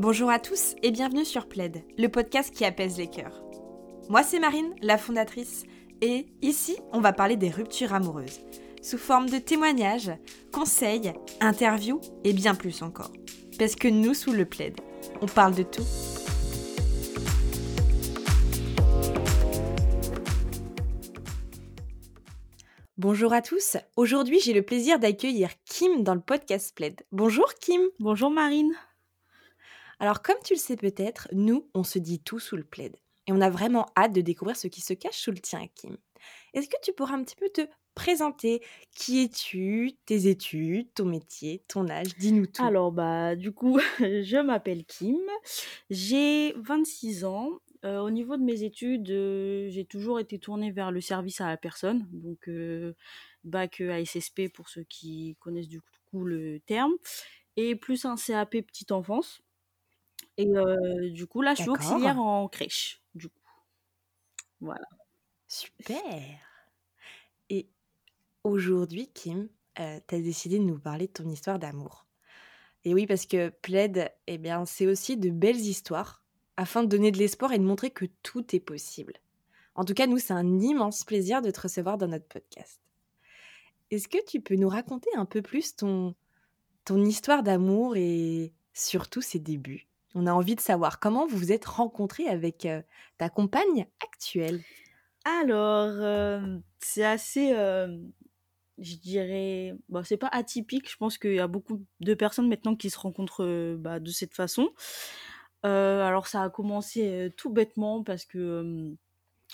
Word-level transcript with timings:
Bonjour 0.00 0.28
à 0.28 0.40
tous 0.40 0.74
et 0.82 0.90
bienvenue 0.90 1.24
sur 1.24 1.46
Plaid, 1.46 1.84
le 1.96 2.08
podcast 2.08 2.52
qui 2.52 2.64
apaise 2.64 2.98
les 2.98 3.06
cœurs. 3.06 3.44
Moi 4.08 4.24
c'est 4.24 4.40
Marine, 4.40 4.74
la 4.82 4.98
fondatrice, 4.98 5.62
et 6.00 6.26
ici 6.42 6.76
on 6.92 7.00
va 7.00 7.12
parler 7.12 7.36
des 7.36 7.48
ruptures 7.48 7.94
amoureuses, 7.94 8.40
sous 8.82 8.98
forme 8.98 9.30
de 9.30 9.38
témoignages, 9.38 10.10
conseils, 10.50 11.12
interviews 11.40 12.00
et 12.24 12.32
bien 12.32 12.56
plus 12.56 12.82
encore. 12.82 13.12
Parce 13.56 13.76
que 13.76 13.86
nous 13.86 14.14
sous 14.14 14.32
le 14.32 14.46
Plaid, 14.46 14.80
on 15.20 15.26
parle 15.26 15.54
de 15.54 15.62
tout. 15.62 15.86
Bonjour 22.98 23.32
à 23.32 23.42
tous, 23.42 23.76
aujourd'hui 23.96 24.40
j'ai 24.40 24.54
le 24.54 24.62
plaisir 24.62 24.98
d'accueillir 24.98 25.50
Kim 25.64 26.02
dans 26.02 26.14
le 26.16 26.20
podcast 26.20 26.74
Plaid. 26.74 27.00
Bonjour 27.12 27.54
Kim 27.60 27.82
Bonjour 28.00 28.30
Marine 28.30 28.74
alors 30.04 30.20
comme 30.20 30.36
tu 30.44 30.52
le 30.52 30.58
sais 30.58 30.76
peut-être, 30.76 31.28
nous, 31.32 31.66
on 31.72 31.82
se 31.82 31.98
dit 31.98 32.20
tout 32.20 32.38
sous 32.38 32.58
le 32.58 32.62
plaid. 32.62 32.94
Et 33.26 33.32
on 33.32 33.40
a 33.40 33.48
vraiment 33.48 33.86
hâte 33.96 34.12
de 34.12 34.20
découvrir 34.20 34.54
ce 34.54 34.68
qui 34.68 34.82
se 34.82 34.92
cache 34.92 35.16
sous 35.16 35.30
le 35.30 35.38
tien, 35.38 35.66
Kim. 35.74 35.96
Est-ce 36.52 36.68
que 36.68 36.76
tu 36.82 36.92
pourras 36.92 37.14
un 37.14 37.24
petit 37.24 37.36
peu 37.36 37.48
te 37.48 37.62
présenter? 37.94 38.62
Qui 38.94 39.22
es-tu? 39.22 39.92
Tes 40.04 40.28
études, 40.28 40.92
ton 40.92 41.06
métier, 41.06 41.64
ton 41.68 41.88
âge? 41.88 42.14
Dis-nous 42.18 42.44
tout. 42.44 42.62
Alors, 42.62 42.92
bah, 42.92 43.34
du 43.34 43.52
coup, 43.52 43.80
je 43.98 44.42
m'appelle 44.42 44.84
Kim. 44.84 45.16
J'ai 45.88 46.52
26 46.58 47.24
ans. 47.24 47.48
Euh, 47.86 48.00
au 48.00 48.10
niveau 48.10 48.36
de 48.36 48.42
mes 48.42 48.62
études, 48.62 49.10
euh, 49.10 49.70
j'ai 49.70 49.86
toujours 49.86 50.20
été 50.20 50.38
tournée 50.38 50.70
vers 50.70 50.90
le 50.90 51.00
service 51.00 51.40
à 51.40 51.46
la 51.46 51.56
personne. 51.56 52.06
Donc, 52.12 52.46
euh, 52.48 52.92
bac 53.42 53.80
ASSP 53.80 54.52
pour 54.52 54.68
ceux 54.68 54.84
qui 54.84 55.38
connaissent 55.40 55.68
du 55.68 55.80
coup 56.10 56.24
le 56.24 56.60
terme. 56.60 56.92
Et 57.56 57.74
plus 57.74 58.04
un 58.04 58.16
CAP 58.16 58.50
petite 58.50 58.92
enfance. 58.92 59.40
Et 60.36 60.46
du 61.10 61.26
coup, 61.26 61.42
là, 61.42 61.54
je 61.54 61.62
suis 61.62 61.70
auxiliaire 61.70 62.18
en 62.18 62.48
crèche, 62.48 63.02
du 63.14 63.28
coup. 63.28 63.38
Voilà. 64.60 64.86
Super. 65.46 66.00
Et 67.50 67.68
aujourd'hui, 68.42 69.08
Kim, 69.12 69.48
tu 69.76 69.82
as 69.82 70.00
décidé 70.08 70.58
de 70.58 70.64
nous 70.64 70.78
parler 70.78 71.06
de 71.06 71.12
ton 71.12 71.28
histoire 71.28 71.58
d'amour. 71.58 72.06
Et 72.84 72.94
oui, 72.94 73.06
parce 73.06 73.26
que 73.26 73.48
Plaid, 73.48 74.12
eh 74.26 74.38
bien, 74.38 74.66
c'est 74.66 74.86
aussi 74.86 75.16
de 75.16 75.30
belles 75.30 75.60
histoires 75.60 76.22
afin 76.56 76.82
de 76.82 76.88
donner 76.88 77.10
de 77.10 77.18
l'espoir 77.18 77.52
et 77.52 77.58
de 77.58 77.64
montrer 77.64 77.90
que 77.90 78.04
tout 78.22 78.54
est 78.54 78.60
possible. 78.60 79.14
En 79.74 79.84
tout 79.84 79.94
cas, 79.94 80.06
nous, 80.06 80.18
c'est 80.18 80.34
un 80.34 80.60
immense 80.60 81.04
plaisir 81.04 81.42
de 81.42 81.50
te 81.50 81.60
recevoir 81.60 81.98
dans 81.98 82.08
notre 82.08 82.26
podcast. 82.26 82.80
Est-ce 83.90 84.08
que 84.08 84.22
tu 84.24 84.40
peux 84.40 84.56
nous 84.56 84.68
raconter 84.68 85.10
un 85.16 85.24
peu 85.24 85.42
plus 85.42 85.76
ton, 85.76 86.14
ton 86.84 87.04
histoire 87.04 87.42
d'amour 87.42 87.96
et 87.96 88.52
surtout 88.72 89.20
ses 89.20 89.38
débuts? 89.38 89.88
On 90.14 90.26
a 90.26 90.32
envie 90.32 90.54
de 90.54 90.60
savoir 90.60 91.00
comment 91.00 91.26
vous 91.26 91.36
vous 91.36 91.52
êtes 91.52 91.64
rencontré 91.64 92.28
avec 92.28 92.68
ta 93.18 93.28
compagne 93.28 93.86
actuelle. 94.02 94.62
Alors, 95.24 96.60
c'est 96.78 97.04
assez, 97.04 97.50
je 98.78 98.96
dirais, 98.96 99.74
c'est 100.04 100.16
pas 100.16 100.28
atypique. 100.28 100.90
Je 100.90 100.96
pense 100.96 101.18
qu'il 101.18 101.34
y 101.34 101.40
a 101.40 101.46
beaucoup 101.48 101.84
de 102.00 102.14
personnes 102.14 102.48
maintenant 102.48 102.76
qui 102.76 102.90
se 102.90 102.98
rencontrent 102.98 103.76
bah, 103.76 104.00
de 104.00 104.10
cette 104.10 104.34
façon. 104.34 104.68
alors, 105.62 106.26
ça 106.26 106.42
a 106.42 106.50
commencé 106.50 107.32
tout 107.36 107.50
bêtement 107.50 108.02
parce 108.04 108.24
que 108.24 108.94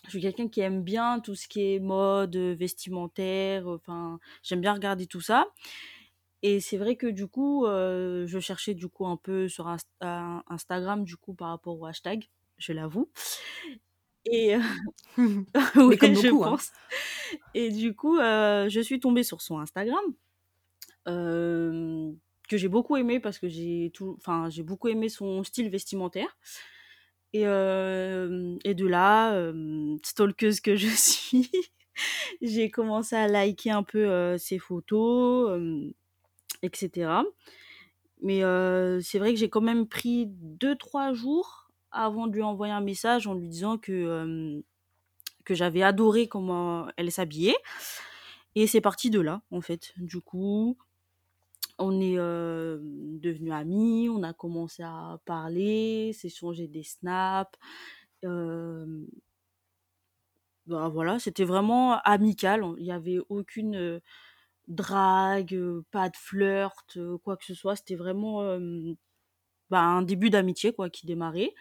je 0.04 0.10
suis 0.10 0.20
quelqu'un 0.20 0.48
qui 0.48 0.60
aime 0.60 0.82
bien 0.82 1.20
tout 1.20 1.34
ce 1.34 1.46
qui 1.46 1.74
est 1.74 1.78
mode, 1.78 2.36
vestimentaire. 2.36 3.66
Enfin, 3.66 4.18
j'aime 4.42 4.60
bien 4.60 4.72
regarder 4.72 5.06
tout 5.06 5.20
ça. 5.20 5.46
Et 6.42 6.60
c'est 6.60 6.78
vrai 6.78 6.96
que 6.96 7.06
du 7.06 7.26
coup, 7.26 7.66
je 7.66 8.38
cherchais 8.40 8.74
du 8.74 8.88
coup 8.88 9.06
un 9.06 9.16
peu 9.16 9.48
sur 9.48 9.68
Instagram 10.48 11.04
du 11.04 11.16
coup 11.16 11.34
par 11.34 11.48
rapport 11.48 11.78
au 11.78 11.86
hashtag, 11.86 12.28
je 12.58 12.72
l'avoue. 12.72 13.10
Et 14.26 14.54
oui, 15.16 15.98
comme 15.98 16.14
beaucoup, 16.14 16.22
je 16.22 16.28
hein. 16.28 16.38
pense. 16.38 16.72
Et 17.54 17.70
du 17.70 17.94
coup, 17.94 18.16
je 18.18 18.80
suis 18.82 19.00
tombée 19.00 19.22
sur 19.22 19.40
son 19.42 19.58
Instagram 19.58 20.04
que 21.06 22.56
j'ai 22.56 22.68
beaucoup 22.68 22.96
aimé 22.96 23.20
parce 23.20 23.38
que 23.38 23.48
j'ai 23.48 23.90
tout, 23.94 24.16
enfin 24.18 24.48
j'ai 24.50 24.62
beaucoup 24.62 24.88
aimé 24.88 25.08
son 25.08 25.44
style 25.44 25.70
vestimentaire. 25.70 26.36
Et, 27.32 27.42
et 27.42 28.74
de 28.74 28.86
là, 28.86 29.52
stalkeuse 30.04 30.60
que 30.60 30.76
je 30.76 30.88
suis, 30.96 31.50
j'ai 32.40 32.70
commencé 32.70 33.14
à 33.14 33.28
liker 33.28 33.70
un 33.70 33.82
peu 33.82 34.38
ses 34.38 34.58
photos 34.58 35.60
etc. 36.62 37.10
Mais 38.22 38.40
c'est 39.02 39.18
vrai 39.18 39.32
que 39.32 39.38
j'ai 39.38 39.48
quand 39.48 39.60
même 39.60 39.86
pris 39.86 40.26
2-3 40.60 41.14
jours 41.14 41.70
avant 41.90 42.26
de 42.26 42.32
lui 42.34 42.42
envoyer 42.42 42.72
un 42.72 42.80
message 42.80 43.26
en 43.26 43.34
lui 43.34 43.48
disant 43.48 43.78
que, 43.78 44.62
j'avais 45.48 45.82
adoré 45.82 46.28
comment 46.28 46.86
elle 46.96 47.10
s'habillait. 47.10 47.56
Et 48.54 48.68
c'est 48.68 48.80
parti 48.80 49.10
de 49.10 49.18
là, 49.20 49.42
en 49.50 49.60
fait. 49.60 49.92
Du 49.96 50.20
coup, 50.20 50.76
on 51.78 52.00
est 52.00 52.14
devenus 52.16 53.52
amis, 53.52 54.08
on 54.08 54.22
a 54.22 54.32
commencé 54.32 54.84
à 54.84 55.18
parler, 55.24 56.12
s'échanger 56.12 56.68
des 56.68 56.84
snaps. 56.84 57.58
bah 60.66 60.88
voilà, 60.88 61.18
c'était 61.18 61.44
vraiment 61.44 61.98
amical. 62.04 62.64
Il 62.78 62.84
n'y 62.84 62.92
avait 62.92 63.18
aucune 63.28 64.00
drague, 64.68 65.58
pas 65.90 66.08
de 66.08 66.16
flirt, 66.16 66.98
quoi 67.24 67.36
que 67.36 67.44
ce 67.44 67.54
soit. 67.54 67.76
C'était 67.76 67.96
vraiment 67.96 68.42
bah, 69.70 69.80
un 69.80 70.02
début 70.02 70.30
d'amitié 70.30 70.72
quoi 70.72 70.90
qui 70.90 71.06
démarrait. 71.06 71.54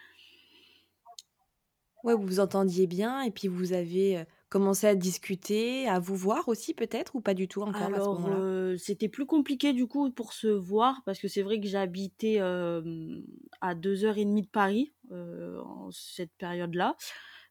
Ouais, 2.02 2.14
vous 2.14 2.26
vous 2.26 2.40
entendiez 2.40 2.86
bien 2.86 3.22
et 3.22 3.30
puis 3.30 3.46
vous 3.46 3.74
avez 3.74 4.24
commencé 4.48 4.86
à 4.86 4.94
discuter, 4.94 5.86
à 5.86 5.98
vous 5.98 6.16
voir 6.16 6.48
aussi 6.48 6.74
peut-être 6.74 7.14
ou 7.14 7.20
pas 7.20 7.34
du 7.34 7.46
tout 7.46 7.62
encore 7.62 7.94
à 7.94 8.00
ce 8.00 8.08
moment-là? 8.08 8.76
c'était 8.78 9.08
plus 9.08 9.26
compliqué 9.26 9.72
du 9.72 9.86
coup 9.86 10.10
pour 10.10 10.32
se 10.32 10.48
voir 10.48 11.02
parce 11.04 11.18
que 11.18 11.28
c'est 11.28 11.42
vrai 11.42 11.60
que 11.60 11.66
j'habitais 11.66 12.38
à 12.40 13.74
deux 13.74 14.04
heures 14.04 14.18
et 14.18 14.24
demie 14.24 14.42
de 14.42 14.48
Paris 14.48 14.92
en 15.12 15.90
cette 15.90 16.32
période-là. 16.38 16.96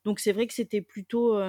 Donc 0.03 0.19
c'est 0.19 0.31
vrai 0.31 0.47
que 0.47 0.53
c'était 0.53 0.81
plutôt 0.81 1.39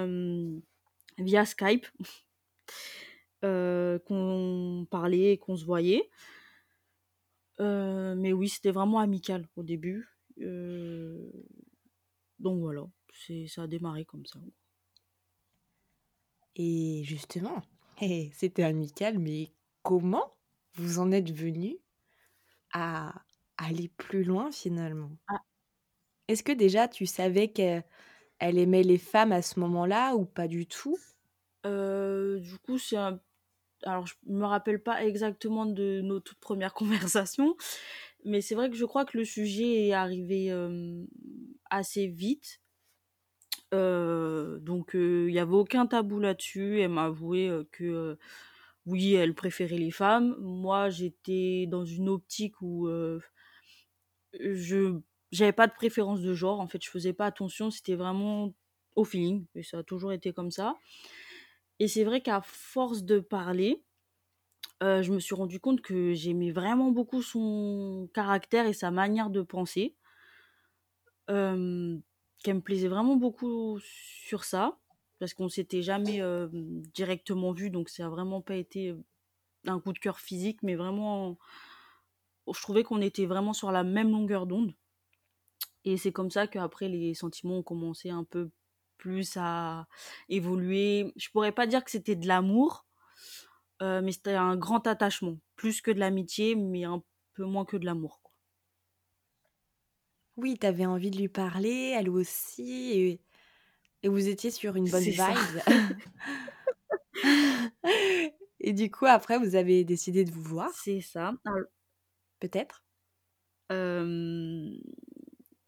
via 1.17 1.45
Skype. 1.45 1.87
qu'on 3.41 4.87
parlait, 4.89 5.37
qu'on 5.37 5.55
se 5.55 5.65
voyait. 5.65 6.09
mais 7.59 8.33
oui, 8.33 8.49
c'était 8.49 8.71
vraiment 8.71 8.99
amical 8.99 9.47
au 9.55 9.63
début. 9.63 10.07
donc 12.39 12.59
voilà, 12.59 12.85
c'est, 13.13 13.47
ça 13.47 13.63
a 13.63 13.67
démarré 13.67 14.05
comme 14.05 14.25
ça. 14.25 14.39
Et 16.55 17.01
justement, 17.03 17.61
c'était 18.33 18.63
amical, 18.63 19.19
mais 19.19 19.51
comment 19.83 20.33
vous 20.75 20.99
en 20.99 21.11
êtes 21.11 21.31
venu 21.31 21.77
à 22.73 23.13
aller 23.57 23.89
plus 23.89 24.23
loin 24.23 24.51
finalement? 24.51 25.11
Ah. 25.27 25.41
Est-ce 26.27 26.43
que 26.43 26.51
déjà 26.51 26.87
tu 26.87 27.05
savais 27.05 27.49
qu'elle 27.49 27.83
aimait 28.39 28.83
les 28.83 28.97
femmes 28.97 29.31
à 29.31 29.41
ce 29.41 29.59
moment-là 29.59 30.15
ou 30.15 30.25
pas 30.25 30.47
du 30.47 30.65
tout? 30.65 30.97
Du 31.63 32.57
coup, 32.59 32.77
c'est 32.77 32.97
un 32.97 33.19
alors 33.83 34.05
je 34.07 34.15
me 34.27 34.45
rappelle 34.45 34.81
pas 34.81 35.03
exactement 35.05 35.65
de 35.65 36.01
nos 36.01 36.19
toutes 36.19 36.39
premières 36.39 36.73
conversations, 36.75 37.55
mais 38.25 38.41
c'est 38.41 38.55
vrai 38.55 38.69
que 38.69 38.75
je 38.75 38.85
crois 38.85 39.05
que 39.05 39.17
le 39.17 39.25
sujet 39.25 39.87
est 39.87 39.93
arrivé 39.93 40.51
assez 41.69 42.07
vite. 42.07 42.61
donc 43.71 44.91
il 44.93 45.27
n'y 45.27 45.39
avait 45.39 45.53
aucun 45.55 45.87
tabou 45.87 46.19
là-dessus. 46.19 46.79
Elle 46.81 46.91
m'a 46.91 47.05
avoué 47.05 47.49
que 47.71 48.17
oui, 48.85 49.13
elle 49.13 49.35
préférait 49.35 49.77
les 49.77 49.91
femmes. 49.91 50.35
Moi, 50.39 50.89
j'étais 50.89 51.65
dans 51.67 51.85
une 51.85 52.09
optique 52.09 52.61
où 52.61 52.87
je 54.33 54.99
j'avais 55.31 55.53
pas 55.53 55.67
de 55.67 55.73
préférence 55.73 56.21
de 56.21 56.33
genre. 56.33 56.59
En 56.59 56.67
fait, 56.67 56.83
je 56.83 56.89
faisais 56.89 57.13
pas 57.13 57.25
attention. 57.25 57.71
C'était 57.71 57.95
vraiment 57.95 58.53
au 58.95 59.03
feeling. 59.05 59.45
Et 59.55 59.63
ça 59.63 59.79
a 59.79 59.83
toujours 59.83 60.11
été 60.11 60.33
comme 60.33 60.51
ça. 60.51 60.75
Et 61.81 61.87
c'est 61.87 62.03
vrai 62.03 62.21
qu'à 62.21 62.41
force 62.41 63.01
de 63.01 63.19
parler, 63.19 63.83
je 64.81 65.11
me 65.11 65.19
suis 65.19 65.33
rendu 65.33 65.59
compte 65.59 65.81
que 65.81 66.13
j'aimais 66.13 66.51
vraiment 66.51 66.91
beaucoup 66.91 67.23
son 67.23 68.07
caractère 68.13 68.67
et 68.67 68.73
sa 68.73 68.91
manière 68.91 69.31
de 69.31 69.41
penser. 69.41 69.95
qu'elle 72.43 72.55
me 72.55 72.61
plaisait 72.61 72.87
vraiment 72.87 73.15
beaucoup 73.15 73.79
sur 73.81 74.43
ça, 74.43 74.77
parce 75.19 75.33
qu'on 75.33 75.49
s'était 75.49 75.81
jamais 75.81 76.21
directement 76.93 77.51
vu, 77.51 77.69
donc 77.69 77.89
ça 77.89 78.05
a 78.05 78.09
vraiment 78.09 78.41
pas 78.41 78.55
été 78.55 78.95
un 79.65 79.79
coup 79.79 79.93
de 79.93 79.99
cœur 79.99 80.19
physique, 80.19 80.61
mais 80.63 80.75
vraiment, 80.75 81.37
je 82.51 82.61
trouvais 82.61 82.83
qu'on 82.83 83.01
était 83.01 83.25
vraiment 83.25 83.53
sur 83.53 83.71
la 83.71 83.83
même 83.83 84.11
longueur 84.11 84.45
d'onde. 84.45 84.73
Et 85.83 85.97
c'est 85.97 86.11
comme 86.11 86.29
ça 86.29 86.45
qu'après 86.45 86.89
les 86.89 87.15
sentiments 87.15 87.57
ont 87.57 87.63
commencé 87.63 88.11
un 88.11 88.23
peu 88.23 88.51
plus 89.01 89.35
à 89.37 89.87
évoluer. 90.29 91.11
Je 91.17 91.29
pourrais 91.31 91.51
pas 91.51 91.67
dire 91.67 91.83
que 91.83 91.91
c'était 91.91 92.15
de 92.15 92.27
l'amour, 92.27 92.85
euh, 93.81 94.01
mais 94.01 94.11
c'était 94.13 94.35
un 94.35 94.55
grand 94.55 94.87
attachement, 94.87 95.37
plus 95.55 95.81
que 95.81 95.91
de 95.91 95.99
l'amitié, 95.99 96.55
mais 96.55 96.85
un 96.85 97.03
peu 97.33 97.43
moins 97.45 97.65
que 97.65 97.77
de 97.77 97.85
l'amour. 97.85 98.21
Oui, 100.37 100.57
tu 100.59 100.65
avais 100.65 100.85
envie 100.85 101.11
de 101.11 101.17
lui 101.17 101.27
parler, 101.27 101.93
elle 101.97 102.09
aussi 102.09 102.91
et 102.93 103.19
et 104.03 104.09
vous 104.09 104.29
étiez 104.29 104.49
sur 104.51 104.75
une 104.75 104.89
bonne 104.89 105.03
C'est 105.03 105.11
ça. 105.11 105.31
vibe. 105.33 105.61
Et 108.59 108.73
du 108.73 108.91
coup, 108.91 109.05
après, 109.05 109.39
vous 109.39 109.55
avez 109.55 109.83
décidé 109.83 110.23
de 110.23 110.31
vous 110.31 110.43
voir? 110.43 110.69
C'est 110.73 111.01
ça. 111.01 111.33
Peut-être? 112.39 112.83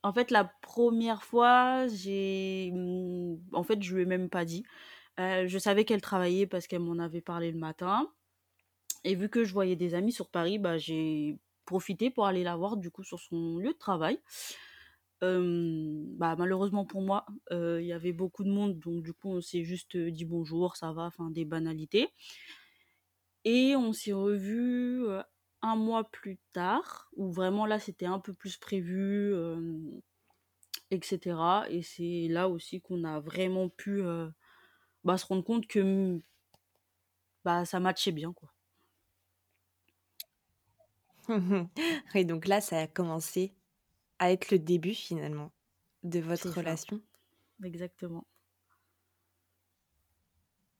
En 0.04 0.14
fait, 0.14 0.32
la 0.32 0.46
première 0.46 1.24
fois, 1.24 1.88
j'ai, 1.88 2.72
mmh, 2.74 3.38
en 3.54 3.64
fait, 3.64 3.82
je 3.82 3.96
lui 3.96 4.04
ai 4.04 4.06
même 4.06 4.30
pas 4.30 4.46
dit. 4.46 4.64
Heu, 5.20 5.48
je 5.48 5.58
savais 5.60 5.86
qu'elle 5.86 6.02
travaillait 6.02 6.48
parce 6.48 6.68
qu'elle 6.68 6.82
m'en 6.82 7.00
avait 7.00 7.22
parlé 7.22 7.52
le 7.52 7.60
matin 7.60 8.12
et 9.06 9.16
vu 9.16 9.30
que 9.30 9.44
je 9.46 9.54
voyais 9.54 9.76
des 9.78 9.96
amis 9.96 10.12
sur 10.14 10.30
Paris, 10.30 10.60
bah, 10.60 10.78
j'ai 10.78 11.40
profité 11.66 12.10
pour 12.12 12.26
aller 12.28 12.44
la 12.44 12.56
voir, 12.58 12.78
du 12.78 12.92
coup, 12.92 13.04
sur 13.04 13.20
son 13.20 13.58
lieu 13.60 13.74
de 13.74 13.78
travail. 13.78 14.20
Bah, 16.18 16.36
malheureusement 16.38 16.86
pour 16.86 17.02
moi, 17.02 17.26
heu, 17.52 17.82
il 17.82 17.88
y 17.88 17.94
avait 17.94 18.14
beaucoup 18.14 18.44
de 18.44 18.50
monde, 18.50 18.80
donc 18.80 19.04
du 19.04 19.14
coup, 19.14 19.30
on 19.30 19.42
s'est 19.42 19.64
juste, 19.64 19.96
heu, 19.96 20.12
dit: 20.12 20.26
«Bonjour, 20.26 20.76
ça 20.76 20.92
va?» 20.94 21.04
enfin 21.04 21.30
des 21.32 21.46
banalités 21.46 22.10
et 23.46 23.76
on 23.76 23.94
s'est 23.94 24.14
revus, 24.14 25.06
1 25.64 25.78
mois 25.78 26.06
plus 26.06 26.40
tard, 26.54 27.10
où 27.18 27.32
vraiment 27.32 27.66
là, 27.68 27.80
c'était 27.80 28.08
un 28.08 28.20
peu 28.22 28.34
plus 28.36 28.58
prévu, 28.58 29.36
hem 29.36 30.02
et 30.92 31.00
cetera 31.04 31.66
et 31.70 31.84
c'est 31.84 32.28
là 32.30 32.50
aussi 32.50 32.82
qu'on 32.82 33.04
a 33.06 33.20
vraiment 33.20 33.70
pu, 33.70 34.02
heu, 34.02 34.32
bah, 35.06 35.18
se 35.18 35.26
rendre 35.28 35.44
compte 35.46 35.68
que, 35.68 36.20
bah, 37.44 37.66
ça 37.66 37.80
matchait 37.80 38.12
bien, 38.12 38.34
quoi. 38.34 38.54
Et 42.16 42.26
donc 42.26 42.48
là, 42.48 42.62
ça 42.62 42.80
a 42.80 42.88
commencé 42.88 43.54
à 44.20 44.32
être 44.32 44.52
le 44.52 44.60
début 44.60 44.94
finalement 44.96 45.54
de 46.04 46.20
votre 46.20 46.50
C'est 46.50 46.54
ça, 46.54 46.58
relation? 46.58 47.02
exactement. 47.64 48.28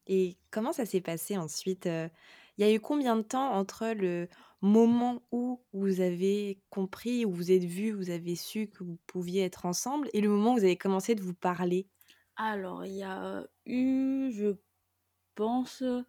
Et 0.08 0.38
comment 0.52 0.74
ça 0.74 0.86
s'est 0.86 1.02
passé 1.02 1.38
ensuite, 1.38 1.86
heu? 1.88 2.10
Il 2.58 2.66
y 2.66 2.70
a 2.70 2.74
eu 2.74 2.80
combien 2.80 3.16
de 3.16 3.22
temps 3.22 3.52
entre 3.54 3.88
le 3.90 4.28
moment 4.64 5.24
où 5.32 5.64
vous 5.74 6.02
avez 6.02 6.64
compris, 6.72 7.26
où 7.26 7.32
vous 7.34 7.52
êtes 7.52 7.66
vus, 7.66 7.92
vous 7.94 8.10
avez 8.12 8.36
su 8.36 8.68
que 8.70 8.84
vous 8.84 9.00
pouviez 9.08 9.44
être 9.44 9.66
ensemble 9.68 10.10
et 10.14 10.22
le 10.22 10.30
moment 10.30 10.54
où 10.54 10.58
vous 10.58 10.66
avez 10.66 10.78
commencé 10.78 11.16
de 11.16 11.22
vous 11.24 11.36
parler? 11.36 11.90
Alors, 12.36 12.86
il 12.86 12.94
y 12.94 13.04
a 13.04 13.46
eu, 13.66 14.32
je 14.34 14.56
pense, 15.36 15.82
heu, 15.84 16.06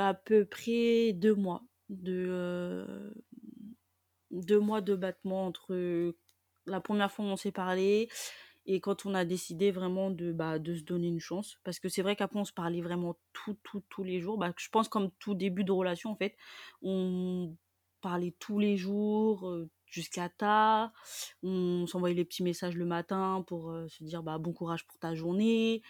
à 0.00 0.14
peu 0.14 0.44
près 0.46 1.12
2 1.14 1.34
mois 1.34 1.64
de, 1.90 2.84
hem, 2.88 3.14
2 4.30 4.60
mois 4.60 4.80
de 4.80 4.94
battement 4.96 5.46
entre, 5.46 6.14
la 6.66 6.80
première 6.80 7.10
fois 7.12 7.24
où 7.24 7.28
on 7.28 7.36
s'est 7.36 7.52
parlé 7.52 8.08
et 8.72 8.80
quand 8.80 9.04
on 9.04 9.14
a 9.14 9.24
décidé 9.24 9.72
vraiment 9.72 10.10
de, 10.10 10.30
bah, 10.30 10.60
de 10.60 10.76
se 10.76 10.82
donner 10.82 11.08
une 11.08 11.18
chance. 11.18 11.58
Parce 11.64 11.80
que 11.80 11.88
c'est 11.88 12.02
vrai 12.02 12.14
qu'après 12.14 12.38
on 12.38 12.44
se 12.44 12.52
parlait 12.52 12.80
vraiment 12.80 13.16
tous, 13.32 13.56
tous, 13.64 13.82
tous 13.88 14.04
les 14.04 14.20
jours. 14.20 14.38
Bah, 14.38 14.52
je 14.56 14.68
pense 14.68 14.88
comme 14.88 15.10
tout 15.18 15.34
début 15.34 15.64
de 15.64 15.72
relation 15.72 16.10
en 16.12 16.16
fait, 16.16 16.36
on 16.80 17.56
parlait 18.00 18.32
tous 18.38 18.60
les 18.60 18.76
jours, 18.76 19.52
jusqu'à 19.86 20.28
tard. 20.28 20.92
On 21.42 21.86
s'envoyait 21.88 22.14
les 22.14 22.24
petits 22.24 22.44
messages 22.44 22.76
le 22.76 22.84
matin 22.84 23.44
pour, 23.48 23.74
se 23.88 24.04
dire, 24.04 24.22
bah: 24.22 24.38
«Bon 24.38 24.52
courage 24.52 24.86
pour 24.86 24.98
ta 24.98 25.16
journée». 25.16 25.82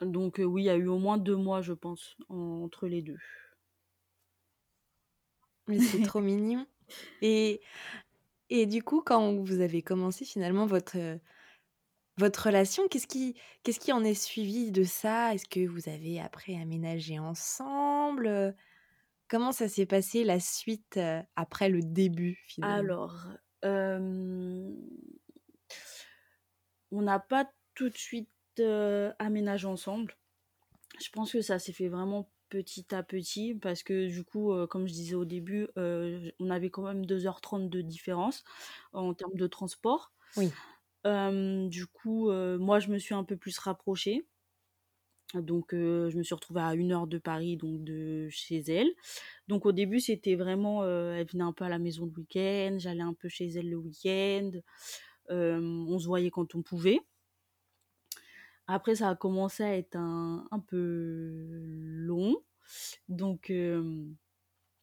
Donc 0.00 0.40
oui, 0.42 0.62
il 0.62 0.66
y 0.66 0.70
a 0.70 0.76
eu 0.76 0.86
au 0.86 0.98
moins 0.98 1.18
2 1.18 1.36
mois, 1.36 1.60
je 1.60 1.72
pense, 1.72 2.16
en 2.28 2.62
entre 2.62 2.86
les 2.86 3.02
2. 3.02 3.18
Mais 5.66 5.80
c'est 5.80 6.02
trop 6.02 6.20
mignon 6.20 6.66
et 7.20 7.60
et 8.50 8.66
du 8.66 8.82
coup, 8.82 9.02
quand 9.04 9.34
vous 9.36 9.60
avez 9.60 9.82
commencé 9.82 10.24
finalement 10.24 10.66
votre, 10.66 10.96
heu, 10.98 11.20
votre 12.18 12.46
relation, 12.46 12.88
qu'est-ce 12.88 13.06
qui 13.08 13.36
qu'est-ce 13.64 13.80
qui 13.80 13.92
en 13.92 14.04
est 14.04 14.14
suivi 14.14 14.72
de 14.72 14.84
ça? 14.84 15.34
Est-ce 15.34 15.46
que 15.48 15.66
vous 15.68 15.88
avez 15.88 16.20
après 16.20 16.56
aménagé 16.56 17.18
ensemble, 17.18 18.28
heu? 18.28 18.54
Comment 19.28 19.52
ça 19.52 19.68
s'est 19.68 19.86
passé 19.86 20.24
la 20.24 20.40
suite, 20.40 20.96
heu, 20.98 21.22
après 21.36 21.68
le 21.70 21.80
début? 21.82 22.38
Alors, 22.62 23.36
on 26.90 27.02
n'a 27.02 27.18
pas 27.18 27.50
tout 27.74 27.88
de 27.90 27.96
suite, 27.96 28.30
aménagé 29.18 29.66
ensemble. 29.66 30.16
Je 31.00 31.10
pense 31.10 31.32
que 31.32 31.42
ça 31.42 31.58
s'est 31.58 31.72
fait 31.72 31.88
vraiment 31.88 32.32
petit 32.50 32.94
à 32.94 33.02
petit 33.04 33.54
parce 33.54 33.82
que 33.84 34.08
du 34.08 34.24
coup, 34.24 34.52
heu, 34.54 34.66
comme 34.66 34.86
je 34.88 34.92
disais 34.92 35.14
au 35.16 35.24
début, 35.26 35.68
heu, 35.78 36.32
on 36.40 36.50
avait 36.50 36.70
quand 36.70 36.82
même 36.84 37.06
2:30 37.06 37.70
de 37.70 37.80
différence 37.82 38.44
en 38.92 39.14
termes 39.14 39.36
de 39.36 39.46
transport. 39.48 40.12
Oui. 40.36 40.60
Hem, 41.04 41.68
du 41.70 41.86
coup, 41.86 42.30
moi 42.32 42.80
je 42.80 42.90
me 42.90 42.98
suis 42.98 43.14
un 43.14 43.24
peu 43.24 43.36
plus 43.38 43.58
rapprochée. 43.58 44.26
Donc 45.34 45.68
je 45.72 46.16
me 46.18 46.22
suis 46.24 46.34
retrouvée 46.34 46.60
à 46.60 46.74
1 46.74 46.90
heure 46.92 47.06
de 47.06 47.18
Paris, 47.18 47.56
donc 47.56 47.84
de 47.84 48.28
chez 48.30 48.58
elle. 48.68 48.90
Donc 49.48 49.66
au 49.66 49.72
début, 49.72 50.00
c'était 50.00 50.36
vraiment, 50.36 50.84
elle 50.86 51.26
venait 51.26 51.44
un 51.44 51.52
peu 51.52 51.64
à 51.64 51.68
la 51.68 51.78
maison 51.80 52.06
le 52.06 52.12
week-end, 52.12 52.76
j'allais 52.78 53.02
un 53.02 53.14
peu 53.14 53.28
chez 53.28 53.48
elle 53.48 53.70
le 53.70 53.76
week-end, 53.76 54.52
on 55.30 55.98
se 55.98 56.06
voyait 56.06 56.30
quand 56.30 56.54
on 56.56 56.62
pouvait. 56.62 57.00
Après 58.72 58.94
ça 58.94 59.10
a 59.10 59.16
commencé 59.16 59.64
à 59.64 59.76
être 59.76 59.96
un 59.96 60.46
un 60.52 60.60
peu 60.60 61.48
long, 61.98 62.36
donc 63.08 63.52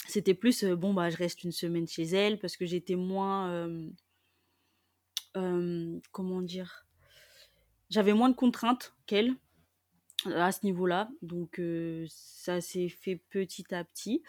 c'était 0.07 0.33
plus, 0.33 0.65
bon, 0.65 0.93
bah, 0.93 1.09
je 1.09 1.17
reste 1.17 1.43
une 1.43 1.51
semaine 1.51 1.87
chez 1.87 2.03
elle 2.03 2.37
parce 2.39 2.57
que 2.57 2.65
j'étais 2.65 2.95
moins, 2.95 3.69
comment 6.11 6.41
dire? 6.41 6.85
J'avais 7.89 8.13
moins 8.13 8.29
de 8.29 8.35
contraintes 8.35 8.93
qu'elle, 9.05 9.33
à 10.25 10.51
ce 10.51 10.65
niveau-là, 10.65 11.09
donc 11.21 11.61
ça 12.09 12.59
s'est 12.59 12.89
fait 12.89 13.21
petit 13.29 13.73
à 13.73 13.85
petit. 13.85 14.21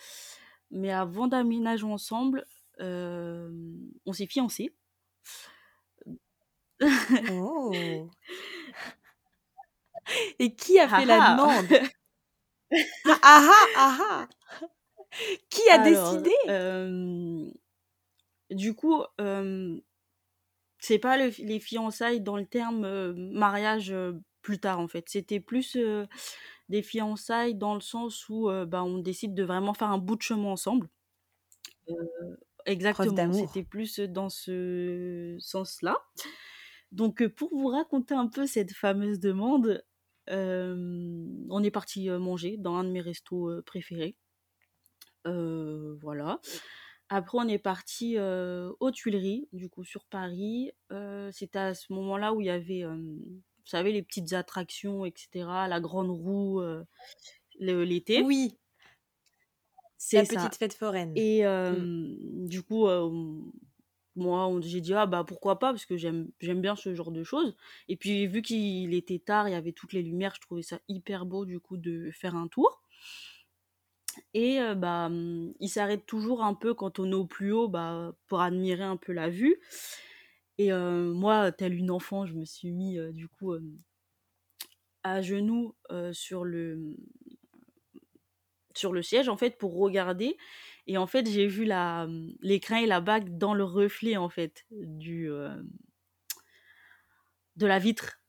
Mais 0.70 0.92
avant 0.92 1.26
d'aménager 1.26 1.84
ensemble, 1.84 2.44
on 2.78 4.12
s'est 4.12 4.26
fiancés. 4.26 4.72
Oh! 7.32 8.08
Et 10.38 10.54
qui 10.54 10.78
a 10.78 10.88
Ah 10.90 10.90
fait 10.90 11.04
la 11.04 11.20
ah! 11.20 11.20
demande? 11.20 11.78
Ah 13.04 13.18
ah 13.22 13.66
ah 13.76 13.98
ah! 14.10 14.28
Qui 15.50 15.68
a 15.70 15.78
Alors, 15.78 15.78
décidé? 15.78 16.30
du 18.50 18.74
coup, 18.74 19.02
hem, 19.18 19.80
c'est 20.78 20.98
pas 20.98 21.16
le 21.18 21.30
les 21.44 21.60
fiançailles 21.60 22.20
dans 22.22 22.36
le 22.36 22.46
terme, 22.46 23.12
mariage, 23.32 23.94
plus 24.42 24.60
tard, 24.60 24.80
en 24.80 24.88
fait. 24.88 25.08
C'était 25.08 25.40
plus, 25.40 25.78
des 26.68 26.82
fiançailles 26.82 27.54
dans 27.56 27.74
le 27.74 27.80
sens 27.80 28.28
où, 28.28 28.50
bah, 28.66 28.84
on 28.84 28.98
décide 28.98 29.34
de 29.34 29.44
vraiment 29.44 29.74
faire 29.74 29.90
un 29.90 29.98
bout 29.98 30.16
de 30.16 30.22
chemin 30.22 30.50
ensemble. 30.50 30.88
Exactement, 32.66 33.32
c'était 33.32 33.62
plus, 33.62 33.98
dans 34.00 34.28
ce 34.28 35.36
sens-là. 35.40 35.96
Donc 36.92 37.26
pour 37.28 37.50
vous 37.56 37.68
raconter 37.68 38.14
un 38.14 38.28
peu 38.28 38.46
cette 38.46 38.72
fameuse 38.72 39.20
demande, 39.20 39.84
on 40.30 41.62
est 41.62 41.70
partis, 41.70 42.08
heu, 42.10 42.18
manger 42.18 42.56
dans 42.58 42.76
un 42.76 42.84
de 42.84 42.90
mes 42.90 43.00
restos, 43.00 43.62
préférés. 43.64 44.16
Voilà. 45.24 46.40
Après 47.10 47.38
on 47.38 47.48
est 47.48 47.58
partis, 47.58 48.16
heu, 48.18 48.74
aux 48.80 48.90
Tuileries, 48.90 49.48
du 49.52 49.68
coup 49.70 49.84
sur 49.84 50.06
Paris. 50.06 50.72
Heu, 50.92 51.30
c'était 51.32 51.58
à 51.58 51.74
ce 51.74 51.92
moment-là 51.92 52.34
où 52.34 52.40
il 52.40 52.46
y 52.46 52.50
avait, 52.50 52.84
vous 52.84 53.32
savez 53.66 53.92
les 53.92 54.02
petites 54.02 54.32
attractions 54.34 55.04
et 55.06 55.12
cetera, 55.16 55.68
la 55.68 55.80
grande 55.80 56.10
roue, 56.10 56.62
l'été. 57.60 58.24
Oui, 58.24 58.58
la 60.12 60.22
C'est 60.22 60.26
petite 60.26 60.54
ça 60.54 60.56
fête 60.56 60.74
foraine. 60.74 61.16
et 61.16 61.42
Mmh. 61.66 61.86
du 62.48 62.62
coup, 62.62 62.86
moi 64.18 64.50
j'ai 64.62 64.80
dit: 64.80 64.94
«Ah 64.94 65.06
bah, 65.06 65.24
pourquoi 65.26 65.58
pas?» 65.58 65.72
parce 65.72 65.86
que 65.86 65.96
j'aime 65.96 66.30
bien 66.40 66.76
ce 66.76 66.94
genre 66.94 67.10
de 67.12 67.22
choses 67.24 67.56
et 67.88 67.96
puis 67.96 68.26
vu 68.26 68.42
qu'il 68.42 68.94
était 68.94 69.18
tard, 69.18 69.48
il 69.48 69.52
y 69.52 69.54
avait 69.54 69.72
toutes 69.72 69.92
les 69.92 70.02
lumières, 70.02 70.34
je 70.34 70.40
trouvais 70.40 70.62
ça 70.62 70.78
hyper 70.88 71.26
beau 71.26 71.44
du 71.44 71.60
coup 71.60 71.76
de 71.76 72.10
faire 72.12 72.34
un 72.36 72.48
tour 72.48 72.82
et 74.34 74.58
heu, 74.60 74.74
bah, 74.74 75.08
mmh, 75.08 75.54
il 75.60 75.68
s'arrête 75.68 76.06
toujours 76.06 76.42
un 76.42 76.54
peu 76.54 76.74
quand 76.74 76.98
on 76.98 77.10
est 77.10 77.14
au 77.14 77.26
plus 77.26 77.52
haut, 77.52 77.68
bah, 77.68 78.14
pour 78.26 78.40
admirer 78.40 78.82
un 78.84 78.96
peu 78.96 79.12
la 79.12 79.28
vue 79.28 79.56
et 80.58 80.72
heu, 80.72 81.12
moi, 81.12 81.52
telle 81.52 81.74
une 81.74 81.90
enfant, 81.90 82.26
je 82.26 82.34
me 82.34 82.44
suis 82.44 82.72
mis, 82.72 82.98
heu, 82.98 83.12
du 83.12 83.28
coup, 83.28 83.54
à 85.02 85.22
genoux, 85.22 85.74
sur 86.12 86.44
le, 86.44 86.96
sur 88.78 88.92
le 88.92 89.02
siège, 89.02 89.28
en 89.28 89.36
fait, 89.36 89.58
pour 89.58 89.76
regarder. 89.78 90.36
Et 90.86 90.98
en 90.98 91.06
fait, 91.06 91.28
j'ai 91.30 91.46
vu 91.46 91.64
la, 91.64 92.06
mmh, 92.06 92.32
l'écrin 92.42 92.78
et 92.78 92.86
la 92.86 93.00
bague 93.00 93.36
dans 93.38 93.54
le 93.54 93.64
reflet, 93.64 94.16
en 94.16 94.28
fait, 94.30 94.64
du, 94.70 95.30
de 97.56 97.66
la 97.66 97.78
vitre. 97.78 98.20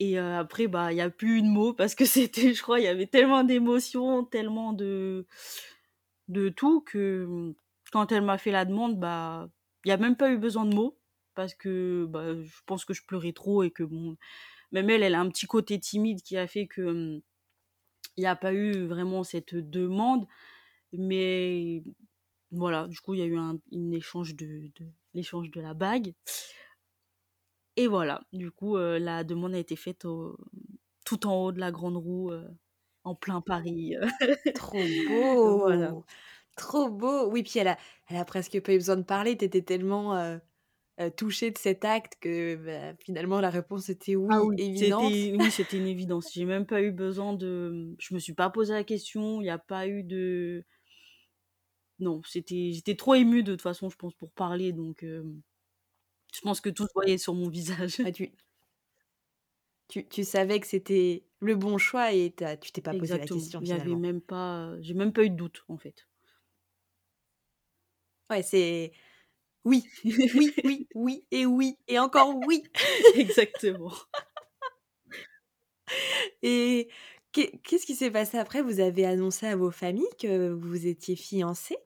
Et 0.00 0.18
après, 0.18 0.68
bah, 0.68 0.92
il 0.92 0.96
y 0.96 1.00
a 1.00 1.10
plus 1.10 1.42
de 1.42 1.48
mots 1.48 1.74
parce 1.74 1.94
que 1.94 2.04
c'était 2.06 2.54
je 2.54 2.62
crois, 2.62 2.80
il 2.80 2.84
y 2.84 2.88
avait 2.88 3.06
tellement 3.06 3.44
d'émotions, 3.44 4.24
tellement 4.24 4.72
de 4.72 5.26
de 6.28 6.48
tout 6.48 6.80
que, 6.82 7.24
mmh, 7.26 7.54
quand 7.92 8.12
elle 8.12 8.22
m'a 8.24 8.38
fait 8.38 8.50
la 8.50 8.64
demande, 8.64 8.98
bah, 8.98 9.48
il 9.84 9.88
y 9.88 9.92
a 9.92 9.96
même 9.96 10.16
pas 10.16 10.30
eu 10.30 10.38
besoin 10.38 10.64
de 10.66 10.74
mots 10.74 10.98
parce 11.34 11.54
que, 11.54 12.06
bah, 12.08 12.34
je 12.42 12.60
pense 12.66 12.84
que 12.84 12.94
je 12.94 13.04
pleurais 13.04 13.32
trop 13.32 13.62
et 13.62 13.70
que 13.70 13.82
bon, 13.84 14.16
même 14.72 14.90
elle, 14.90 15.02
elle 15.02 15.14
a 15.14 15.20
un 15.20 15.30
petit 15.30 15.46
côté 15.46 15.80
timide 15.80 16.22
qui 16.22 16.36
a 16.38 16.46
fait 16.48 16.66
que, 16.68 16.82
mmh, 16.82 17.22
il 18.18 18.24
y 18.24 18.26
a 18.26 18.36
pas 18.36 18.54
eu 18.54 18.86
vraiment 18.86 19.24
cette 19.24 19.56
demande. 19.56 20.26
Mais 20.94 21.84
voilà, 22.52 22.88
du 22.88 23.00
coup, 23.00 23.14
il 23.14 23.20
y 23.20 23.24
a 23.24 23.26
eu 23.26 23.38
un 23.38 23.58
une 23.72 23.94
échange 23.94 24.36
de 24.36 24.70
de 24.76 24.86
l'échange 25.14 25.50
de 25.52 25.60
la 25.62 25.74
bague 25.74 26.14
et 27.76 27.86
voilà, 27.86 28.20
du 28.32 28.50
coup, 28.50 28.76
heu, 28.76 28.98
la 28.98 29.24
demande 29.24 29.54
a 29.54 29.58
été 29.58 29.76
faite 29.76 30.04
au 30.04 30.36
tout 31.04 31.26
en 31.26 31.34
haut 31.44 31.52
de 31.52 31.60
la 31.60 31.70
grande 31.72 31.96
roue, 31.96 32.30
heu, 32.32 32.48
en 33.04 33.14
plein 33.14 33.40
Paris, 33.40 33.94
Trop 34.54 34.88
voilà. 35.42 35.96
beau! 35.98 36.04
Trop 36.56 36.90
beau! 36.90 37.30
Oui, 37.30 37.42
puis 37.44 37.58
elle 37.60 37.68
a 37.68 37.78
elle 38.08 38.16
a 38.18 38.24
presque 38.24 38.60
pas 38.62 38.72
eu 38.74 38.78
besoin 38.78 38.96
de 38.96 39.02
parler, 39.04 39.36
tu 39.38 39.44
étais 39.44 39.62
tellement, 39.62 40.16
heu 40.18 40.40
heu, 41.00 41.10
touchée 41.10 41.50
de 41.50 41.58
cet 41.58 41.84
acte 41.84 42.14
que, 42.20 42.56
bah, 42.56 42.96
finalement 43.04 43.40
la 43.40 43.50
réponse 43.50 43.88
était 43.88 44.16
Ah 44.30 44.42
«oui» 44.44 44.56
évidente. 44.56 45.16
c'était 45.24 45.32
oui, 45.34 45.50
c'était 45.50 45.78
une 45.78 45.86
évidence. 45.86 46.30
J'ai 46.32 46.44
même 46.44 46.66
pas 46.66 46.82
eu 46.82 46.92
besoin 46.92 47.32
de, 47.32 47.94
je 47.98 48.14
me 48.14 48.18
suis 48.18 48.34
pas 48.34 48.50
posé 48.50 48.74
la 48.74 48.84
question, 48.84 49.40
il 49.40 49.46
y 49.46 49.50
a 49.50 49.58
pas 49.58 49.86
eu 49.88 50.02
de 50.02 50.64
non, 52.00 52.22
c'était 52.24 52.72
j'étais 52.72 52.94
trop 52.96 53.14
émue 53.14 53.42
de 53.42 53.52
toute 53.52 53.62
façon, 53.62 53.90
je 53.90 53.96
pense, 53.96 54.14
pour 54.14 54.30
parler 54.32 54.72
donc 54.72 55.04
je 56.34 56.40
pense 56.42 56.60
que 56.60 56.70
tout 56.70 56.86
se 56.86 56.92
voyait 56.94 57.18
sur 57.18 57.34
mon 57.34 57.48
visage. 57.48 57.98
Ah 58.02 58.12
tu 58.12 58.32
tu 59.88 60.06
tu 60.08 60.24
savais 60.24 60.60
que 60.60 60.66
c'était 60.66 61.26
le 61.40 61.54
bon 61.56 61.78
choix 61.78 62.12
et 62.12 62.34
tu 62.60 62.72
t'es 62.72 62.80
pas 62.82 62.94
posé 62.94 63.18
la 63.18 63.28
question 63.28 63.60
il 63.60 63.68
y 63.68 63.72
avait 63.72 63.94
finalement? 63.94 63.96
même 63.96 64.20
pas, 64.20 64.74
j'ai 64.80 64.94
même 64.94 65.12
pas 65.12 65.24
eu 65.24 65.30
de 65.30 65.36
doute, 65.36 65.64
en 65.68 65.76
fait. 65.78 66.06
Ouais, 68.30 68.42
c'est 68.42 68.92
oui, 69.68 69.84
oui, 70.34 70.54
oui, 70.64 70.88
oui 70.94 71.24
et 71.30 71.46
oui 71.46 71.76
et 71.88 71.98
encore 71.98 72.34
oui! 72.36 72.64
Exactement. 73.14 73.92
Et 76.42 76.88
qu'est 77.32 77.58
qu'est-ce 77.62 77.86
qui 77.86 77.94
s'est 77.94 78.10
passé 78.10 78.38
après? 78.38 78.62
Vous 78.62 78.80
avez 78.80 79.06
annoncé 79.06 79.46
à 79.46 79.56
vos 79.56 79.70
familles 79.70 80.06
que 80.20 80.50
vous 80.50 80.86
étiez 80.86 81.16
fiancés? 81.16 81.78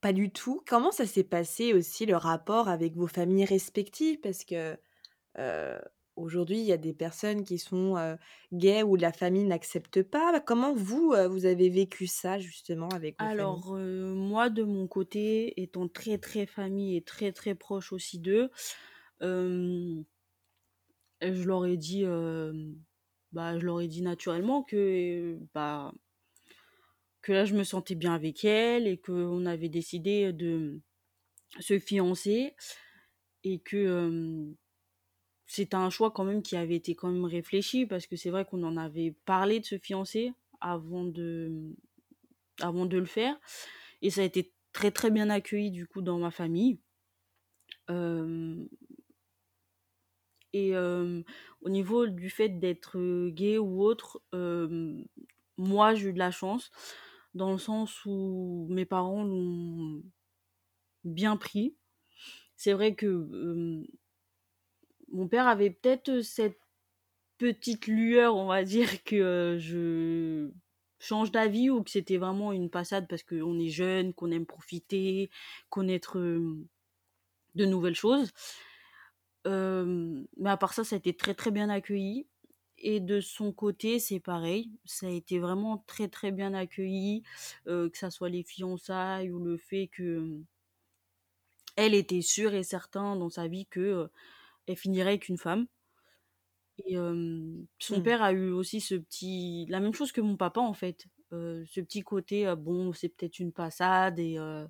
Pas 0.00 0.12
du 0.12 0.30
tout? 0.30 0.62
Comment 0.66 0.92
ça 0.92 1.06
s'est 1.06 1.24
passé 1.24 1.72
aussi 1.74 2.06
le 2.06 2.16
rapport 2.16 2.68
avec 2.68 2.94
vos 2.94 3.08
familles 3.08 3.44
respectives? 3.44 4.20
Parce 4.20 4.44
que, 4.44 4.78
heu, 5.38 5.80
aujourd'hui, 6.18 6.58
il 6.58 6.64
y 6.64 6.72
a 6.72 6.76
des 6.76 6.92
personnes 6.92 7.44
qui 7.44 7.58
sont, 7.58 7.96
gays 8.52 8.82
où 8.82 8.96
la 8.96 9.12
famille 9.12 9.44
n'accepte 9.44 10.02
pas. 10.02 10.40
Comment 10.40 10.74
vous, 10.74 11.14
vous 11.30 11.46
avez 11.46 11.68
vécu 11.68 12.06
ça 12.06 12.38
justement 12.38 12.88
avec 12.88 13.20
vos? 13.20 13.26
Alors, 13.26 13.76
moi 13.76 14.50
de 14.50 14.62
mon 14.62 14.86
côté, 14.86 15.60
étant 15.60 15.88
très, 15.88 16.18
très 16.18 16.46
famille 16.46 16.96
et 16.96 17.02
très, 17.02 17.32
très 17.32 17.54
proche 17.54 17.92
aussi 17.92 18.18
d'eux, 18.18 18.50
je 19.20 20.02
leur 21.20 21.66
ai 21.66 21.76
dit, 21.76 22.04
bah, 23.32 23.58
je 23.58 23.64
leur 23.64 23.80
ai 23.80 23.88
dit 23.88 24.02
naturellement 24.02 24.62
que, 24.62 25.38
bah 25.54 25.92
que 27.20 27.32
là, 27.32 27.44
je 27.44 27.54
me 27.54 27.64
sentais 27.64 27.94
bien 27.94 28.14
avec 28.14 28.44
elle 28.44 28.86
et 28.86 28.96
qu'on 28.96 29.44
avait 29.44 29.68
décidé 29.68 30.32
de 30.32 30.80
se 31.60 31.78
fiancer 31.78 32.54
et 33.44 33.58
que, 33.58 34.54
c'était 35.48 35.76
un 35.76 35.90
choix 35.90 36.12
quand 36.12 36.24
même 36.24 36.42
qui 36.42 36.56
avait 36.56 36.76
été 36.76 36.94
quand 36.94 37.10
même 37.10 37.24
réfléchi 37.24 37.86
parce 37.86 38.06
que 38.06 38.14
c'est 38.14 38.30
vrai 38.30 38.44
qu'on 38.44 38.62
en 38.62 38.76
avait 38.76 39.16
parlé 39.24 39.58
de 39.58 39.64
se 39.64 39.78
fiancer 39.78 40.32
avant 40.60 41.04
de, 41.04 41.74
avant 42.60 42.86
de 42.86 42.98
le 42.98 43.06
faire 43.06 43.36
et 44.02 44.10
ça 44.10 44.20
a 44.20 44.24
été 44.24 44.52
très, 44.72 44.90
très 44.90 45.10
bien 45.10 45.30
accueilli 45.30 45.70
du 45.70 45.86
coup 45.86 46.02
dans 46.02 46.18
ma 46.18 46.30
famille. 46.30 46.78
Et 50.52 50.76
au 50.76 51.68
niveau 51.68 52.06
du 52.06 52.30
fait 52.30 52.50
d'être, 52.50 53.28
gay 53.30 53.58
ou 53.58 53.82
autre, 53.82 54.22
moi 55.56 55.94
j'ai 55.94 56.10
eu 56.10 56.12
de 56.12 56.18
la 56.18 56.30
chance 56.30 56.70
dans 57.34 57.52
le 57.52 57.58
sens 57.58 58.04
où 58.04 58.66
mes 58.70 58.84
parents 58.84 59.24
l'ont 59.24 60.02
bien 61.04 61.36
pris. 61.36 61.74
C'est 62.56 62.72
vrai 62.72 62.94
que, 62.94 63.86
mon 65.12 65.28
père 65.28 65.46
avait 65.46 65.70
peut-être 65.70 66.20
cette 66.20 66.58
petite 67.38 67.86
lueur, 67.86 68.36
on 68.36 68.46
va 68.46 68.64
dire 68.64 69.04
que, 69.04 69.56
je 69.60 70.50
change 71.00 71.30
d'avis 71.30 71.70
ou 71.70 71.82
que 71.84 71.90
c'était 71.90 72.16
vraiment 72.16 72.52
une 72.52 72.70
passade 72.70 73.06
parce 73.08 73.22
qu'on 73.22 73.58
est 73.58 73.68
jeune, 73.68 74.12
qu'on 74.12 74.32
aime 74.32 74.46
profiter, 74.46 75.30
connaître, 75.70 76.18
de 76.18 77.64
nouvelles 77.64 77.94
choses. 77.94 78.32
Mais 79.46 80.50
à 80.50 80.56
part 80.56 80.74
ça, 80.74 80.84
ça 80.84 80.96
a 80.96 80.98
été 80.98 81.14
très, 81.14 81.34
très 81.34 81.50
bien 81.50 81.68
accueilli 81.68 82.26
et 82.80 83.00
de 83.00 83.20
son 83.20 83.52
côté, 83.52 83.98
c'est 83.98 84.20
pareil. 84.20 84.70
Ça 84.84 85.06
a 85.06 85.10
été 85.10 85.38
vraiment 85.38 85.84
très, 85.86 86.08
très 86.08 86.30
bien 86.32 86.54
accueilli, 86.54 87.22
que 87.66 87.90
ça 87.94 88.10
soit 88.10 88.28
les 88.28 88.42
fiançailles 88.42 89.30
ou 89.30 89.38
le 89.38 89.56
fait 89.56 89.88
que, 89.88 90.40
elle 91.76 91.94
était 91.94 92.22
sûre 92.22 92.54
et 92.54 92.64
certain 92.64 93.14
dans 93.14 93.30
sa 93.30 93.46
vie 93.46 93.66
que, 93.66 94.10
elle 94.68 94.76
finirait 94.78 95.10
avec 95.10 95.28
une 95.28 95.38
femme. 95.38 95.66
Et 96.86 96.96
son 97.78 98.00
Mmh. 98.00 98.02
père 98.02 98.22
a 98.22 98.32
eu 98.32 98.50
aussi 98.50 98.80
ce 98.80 98.94
petit 98.94 99.66
la 99.68 99.80
même 99.80 99.92
chose 99.94 100.12
que 100.12 100.20
mon 100.20 100.36
papa 100.36 100.60
en 100.60 100.74
fait, 100.74 101.06
heu, 101.32 101.64
ce 101.66 101.80
petit 101.80 102.02
côté, 102.02 102.46
heu, 102.46 102.54
bon, 102.56 102.92
c'est 102.92 103.08
peut-être 103.08 103.38
une 103.40 103.52
passade 103.52 104.18
et 104.20 104.38
heu 104.38 104.68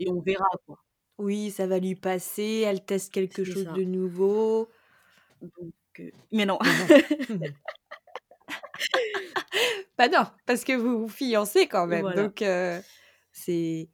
et 0.00 0.10
on 0.10 0.20
verra 0.22 0.48
quoi. 0.66 0.78
Oui, 1.18 1.50
ça 1.50 1.66
va 1.66 1.78
lui 1.80 1.96
passer, 1.96 2.62
elle 2.64 2.84
teste 2.84 3.12
quelque 3.12 3.42
chose 3.44 3.66
ça. 3.66 3.72
de 3.72 3.82
nouveau. 3.84 4.70
Donc 5.42 6.02
mais 6.32 6.46
non. 6.46 6.58
Bah 9.98 10.08
non, 10.08 10.26
parce 10.46 10.64
que 10.64 10.72
vous 10.74 11.00
vous 11.00 11.08
fiancez 11.08 11.66
quand 11.68 11.86
même, 11.86 12.10
Voilà. 12.10 12.32
donc 12.32 12.42
c'est 13.32 13.90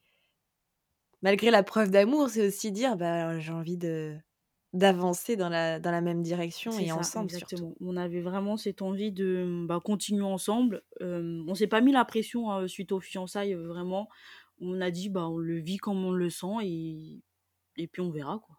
malgré 1.23 1.51
la 1.51 1.63
preuve 1.65 1.91
d'amour, 1.91 2.29
c'est 2.31 2.47
aussi 2.47 2.71
dire: 2.73 2.97
«Bah, 2.97 3.39
j'ai 3.41 3.53
envie 3.53 3.77
de 3.77 4.17
d'avancer 4.75 5.37
dans 5.37 5.49
la 5.51 5.81
dans 5.81 5.91
la 5.93 6.03
même 6.03 6.23
direction 6.23 6.79
C'est 6.79 6.87
et 6.87 6.91
ça, 6.91 7.13
ensemble 7.13 7.31
surtout». 7.33 7.67
exactement. 7.67 7.75
On 7.81 7.97
avait 7.97 8.21
vraiment 8.23 8.57
cette 8.57 8.83
envie 8.83 9.13
de, 9.13 9.45
mmh, 9.47 9.67
bah, 9.67 9.81
continuer 9.85 10.25
ensemble. 10.25 10.83
Hem, 11.01 11.45
on 11.49 11.55
s'est 11.55 11.67
pas 11.69 11.81
mis 11.81 11.93
la 11.93 12.05
pression, 12.05 12.51
heu, 12.61 12.69
suite 12.69 12.91
aux 12.93 13.01
fiançailles, 13.01 13.55
vraiment. 13.55 14.09
On 14.61 14.81
a 14.81 14.91
dit: 14.91 15.09
«Bah, 15.11 15.29
on 15.29 15.39
le 15.39 15.59
vit 15.61 15.77
comme 15.79 16.05
on 16.05 16.13
le 16.13 16.31
sent 16.31 16.57
et 16.65 17.23
et 17.77 17.89
puis 17.89 18.03
on 18.03 18.11
verra 18.11 18.39
quoi». 18.41 18.57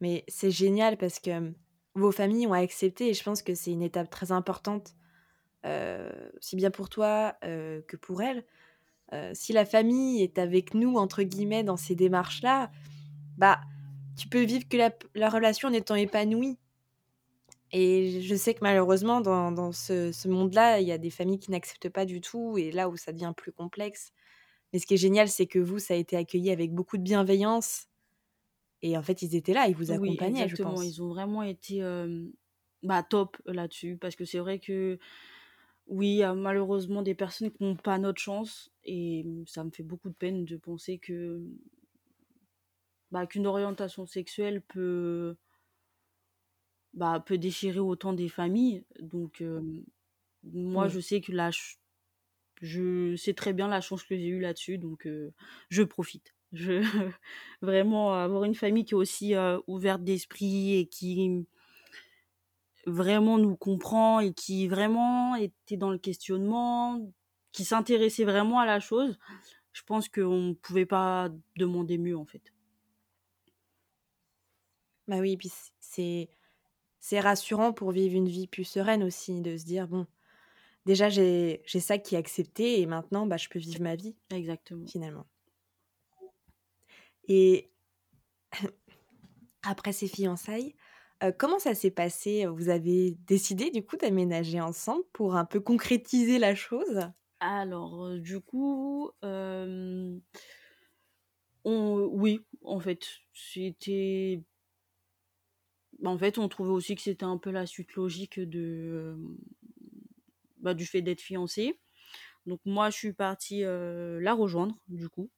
Mais 0.00 0.24
c'est 0.28 0.50
génial 0.50 0.96
parce 0.96 1.18
que, 1.20 1.38
mmh, 1.40 1.54
vos 1.94 2.12
familles 2.12 2.46
ont 2.46 2.52
accepté 2.52 3.08
et 3.10 3.14
je 3.14 3.22
pense 3.22 3.42
que 3.42 3.54
c'est 3.54 3.72
une 3.72 3.82
étape 3.82 4.10
très 4.10 4.32
importante, 4.32 4.94
aussi 6.38 6.56
bien 6.56 6.70
pour 6.70 6.88
toi, 6.88 7.36
que 7.42 7.96
pour 7.96 8.22
elle. 8.22 8.44
Heu, 9.14 9.32
si 9.34 9.52
la 9.52 9.66
famille 9.66 10.22
est 10.22 10.38
«avec 10.38 10.74
nous» 10.74 10.96
entre 10.96 11.22
guillemets 11.24 11.64
dans 11.64 11.76
ces 11.78 11.94
démarches-là, 11.96 12.70
bah, 13.38 13.60
tu 14.20 14.28
peux 14.28 14.44
vivre 14.44 14.68
que 14.68 14.76
la 14.78 14.92
la 15.14 15.30
relation 15.30 15.68
en 15.68 15.72
étant 15.74 15.94
épanouie. 15.96 16.58
Et 17.72 18.20
je 18.22 18.34
sais 18.34 18.54
que 18.54 18.60
malheureusement 18.62 19.20
dans 19.20 19.52
dans 19.52 19.72
ce 19.72 20.10
ce 20.12 20.28
monde-là, 20.28 20.80
il 20.80 20.88
y 20.88 20.92
a 20.92 20.98
des 20.98 21.10
familles 21.10 21.38
qui 21.38 21.50
n'acceptent 21.52 21.88
pas 21.88 22.04
du 22.04 22.20
tout 22.20 22.58
et 22.58 22.72
là 22.72 22.88
où 22.88 22.96
ça 22.96 23.12
devient 23.12 23.32
plus 23.36 23.52
complexe. 23.52 24.12
Mais 24.72 24.78
ce 24.80 24.86
qui 24.86 24.94
est 24.94 24.98
génial, 24.98 25.28
c'est 25.28 25.46
que 25.46 25.58
vous, 25.60 25.78
ça 25.80 25.94
a 25.94 25.98
été 25.98 26.16
accueilli 26.16 26.50
avec 26.50 26.72
beaucoup 26.74 26.98
de 26.98 27.02
bienveillance 27.04 27.86
et 28.82 28.96
en 28.98 29.02
fait, 29.04 29.22
ils 29.22 29.36
étaient 29.36 29.54
là, 29.54 29.68
ils 29.68 29.76
vous 29.76 29.92
Oui, 29.92 29.92
accompagnaient, 29.92 30.48
je 30.48 30.56
exactement. 30.56 30.82
pense. 30.82 30.82
Ils 30.82 31.02
ont 31.02 31.08
vraiment 31.08 31.42
été, 31.42 31.78
hem, 31.78 32.32
bah, 32.82 33.02
top 33.02 33.36
là-dessus 33.46 33.96
parce 33.96 34.14
que 34.16 34.24
c'est 34.24 34.38
vrai 34.38 34.58
que, 34.58 34.98
oui, 35.88 36.08
il 36.10 36.16
y 36.18 36.22
a 36.24 36.34
malheureusement 36.34 37.02
des 37.02 37.14
personnes 37.16 37.50
qui 37.52 37.62
n'ont 37.64 37.76
pas 37.76 37.98
notre 37.98 38.20
chance 38.20 38.72
et 38.84 39.26
ça 39.46 39.64
me 39.64 39.70
fait 39.70 39.82
beaucoup 39.84 40.10
de 40.10 40.14
peine 40.14 40.44
de 40.44 40.56
penser 40.56 40.98
que, 40.98 41.42
bah, 43.10 43.26
qu'une 43.26 43.46
orientation 43.46 44.06
sexuelle 44.06 44.62
peut, 44.62 45.36
bah, 46.94 47.20
peut 47.24 47.38
déchirer 47.38 47.78
autant 47.80 48.12
des 48.12 48.28
familles. 48.28 48.84
Donc 49.00 49.40
hem, 49.40 49.84
moi, 50.44 50.88
Oui. 50.88 50.88
je 50.88 51.00
sais 51.00 51.20
que 51.20 51.32
la 51.32 51.52
ch 51.52 51.78
je 52.62 53.16
sais 53.16 53.34
très 53.34 53.52
bien 53.54 53.68
la 53.68 53.80
chance 53.82 54.04
que 54.04 54.16
j'ai 54.16 54.28
eue 54.28 54.40
là-dessus 54.40 54.78
donc 54.78 55.06
heu, 55.06 55.32
je 55.70 55.82
profite. 55.84 56.34
Je 56.52 56.82
vraiment 57.62 58.14
avoir 58.14 58.44
une 58.44 58.54
famille 58.56 58.84
qui 58.86 58.94
est 58.94 58.96
aussi, 58.96 59.34
heu, 59.34 59.62
ouverte 59.68 60.04
d'esprit 60.04 60.76
et 60.78 60.86
qui 60.88 61.46
Vraiment 62.86 63.36
nous 63.38 63.56
comprend 63.56 64.20
et 64.20 64.32
qui 64.32 64.66
vraiment 64.66 65.34
était 65.34 65.76
dans 65.76 65.90
le 65.90 65.98
questionnement, 65.98 67.12
qui 67.52 67.64
s'intéressait 67.64 68.24
vraiment 68.24 68.58
à 68.58 68.64
la 68.66 68.80
chose, 68.80 69.18
je 69.72 69.82
pense 69.84 70.08
qu'on 70.10 70.56
pouvait 70.62 70.86
pas 70.86 71.30
demander 71.56 71.98
mieux, 71.98 72.16
en 72.18 72.26
fait. 72.26 72.52
Bah, 75.10 75.18
oui, 75.20 75.36
puis 75.38 75.50
c'est 75.80 76.30
c'est 77.00 77.20
rassurant 77.20 77.72
pour 77.74 77.92
vivre 77.92 78.16
une 78.16 78.28
vie 78.28 78.46
plus 78.48 78.64
sereine 78.64 79.04
aussi 79.04 79.40
de 79.42 79.56
se 79.58 79.64
dire: 79.66 79.88
«Bon, 79.88 80.06
déjà 80.86 81.08
j'ai 81.10 81.62
j'ai 81.66 81.80
ça 81.80 81.98
qui 81.98 82.16
est 82.16 82.18
accepté 82.18 82.80
et 82.80 82.86
maintenant, 82.86 83.26
bah, 83.26 83.36
je 83.38 83.48
peux 83.50 83.58
vivre 83.60 83.82
ma 83.82 83.96
vie», 83.96 84.16
Exactement. 84.30 84.92
finalement. 84.92 85.26
Et 87.28 87.70
après 89.62 89.92
ces 89.92 90.08
fiançailles, 90.08 90.74
comment 91.38 91.58
ça 91.58 91.74
s'est 91.74 91.90
passé? 91.90 92.46
Vous 92.46 92.68
avez 92.68 93.12
décidé 93.26 93.70
du 93.70 93.84
coup 93.84 93.96
d'aménager 93.96 94.60
ensemble 94.60 95.04
pour 95.12 95.36
un 95.36 95.44
peu 95.44 95.60
concrétiser 95.60 96.38
la 96.38 96.54
chose? 96.54 97.10
Alors, 97.40 98.16
du 98.18 98.40
coup, 98.40 99.10
on 99.22 100.20
oui, 101.64 102.40
en 102.62 102.80
fait, 102.80 103.06
c'était 103.32 104.42
en 106.04 106.18
fait, 106.18 106.38
on 106.38 106.48
trouvait 106.48 106.70
aussi 106.70 106.94
que 106.94 107.02
c'était 107.02 107.24
un 107.24 107.38
peu 107.38 107.50
la 107.50 107.66
suite 107.66 107.94
logique 107.94 108.40
de, 108.40 109.16
bah, 110.58 110.74
du 110.74 110.86
fait 110.86 111.02
d'être 111.02 111.20
fiancés. 111.20 111.78
Donc 112.46 112.60
moi, 112.64 112.90
je 112.90 112.96
suis 112.96 113.12
partie, 113.12 113.62
la 113.62 114.34
rejoindre, 114.34 114.76
du 114.88 115.08
coup 115.08 115.30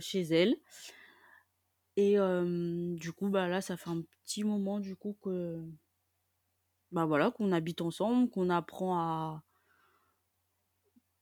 chez 0.00 0.22
elle 0.30 0.56
et 1.96 2.16
du 2.96 3.12
coup, 3.12 3.28
bah, 3.28 3.48
là, 3.48 3.60
ça 3.60 3.76
fait 3.76 3.90
un 3.90 4.02
petit 4.24 4.44
moment, 4.44 4.80
du 4.80 4.96
coup, 4.96 5.16
que 5.22 5.58
bah, 6.92 7.04
voilà, 7.06 7.30
qu'on 7.30 7.52
habite 7.52 7.80
ensemble, 7.80 8.30
qu'on 8.30 8.50
apprend 8.50 8.98
à 8.98 9.42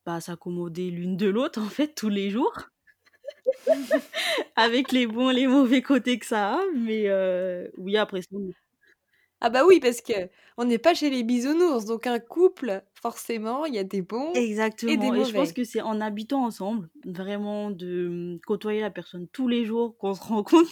bah, 0.04 0.20
s'accommoder 0.20 0.90
l'une 0.90 1.16
de 1.16 1.28
l'autre, 1.28 1.60
en 1.62 1.68
fait, 1.68 1.94
tous 1.94 2.08
les 2.08 2.30
jours. 2.30 2.70
Avec 4.56 4.92
les 4.92 5.06
bons 5.06 5.30
et 5.30 5.34
les 5.34 5.46
mauvais 5.46 5.82
côtés 5.82 6.18
que 6.18 6.26
ça 6.26 6.54
a, 6.56 6.60
mais 6.74 7.06
heu, 7.08 7.70
oui, 7.78 7.96
après 7.96 8.22
ça, 8.22 8.28
on 8.32 8.52
Ah 9.40 9.50
bah, 9.50 9.64
oui, 9.66 9.80
parce 9.80 10.00
qu'on 10.00 10.64
n'est 10.64 10.78
pas 10.78 10.94
chez 10.94 11.10
les 11.10 11.22
bisounours, 11.22 11.84
donc 11.84 12.06
un 12.06 12.18
couple, 12.18 12.82
forcément, 13.00 13.64
il 13.66 13.74
y 13.74 13.78
a 13.78 13.84
des 13.84 14.02
bons 14.02 14.44
et 14.86 14.96
des 14.96 15.10
Exactement 15.10 15.14
et 15.14 15.22
je 15.24 15.32
pense 15.32 15.52
mauvais. 15.52 15.54
que 15.54 15.62
c'est 15.62 15.80
en 15.80 16.00
habitant 16.00 16.44
ensemble, 16.44 16.90
vraiment 17.04 17.70
de, 17.70 18.08
mmh, 18.08 18.40
côtoyer 18.44 18.80
la 18.80 18.90
personne 18.90 19.28
tous 19.28 19.46
les 19.46 19.64
jours 19.64 19.96
qu'on 19.96 20.12
se 20.14 20.20
rend 20.24 20.42
compte 20.42 20.66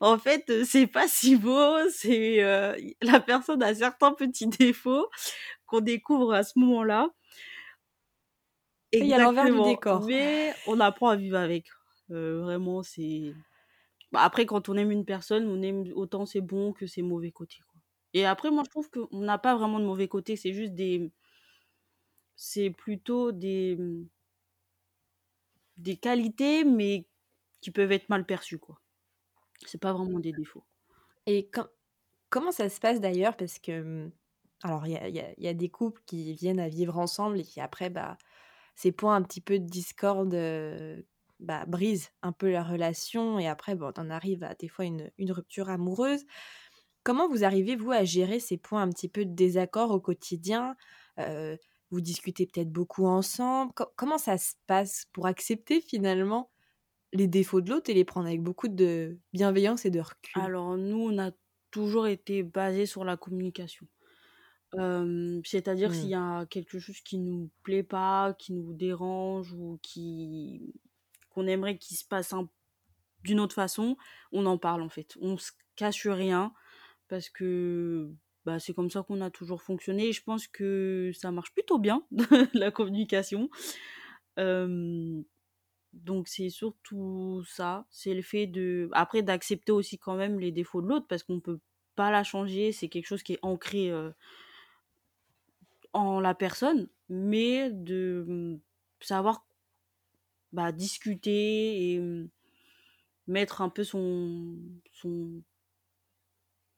qu'en 0.00 0.18
fait, 0.18 0.48
heu, 0.50 0.64
c'est 0.64 0.86
pas 0.86 1.06
si 1.08 1.36
beau, 1.36 1.76
c'est, 1.90 2.42
heu, 2.42 2.74
i 2.80 2.96
la 3.02 3.20
personne 3.20 3.62
a 3.62 3.74
certains 3.74 4.12
petits 4.12 4.46
défauts 4.48 5.08
qu'on 5.66 5.80
découvre 5.80 6.32
à 6.34 6.42
ce 6.44 6.58
moment-là. 6.58 7.10
Il 8.92 9.06
y 9.06 9.14
a 9.14 9.18
l'envers 9.18 9.50
du 9.50 9.60
décor. 9.60 10.06
mais 10.06 10.54
on 10.66 10.80
apprend 10.80 11.08
à 11.08 11.16
vivre 11.16 11.36
avec. 11.38 11.68
Heu, 12.10 12.40
vraiment, 12.40 12.82
c'est 12.82 13.36
bah, 14.12 14.22
après 14.22 14.46
quand 14.46 14.68
on 14.70 14.76
aime 14.76 14.92
une 14.92 15.04
personne, 15.06 15.48
on 15.48 15.62
aime 15.62 15.84
autant 15.94 16.26
ses 16.26 16.40
bons 16.42 16.72
que 16.72 16.86
ses 16.86 17.02
mauvais 17.02 17.32
côtés, 17.32 17.60
quoi 17.72 17.80
et 18.14 18.26
après 18.26 18.50
moi, 18.50 18.62
je 18.64 18.70
trouve 18.70 18.90
qu'on 18.90 19.08
n'a 19.20 19.38
pas 19.38 19.56
vraiment 19.56 19.80
de 19.80 19.86
mauvais 19.86 20.08
côtés, 20.08 20.36
c'est 20.36 20.54
juste 20.54 20.74
des 20.74 21.12
c'est 22.36 22.70
plutôt 22.70 23.32
des, 23.32 23.76
des 25.76 25.96
qualités, 25.96 26.64
mais 26.64 27.08
qui 27.60 27.70
peuvent 27.70 27.92
être 27.92 28.08
mal 28.08 28.26
perçues, 28.26 28.58
quoi. 28.58 28.80
C'est 29.66 29.80
pas 29.80 29.94
vraiment 29.94 30.20
des 30.20 30.32
défauts. 30.32 30.64
Et 31.26 31.50
com 31.50 31.68
comment 32.30 32.52
ça 32.52 32.68
se 32.70 32.80
passe 32.80 33.00
d'ailleurs? 33.00 33.36
Parce 33.36 33.58
que, 33.60 34.10
alors 34.62 34.86
il 34.86 34.92
y 34.94 34.96
a 34.98 35.08
y 35.38 35.48
a 35.48 35.54
des 35.54 35.70
couples 35.70 36.02
qui 36.06 36.34
viennent 36.34 36.60
à 36.60 36.68
vivre 36.70 36.98
ensemble 36.98 37.40
et 37.40 37.44
qui 37.44 37.60
après, 37.60 37.90
bah, 37.90 38.18
ces 38.78 38.92
points 38.92 39.16
un 39.16 39.22
petit 39.22 39.40
peu 39.40 39.58
de 39.58 39.66
discorde, 39.66 40.36
bah, 41.40 41.64
brisent 41.66 42.10
un 42.22 42.30
peu 42.32 42.48
la 42.50 42.62
relation 42.62 43.38
et 43.40 43.48
après, 43.48 43.74
bon, 43.74 43.92
on 43.98 44.08
arrive 44.10 44.44
à 44.44 44.54
des 44.54 44.68
fois 44.68 44.84
une 44.84 45.32
rupture 45.32 45.68
amoureuse. 45.68 46.24
Comment 47.02 47.28
vous 47.28 47.44
arrivez, 47.44 47.76
vous, 47.76 47.92
à 47.92 48.04
gérer 48.04 48.40
ces 48.40 48.56
points 48.58 48.82
un 48.82 48.90
petit 48.90 49.08
peu 49.08 49.24
de 49.24 49.34
désaccord 49.34 49.90
au 49.90 50.00
quotidien? 50.00 50.76
Vous 51.90 52.00
discutez 52.00 52.46
peut-être 52.46 52.70
beaucoup 52.70 53.06
ensemble? 53.06 53.72
Co 53.74 53.86
comment 53.96 54.18
ça 54.18 54.38
se 54.38 54.54
passe 54.66 55.06
pour 55.12 55.26
accepter 55.26 55.80
finalement 55.80 56.50
les 57.12 57.28
défauts 57.28 57.60
de 57.62 57.70
l'autre 57.70 57.90
et 57.90 57.94
les 57.94 58.04
prendre 58.04 58.28
avec 58.28 58.42
beaucoup 58.42 58.68
de 58.68 59.18
bienveillance 59.32 59.86
et 59.86 59.90
de 59.90 60.00
recul? 60.00 60.42
Alors 60.42 60.78
nous, 60.78 61.00
on 61.00 61.18
a 61.18 61.32
toujours 61.70 62.06
été 62.06 62.42
basés 62.42 62.86
sur 62.86 63.04
la 63.04 63.18
communication. 63.18 63.86
Hem, 64.76 65.40
c'est-à-dire 65.44 65.94
s'il 65.94 66.08
Mmh. 66.08 66.10
y 66.10 66.14
a 66.14 66.46
quelque 66.46 66.78
chose 66.78 67.00
qui 67.00 67.18
nous 67.18 67.50
plaît 67.62 67.82
pas, 67.82 68.34
qui 68.38 68.52
nous 68.52 68.74
dérange 68.74 69.52
ou 69.54 69.78
qui 69.82 70.74
qu'on 71.30 71.46
aimerait 71.46 71.78
qu'il 71.78 71.96
se 71.96 72.04
passe 72.04 72.32
un 72.32 72.48
d'une 73.24 73.40
autre 73.40 73.54
façon, 73.54 73.96
on 74.32 74.46
en 74.46 74.58
parle, 74.58 74.82
en 74.82 74.88
fait. 74.88 75.16
On 75.20 75.38
se 75.38 75.52
cache 75.76 76.06
rien 76.06 76.52
parce 77.08 77.30
que, 77.30 78.12
bah, 78.46 78.60
c'est 78.60 78.74
comme 78.74 78.90
ça 78.90 79.02
qu'on 79.04 79.20
a 79.22 79.30
toujours 79.30 79.62
fonctionné 79.62 80.08
et 80.08 80.12
je 80.12 80.22
pense 80.24 80.48
que 80.48 81.12
ça 81.14 81.30
marche 81.32 81.52
plutôt 81.54 81.78
bien, 81.78 82.06
la 82.54 82.70
communication. 82.72 83.50
Hem, 84.36 85.24
donc 85.94 86.28
c'est 86.28 86.50
surtout 86.50 87.44
ça, 87.48 87.86
c'est 87.90 88.14
le 88.14 88.22
fait 88.22 88.46
de 88.46 88.88
après 88.92 89.22
d'accepter 89.22 89.72
aussi 89.72 89.98
quand 89.98 90.16
même 90.16 90.40
les 90.40 90.52
défauts 90.52 90.82
de 90.82 90.88
l'autre 90.88 91.06
parce 91.08 91.22
qu'on 91.24 91.40
peut 91.40 91.60
pas 91.96 92.10
la 92.12 92.24
changer, 92.24 92.72
c'est 92.72 92.88
quelque 92.88 93.06
chose 93.06 93.22
qui 93.24 93.34
est 93.34 93.38
ancré, 93.42 93.90
heu 93.90 94.14
en 95.92 96.20
la 96.20 96.34
personne, 96.34 96.88
mais 97.08 97.70
de, 97.70 98.24
mmh, 98.28 98.60
savoir 99.00 99.46
bah, 100.52 100.72
discuter 100.72 101.92
et 101.94 101.98
mmh, 102.00 102.28
mettre 103.26 103.62
un 103.62 103.68
peu 103.68 103.84
son 103.84 104.56
son 104.92 105.42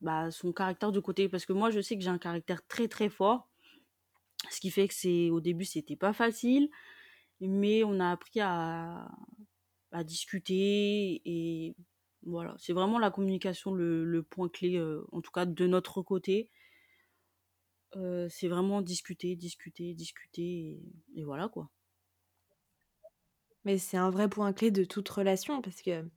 bah, 0.00 0.30
son 0.30 0.52
caractère 0.52 0.92
de 0.92 1.00
côté. 1.00 1.28
Parce 1.28 1.46
que 1.46 1.52
moi, 1.52 1.70
je 1.70 1.80
sais 1.80 1.96
que 1.96 2.02
j'ai 2.02 2.10
un 2.10 2.18
caractère 2.18 2.66
très, 2.66 2.88
très 2.88 3.08
fort. 3.08 3.48
Ce 4.50 4.60
qui 4.60 4.70
fait 4.70 4.88
que 4.88 4.94
c'est 4.94 5.30
au 5.30 5.40
début, 5.40 5.64
c'était 5.64 5.96
pas 5.96 6.12
facile, 6.12 6.70
mais 7.40 7.84
on 7.84 8.00
a 8.00 8.10
appris 8.12 8.40
à 8.40 9.08
à 9.92 10.04
discuter 10.04 11.22
et 11.26 11.76
voilà. 12.24 12.54
C'est 12.58 12.72
vraiment 12.74 12.98
la 12.98 13.10
communication 13.10 13.74
le 13.74 14.04
le 14.04 14.22
point 14.22 14.48
clé, 14.50 14.76
heu, 14.78 15.06
en 15.12 15.20
tout 15.22 15.32
cas 15.32 15.46
de 15.46 15.66
notre 15.66 16.02
côté. 16.02 16.50
Heu, 17.94 18.28
c'est 18.28 18.48
vraiment 18.48 18.82
discuter, 18.82 19.36
discuter, 19.36 19.94
discuter 19.94 20.42
et 21.14 21.20
et 21.20 21.24
voilà, 21.24 21.48
quoi. 21.48 21.70
Mais 23.64 23.78
c'est 23.78 23.96
un 23.96 24.10
vrai 24.10 24.28
point 24.28 24.52
clé 24.52 24.70
de 24.70 24.84
toute 24.84 25.08
relation 25.08 25.60
parce 25.62 25.82
que 25.82 26.08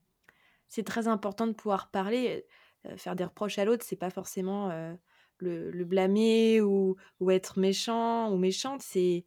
c'est 0.69 0.83
très 0.85 1.07
important 1.09 1.47
de 1.47 1.53
pouvoir 1.53 1.91
parler, 1.91 2.45
heu, 2.87 2.97
faire 2.97 3.15
des 3.17 3.25
reproches 3.25 3.59
à 3.59 3.65
l'autre, 3.65 3.85
c'est 3.87 3.97
pas 3.97 4.11
forcément, 4.11 4.71
heu, 4.71 4.97
le 5.39 5.71
le 5.71 5.85
blâmer 5.85 6.61
ou 6.61 6.97
ou 7.21 7.31
être 7.31 7.59
méchant 7.59 8.31
ou 8.33 8.37
méchante, 8.37 8.81
c'est 8.83 9.25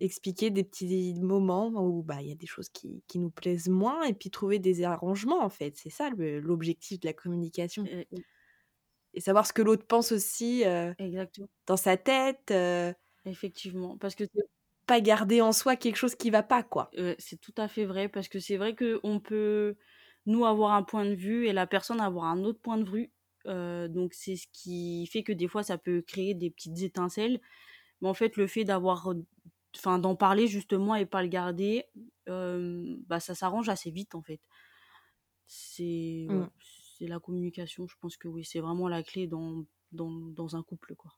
expliquer 0.00 0.50
des 0.50 0.64
petits 0.64 1.14
moments 1.22 1.68
où, 1.70 2.02
bah, 2.04 2.22
il 2.22 2.28
y 2.28 2.32
a 2.32 2.36
des 2.36 2.46
choses 2.48 2.68
qui 2.70 3.04
qui 3.08 3.18
nous 3.20 3.30
plaisent 3.30 3.68
moins 3.70 4.04
et 4.04 4.14
puis 4.14 4.30
trouver 4.30 4.58
des 4.60 4.84
arrangements, 4.84 5.42
en 5.44 5.50
fait. 5.50 5.76
C'est 5.78 5.90
ça 5.90 6.10
le 6.10 6.40
l'objectif 6.40 7.00
de 7.00 7.06
la 7.08 7.14
communication 7.14 7.90
et 9.16 9.20
savoir 9.20 9.46
ce 9.46 9.52
que 9.52 9.62
l'autre 9.62 9.86
pense 9.86 10.12
aussi, 10.12 10.62
exactement. 10.98 11.48
dans 11.66 11.76
sa 11.76 11.96
tête, 11.96 12.52
Effectivement, 13.24 13.96
parce 13.98 14.14
que 14.14 14.24
c'est 14.24 14.44
pas 14.86 15.00
garder 15.00 15.40
en 15.40 15.50
soi 15.50 15.74
quelque 15.74 15.96
chose 15.96 16.14
qui 16.14 16.30
va 16.30 16.44
pas, 16.44 16.62
quoi. 16.62 16.90
c'est 17.18 17.40
tout 17.40 17.54
à 17.56 17.66
fait 17.66 17.84
vrai, 17.86 18.08
parce 18.08 18.28
que 18.28 18.38
c'est 18.38 18.56
vrai 18.56 18.76
qu'on 18.76 19.18
peut, 19.18 19.76
nous, 20.26 20.44
avoir 20.44 20.72
un 20.72 20.82
point 20.84 21.04
de 21.04 21.14
vue 21.14 21.46
et 21.48 21.52
la 21.52 21.66
personne 21.66 22.00
avoir 22.00 22.26
un 22.26 22.44
autre 22.44 22.60
point 22.60 22.78
de 22.78 22.88
vue. 22.88 23.12
Donc 23.46 24.14
c'est 24.14 24.36
ce 24.36 24.46
qui 24.52 25.06
fait 25.12 25.22
que 25.22 25.32
des 25.32 25.48
fois 25.48 25.62
ça 25.62 25.78
peut 25.78 26.02
créer 26.02 26.34
des 26.34 26.50
petites 26.50 26.82
étincelles. 26.82 27.40
Mais 28.00 28.08
en 28.08 28.14
fait, 28.14 28.36
le 28.36 28.46
fait 28.46 28.64
d'avoir, 28.64 29.12
enfin 29.76 29.98
d'en 29.98 30.16
parler 30.16 30.46
justement 30.46 30.94
et 30.94 31.06
pas 31.06 31.22
le 31.22 31.28
garder, 31.28 31.84
bah, 32.26 33.20
ça 33.20 33.34
s'arrange 33.34 33.68
assez 33.68 33.90
vite 33.90 34.14
en 34.14 34.22
fait. 34.22 34.40
C'est 35.46 36.26
ouais, 36.30 36.36
Mmh. 36.36 36.48
C'est 36.98 37.06
la 37.06 37.20
communication, 37.20 37.86
je 37.86 37.96
pense 38.00 38.16
que 38.16 38.28
oui, 38.28 38.44
c'est 38.44 38.60
vraiment 38.60 38.88
la 38.88 39.02
clé 39.02 39.26
dans 39.26 39.64
dans 39.92 40.10
dans 40.10 40.56
un 40.56 40.62
couple, 40.62 40.94
quoi. 40.96 41.12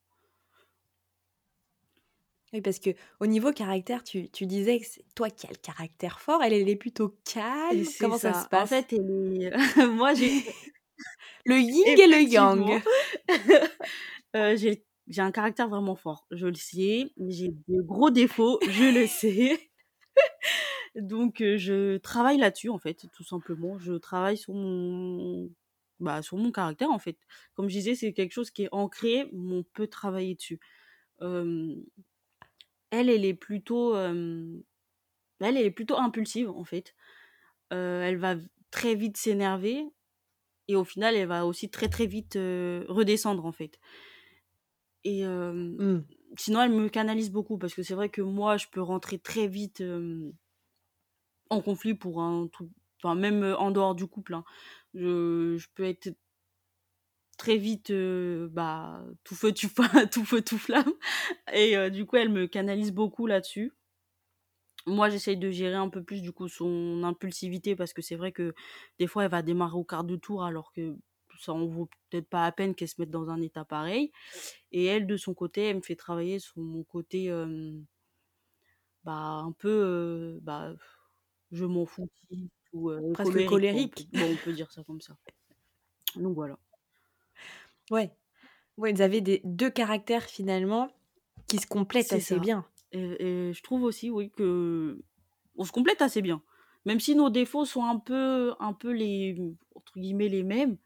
Oui, 2.53 2.63
parce 2.63 2.79
qu'au 2.81 3.27
niveau 3.27 3.53
caractère, 3.53 4.03
tu 4.03 4.31
tu 4.31 4.47
disais 4.47 4.81
que 4.81 4.87
c'est 4.87 5.05
toi 5.15 5.29
qui 5.31 5.47
as 5.47 5.51
le 5.51 5.57
caractère 5.57 6.19
fort, 6.21 6.43
elle, 6.43 6.55
elle 6.55 6.69
est 6.69 6.77
plutôt 6.77 7.19
calme? 7.25 7.91
Comment 7.99 8.19
ça 8.19 8.33
se 8.33 8.45
ça. 8.45 8.49
En 8.53 8.67
passe? 8.67 8.67
fait, 8.67 8.93
elle 8.93 9.11
est 9.43 9.53
moi 9.89 10.15
j'ai 10.15 10.45
Le 11.45 11.57
yin 11.59 11.85
et 11.97 12.07
le 12.07 12.23
yang. 12.23 12.81
heu, 14.35 14.57
j'ai 14.57 14.85
j'ai 15.07 15.23
un 15.23 15.33
caractère 15.33 15.69
vraiment 15.71 15.97
fort, 15.97 16.27
je 16.31 16.47
le 16.47 16.55
sais. 16.55 17.13
J'ai 17.29 17.49
de 17.69 17.81
gros 17.83 18.11
défauts, 18.11 18.61
je 18.67 18.85
le 18.85 19.07
sais. 19.07 19.71
Donc 20.95 21.41
heu, 21.41 21.57
je 21.57 21.97
travaille 21.99 22.39
là-dessus, 22.39 22.69
en 22.71 22.79
fait, 22.79 23.07
tout 23.13 23.25
simplement. 23.25 23.79
Je 23.79 23.95
travaille 23.95 24.37
sur 24.37 24.55
mon 24.55 25.51
bah, 26.01 26.23
sur 26.23 26.37
mon 26.39 26.53
caractère, 26.53 26.91
en 26.91 26.99
fait. 26.99 27.19
Comme 27.55 27.69
je 27.69 27.75
disais, 27.79 27.95
c'est 27.95 28.13
quelque 28.13 28.33
chose 28.33 28.51
qui 28.51 28.65
est 28.65 28.69
ancré, 28.73 29.29
mais 29.33 29.57
on 29.59 29.63
peut 29.65 29.87
travailler 29.89 30.35
dessus. 30.35 30.61
Elle, 32.91 33.11
elle 33.11 33.25
est 33.25 33.35
plutôt, 33.35 33.97
elle, 33.97 34.63
elle 35.41 35.57
est 35.59 35.71
plutôt 35.71 35.97
impulsive, 35.97 36.51
en 36.51 36.65
fait. 36.65 36.95
Elle 37.71 38.19
va 38.19 38.37
très 38.71 38.95
vite 38.95 39.17
s'énerver 39.17 39.87
et 40.69 40.77
au 40.77 40.85
final, 40.85 41.17
elle 41.17 41.29
va 41.29 41.47
aussi 41.47 41.71
très, 41.71 41.89
très 41.89 42.07
vite, 42.07 42.35
redescendre, 42.37 43.47
en 43.47 43.53
fait. 43.53 43.79
Et 45.05 45.25
Mmh. 45.79 46.03
sinon, 46.37 46.63
elle 46.63 46.73
me 46.73 46.89
canalise 46.89 47.31
beaucoup 47.31 47.59
parce 47.59 47.75
que 47.75 47.83
c'est 47.83 47.95
vrai 47.95 48.09
que 48.11 48.23
moi, 48.23 48.57
je 48.57 48.67
peux 48.71 48.83
rentrer 48.83 49.19
très 49.19 49.47
vite, 49.49 49.83
en 51.51 51.61
conflit 51.63 51.95
pour 51.95 52.21
un 52.23 52.47
truc 52.49 52.71
enfin 53.03 53.15
même, 53.15 53.45
en 53.59 53.71
dehors 53.71 53.95
du 53.95 54.07
couple, 54.09 54.35
hein. 54.35 54.45
Je 54.95 55.67
peux 55.75 55.85
être 55.85 56.09
très 57.37 57.57
vite, 57.57 57.93
bah, 58.51 59.01
tout 59.25 59.35
feu 59.37 59.53
tu 59.53 59.69
tout 60.13 60.25
feu 60.25 60.43
tout 60.43 60.59
flamme. 60.59 60.93
Et 61.53 61.91
du 61.91 62.05
coup, 62.07 62.17
elle 62.17 62.31
me 62.31 62.47
canalise 62.47 62.93
beaucoup 62.93 63.27
là-dessus. 63.27 63.73
Moi, 64.87 65.11
j'essaye 65.11 65.37
de 65.37 65.51
gérer 65.51 65.75
un 65.75 65.89
peu 65.91 66.03
plus, 66.03 66.23
du 66.23 66.33
coup, 66.33 66.49
son 66.49 67.03
impulsivité 67.05 67.77
parce 67.77 67.93
que 67.93 68.01
c'est 68.03 68.17
vrai 68.17 68.33
que, 68.33 68.55
des 68.99 69.07
fois, 69.07 69.25
elle 69.25 69.31
va 69.31 69.43
démarrer 69.43 69.77
au 69.77 69.85
quart 69.85 70.05
de 70.05 70.17
tour 70.17 70.45
alors 70.45 70.73
que 70.73 70.97
ça 71.41 71.53
en 71.53 71.67
vaut 71.67 71.89
peut-être 72.11 72.29
pas 72.29 72.45
la 72.45 72.53
peine 72.53 72.75
qu'elle 72.75 72.89
se 72.89 73.01
mette 73.01 73.11
dans 73.11 73.29
un 73.31 73.41
état 73.43 73.65
pareil. 73.65 74.13
Et 74.73 74.87
elle, 74.87 75.07
de 75.07 75.17
son 75.17 75.35
côté, 75.35 75.63
elle 75.69 75.77
me 75.77 75.83
fait 75.83 75.97
travailler 75.97 76.39
sur 76.41 76.59
mon 76.59 76.85
côté, 76.85 77.31
bah, 79.05 79.13
un 79.45 79.53
peu, 79.53 80.39
bah, 80.43 80.75
je 81.53 81.65
m'en 81.67 81.87
foutiste 81.87 82.53
ou, 82.73 82.91
heu, 82.91 83.03
Presque 83.13 83.45
colérique 83.45 83.75
on 83.75 83.89
peut 83.89 84.03
colérique? 84.03 84.09
bon, 84.13 84.33
on 84.33 84.39
peut 84.39 84.53
dire 84.53 84.73
ça 84.73 84.85
comme 84.85 85.01
ça. 85.01 85.17
Donc 86.17 86.35
voilà. 86.35 86.59
Ouais. 87.91 88.17
Ouais, 88.79 88.93
vous 88.93 89.03
avez 89.03 89.21
des 89.23 89.43
2 89.45 89.71
caractères 89.71 90.25
finalement 90.25 90.91
qui 91.49 91.59
se 91.59 91.67
complètent 91.67 92.13
assez 92.13 92.21
ça 92.21 92.41
bien. 92.41 92.67
et 92.93 93.49
et 93.51 93.53
je 93.55 93.63
trouve 93.63 93.83
aussi, 93.85 94.11
oui, 94.11 94.31
qu'on 94.31 94.99
se 95.65 95.73
complète 95.73 96.03
assez 96.03 96.23
bien. 96.23 96.43
Même 96.87 97.01
si 97.01 97.17
nos 97.17 97.31
défauts 97.31 97.65
sont 97.67 97.85
un 97.85 97.99
peu 97.99 98.55
un 98.61 98.73
peu 98.75 98.93
les 98.93 99.37
entre 99.75 99.99
guillemets 99.99 100.29
«les 100.29 100.45
mêmes», 100.45 100.79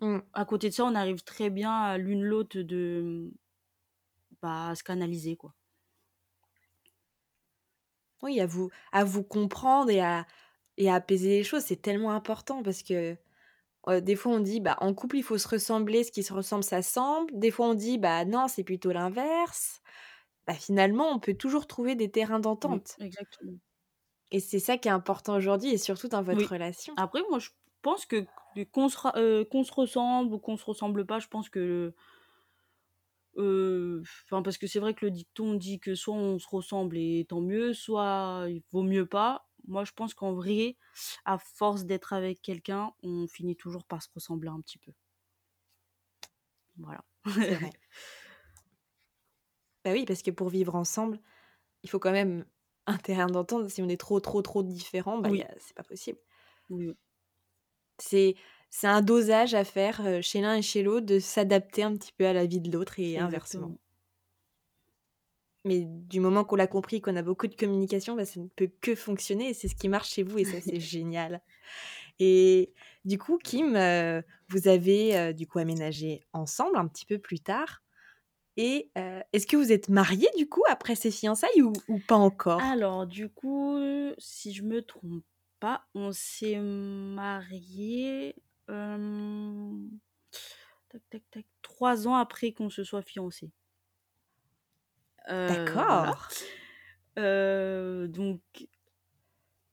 Mmh. 0.00 0.20
à 0.32 0.44
côté 0.44 0.68
de 0.68 0.74
ça, 0.74 0.84
on 0.84 0.94
arrive 0.94 1.22
très 1.22 1.50
bien 1.50 1.72
à 1.72 1.96
l'une 1.98 2.22
l'autre 2.24 2.58
de, 2.60 3.32
bah, 4.42 4.68
à 4.70 4.74
se 4.74 4.82
canaliser, 4.84 5.36
quoi. 5.36 5.54
Oui, 8.22 8.38
à 8.40 8.46
vous 8.46 8.70
à 8.92 9.04
vous 9.04 9.22
comprendre 9.22 9.90
et 9.90 10.00
à 10.00 10.26
et 10.76 10.90
à 10.90 10.94
apaiser 10.94 11.28
les 11.38 11.44
choses, 11.44 11.62
c'est 11.64 11.80
tellement 11.82 12.12
important 12.12 12.62
parce 12.62 12.82
que, 12.82 13.16
des 14.02 14.16
fois 14.16 14.32
on 14.34 14.40
dit: 14.40 14.60
«Bah, 14.60 14.76
en 14.80 14.94
couple, 14.94 15.16
il 15.18 15.22
faut 15.24 15.38
se 15.38 15.48
ressembler, 15.48 16.04
ce 16.04 16.12
qui 16.12 16.22
se 16.24 16.32
ressemble 16.34 16.64
s'assemble». 16.64 17.32
Des 17.38 17.50
fois 17.52 17.68
on 17.68 17.74
dit: 17.74 17.98
«Bah, 17.98 18.24
non, 18.26 18.48
c'est 18.48 18.64
plutôt 18.64 18.92
l'inverse». 18.92 19.80
Bah, 20.46 20.54
finalement, 20.54 21.10
on 21.12 21.20
peut 21.20 21.34
toujours 21.34 21.66
trouver 21.68 21.94
des 21.96 22.10
terrains 22.12 22.40
Oui, 22.64 22.82
d'entente 22.82 22.98
exactement. 22.98 23.60
et 24.32 24.40
c'est 24.40 24.58
ça 24.60 24.76
qui 24.78 24.88
est 24.88 24.90
important 24.90 25.36
aujourd'hui 25.36 25.70
et 25.70 25.78
surtout 25.78 26.08
dans 26.08 26.22
votre 26.22 26.48
Oui. 26.48 26.52
relation. 26.52 26.96
Après 26.96 27.22
moi, 27.28 27.38
je 27.38 27.50
pense 27.82 28.06
que 28.06 28.26
qu'on 28.72 28.88
se 28.88 28.96
se 28.98 29.72
ressemble 29.72 30.34
ou 30.34 30.38
qu'on 30.38 30.56
se 30.56 30.64
ressemble 30.64 31.06
pas, 31.06 31.18
je 31.18 31.28
pense 31.28 31.48
que 31.48 31.94
Heu, 33.36 34.02
enfin 34.26 34.42
parce 34.42 34.58
que 34.58 34.66
c'est 34.66 34.80
vrai 34.80 34.94
que 34.94 35.06
le 35.06 35.10
dicton 35.12 35.54
dit 35.54 35.78
que 35.80 35.94
soit 35.94 36.14
on 36.14 36.38
se 36.38 36.48
ressemble 36.48 36.96
et 36.98 37.26
tant 37.28 37.40
mieux, 37.40 37.74
soit 37.74 38.46
il 38.48 38.62
vaut 38.72 38.82
mieux 38.82 39.06
pas. 39.06 39.48
Moi, 39.68 39.84
je 39.84 39.92
pense 39.92 40.14
qu'en 40.14 40.32
vrai, 40.34 40.76
à 41.24 41.38
force 41.38 41.84
d'être 41.84 42.12
avec 42.12 42.42
quelqu'un, 42.42 42.92
on 43.02 43.26
finit 43.28 43.56
toujours 43.56 43.84
par 43.84 44.02
se 44.02 44.08
ressembler 44.14 44.48
un 44.50 44.60
petit 44.60 44.78
peu. 44.78 44.92
Voilà. 46.76 47.04
C'est 47.38 47.54
vrai. 47.54 47.72
Bah, 49.84 49.92
oui, 49.92 50.04
parce 50.06 50.22
que 50.22 50.30
pour 50.30 50.48
vivre 50.50 50.74
ensemble, 50.74 51.20
il 51.82 51.90
faut 51.90 51.98
quand 52.00 52.12
même 52.12 52.46
un 52.86 52.98
terrain 52.98 53.26
d'entente. 53.28 53.68
Si 53.70 53.82
on 53.82 53.88
est 53.88 54.00
trop, 54.00 54.20
trop, 54.20 54.42
trop 54.42 54.62
différents, 54.62 55.18
bah, 55.18 55.30
il 55.32 55.38
y 55.38 55.42
Oui. 55.42 55.44
a 55.44 55.54
c'est 55.58 55.74
pas 55.76 55.84
possible. 55.84 56.18
Oui, 56.68 56.86
oui. 56.88 56.96
C'est 57.98 58.34
c'est 58.70 58.86
un 58.88 59.02
dosage 59.02 59.54
à 59.54 59.64
faire, 59.64 60.00
heu, 60.06 60.20
chez 60.22 60.40
l'un 60.40 60.56
et 60.56 60.62
chez 60.62 60.82
l'autre, 60.82 61.06
de 61.06 61.18
s'adapter 61.18 61.82
un 61.82 61.94
petit 61.96 62.12
peu 62.12 62.26
à 62.26 62.32
la 62.32 62.46
vie 62.46 62.60
de 62.60 62.70
l'autre 62.72 62.98
et 63.00 63.18
inversement. 63.18 63.76
Mais 65.66 65.84
du 65.84 66.20
moment 66.20 66.44
qu'on 66.44 66.56
l'a 66.56 66.66
compris, 66.66 67.02
qu'on 67.02 67.16
a 67.16 67.22
beaucoup 67.22 67.46
de 67.46 67.54
communication, 67.54 68.16
bah, 68.16 68.24
ça 68.24 68.40
ne 68.40 68.46
peut 68.48 68.70
que 68.80 68.94
fonctionner 68.94 69.50
et 69.50 69.54
c'est 69.54 69.68
ce 69.68 69.74
qui 69.74 69.88
marche 69.90 70.10
chez 70.10 70.22
vous 70.22 70.38
et 70.38 70.44
ça, 70.46 70.60
c'est 70.62 70.80
génial. 70.80 71.42
Et 72.20 72.74
du 73.04 73.18
coup, 73.18 73.38
Kim, 73.38 73.76
heu, 73.76 74.22
vous 74.50 74.68
avez, 74.68 75.18
heu, 75.18 75.34
du 75.34 75.46
coup 75.48 75.58
aménagé 75.60 76.22
ensemble 76.32 76.78
un 76.78 76.88
petit 76.88 77.06
peu 77.06 77.18
plus 77.18 77.40
tard 77.40 77.82
et 78.58 78.90
est-ce 79.32 79.46
que 79.46 79.56
vous 79.56 79.72
êtes 79.72 79.88
mariés 79.90 80.30
du 80.38 80.48
coup 80.48 80.62
après 80.70 80.94
ces 80.96 81.10
fiançailles 81.10 81.62
ou 81.62 81.82
ou 81.88 82.00
pas 82.00 82.16
encore? 82.16 82.76
Alors 82.76 83.06
du 83.06 83.28
coup, 83.30 83.76
si 84.18 84.52
je 84.52 84.62
me 84.62 84.82
trompe 84.82 85.24
pas, 85.60 85.86
on 85.94 86.12
s'est 86.12 86.58
mariés, 86.60 88.36
tac, 90.88 91.02
tac, 91.10 91.22
tac, 91.30 91.46
3 91.62 92.08
ans 92.08 92.16
après 92.16 92.52
qu'on 92.52 92.70
se 92.70 92.84
soit 92.84 93.02
fiancés. 93.02 93.52
Voilà. 95.28 95.48
D'accord. 95.48 96.28
Donc 98.08 98.40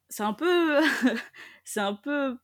c'est 0.09 0.23
un 0.23 0.33
peu 0.33 0.79
c'est 1.63 1.79
un 1.79 1.93
peu, 1.93 2.37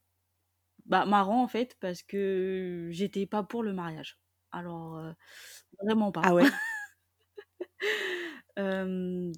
bah, 0.85 1.05
marrant 1.05 1.43
en 1.43 1.47
fait 1.47 1.77
parce 1.79 2.03
que 2.03 2.89
j'étais 2.91 3.25
pas 3.25 3.43
pour 3.43 3.63
le 3.63 3.73
mariage. 3.73 4.19
Alors, 4.51 5.01
vraiment 5.83 6.11
pas. 6.11 6.21
Ah 6.23 6.35
ouais? 6.35 6.45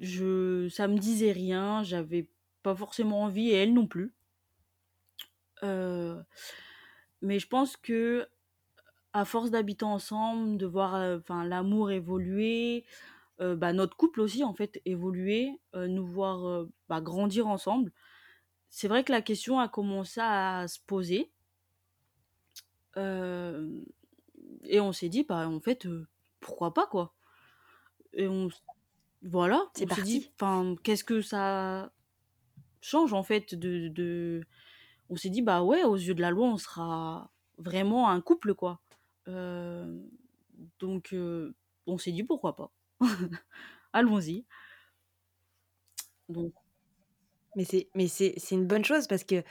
Je 0.00 0.68
ça 0.68 0.88
me 0.88 0.98
disait 0.98 1.32
rien, 1.32 1.82
j'avais 1.82 2.30
pas 2.62 2.74
forcément 2.74 3.22
envie 3.24 3.50
et 3.50 3.54
elle 3.54 3.74
non 3.74 3.86
plus. 3.86 4.14
Mais 5.62 7.38
je 7.38 7.48
pense 7.48 7.76
que 7.76 8.28
à 9.14 9.24
force 9.24 9.50
d'habiter 9.50 9.84
ensemble, 9.84 10.58
de 10.58 10.66
voir, 10.66 11.20
l'amour 11.44 11.90
évoluer, 11.90 12.84
bah, 13.40 13.72
notre 13.72 13.96
couple 13.96 14.20
aussi 14.20 14.44
en 14.44 14.54
fait 14.54 14.80
évoluer, 14.86 15.60
nous 15.74 16.06
voir, 16.06 16.66
bah, 16.88 17.00
grandir 17.00 17.48
ensemble. 17.48 17.92
C'est 18.70 18.88
vrai 18.88 19.04
que 19.04 19.12
la 19.12 19.22
question 19.22 19.60
a 19.60 19.68
commencé 19.68 20.20
à 20.22 20.66
se 20.68 20.80
poser. 20.86 21.32
Et 24.64 24.80
on 24.80 24.92
s'est 24.92 25.08
dit: 25.08 25.24
«Bah, 25.24 25.48
en 25.48 25.60
fait, 25.60 25.86
pourquoi 26.40 26.72
pas, 26.74 26.86
quoi?» 26.86 27.14
et 28.12 28.26
on 28.28 28.48
voilà, 29.22 29.70
C'est 29.72 29.86
on 29.86 29.88
s'est 29.88 30.02
dit 30.02 30.22
parti. 30.22 30.32
enfin, 30.34 30.76
qu'est-ce 30.84 31.04
que 31.04 31.22
ça 31.22 31.92
change 32.80 33.12
en 33.14 33.22
fait 33.24 33.54
de 33.54 33.88
de 33.88 34.42
on 35.10 35.16
s'est 35.16 35.30
dit: 35.30 35.42
«Bah, 35.42 35.62
ouais, 35.62 35.84
aux 35.84 35.96
yeux 35.96 36.14
de 36.14 36.20
la 36.22 36.30
loi, 36.30 36.46
on 36.48 36.56
sera 36.58 37.32
vraiment 37.58 38.08
un 38.10 38.20
couple, 38.20 38.54
quoi». 38.54 38.80
Heu, 39.28 40.02
donc 40.80 41.12
heu, 41.12 41.54
on 41.86 41.98
s'est 41.98 42.12
dit: 42.12 42.24
«Pourquoi 42.24 42.56
pas? 42.56 42.72
Allons-y». 43.92 44.46
Donc 46.28 46.54
Mais 47.56 47.64
c'est 47.64 47.90
mais 47.94 48.08
c'est 48.08 48.34
c'est 48.36 48.54
une 48.54 48.66
bonne 48.66 48.84
chose 48.84 49.06
parce 49.06 49.24
que 49.24 49.42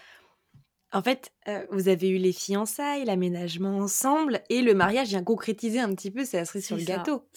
en 0.94 1.02
fait, 1.04 1.32
heu, 1.48 1.68
vous 1.72 1.90
avez 1.90 2.10
eu 2.10 2.18
les 2.18 2.32
fiançailles, 2.32 3.06
l'aménagement 3.06 3.78
ensemble 3.78 4.42
et 4.50 4.62
le 4.62 4.74
mariage 4.74 5.10
vient 5.10 5.24
concrétiser 5.24 5.80
un 5.80 5.94
petit 5.94 6.12
peu 6.12 6.24
c'est 6.26 6.38
la 6.38 6.46
cerise 6.46 6.66
sur 6.66 6.78
le 6.78 6.84
ça. 6.84 6.84
gâteau. 6.84 7.30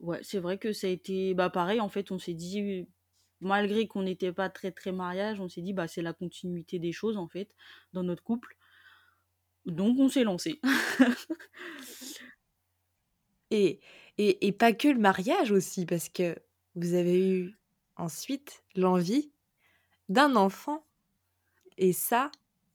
Ouais, 0.00 0.20
c'est 0.22 0.38
vrai 0.38 0.58
que 0.58 0.72
ça 0.72 0.86
a 0.86 0.90
été 0.90 1.34
bah, 1.34 1.50
pareil, 1.50 1.80
en 1.80 1.88
fait, 1.88 2.10
on 2.10 2.18
s'est 2.18 2.34
dit 2.34 2.86
malgré 3.42 3.88
qu'on 3.88 4.04
n'était 4.04 4.32
pas 4.32 4.50
très, 4.50 4.72
très 4.72 4.92
mariage, 4.92 5.40
on 5.40 5.48
s'est 5.50 5.62
dit: 5.62 5.74
«Bah, 5.74 5.88
c'est 5.88 6.02
la 6.02 6.14
continuité 6.14 6.78
des 6.80 6.92
choses, 6.92 7.18
en 7.18 7.28
fait, 7.28 7.54
dans 7.94 8.04
notre 8.04 8.24
couple». 8.24 8.56
Donc 9.66 9.98
on 9.98 10.08
s'est 10.08 10.24
lancé. 10.24 10.60
Et 13.50 13.80
et 14.18 14.46
et 14.46 14.52
pas 14.52 14.72
que 14.72 14.88
le 14.88 14.98
mariage 14.98 15.52
aussi 15.52 15.86
parce 15.86 16.08
que 16.08 16.36
vous 16.74 16.94
avez 16.94 17.28
eu 17.38 17.58
ensuite 17.96 18.64
l'envie 18.76 19.32
d'un 20.08 20.36
enfant 20.36 20.86
et 21.78 21.92
ça, 21.94 22.32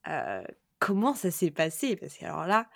heu, 0.08 0.44
comment 0.80 1.16
ça 1.16 1.32
s'est 1.32 1.52
passé? 1.52 1.96
Parce 1.98 2.18
que 2.18 2.26
alors 2.26 2.48
là, 2.48 2.70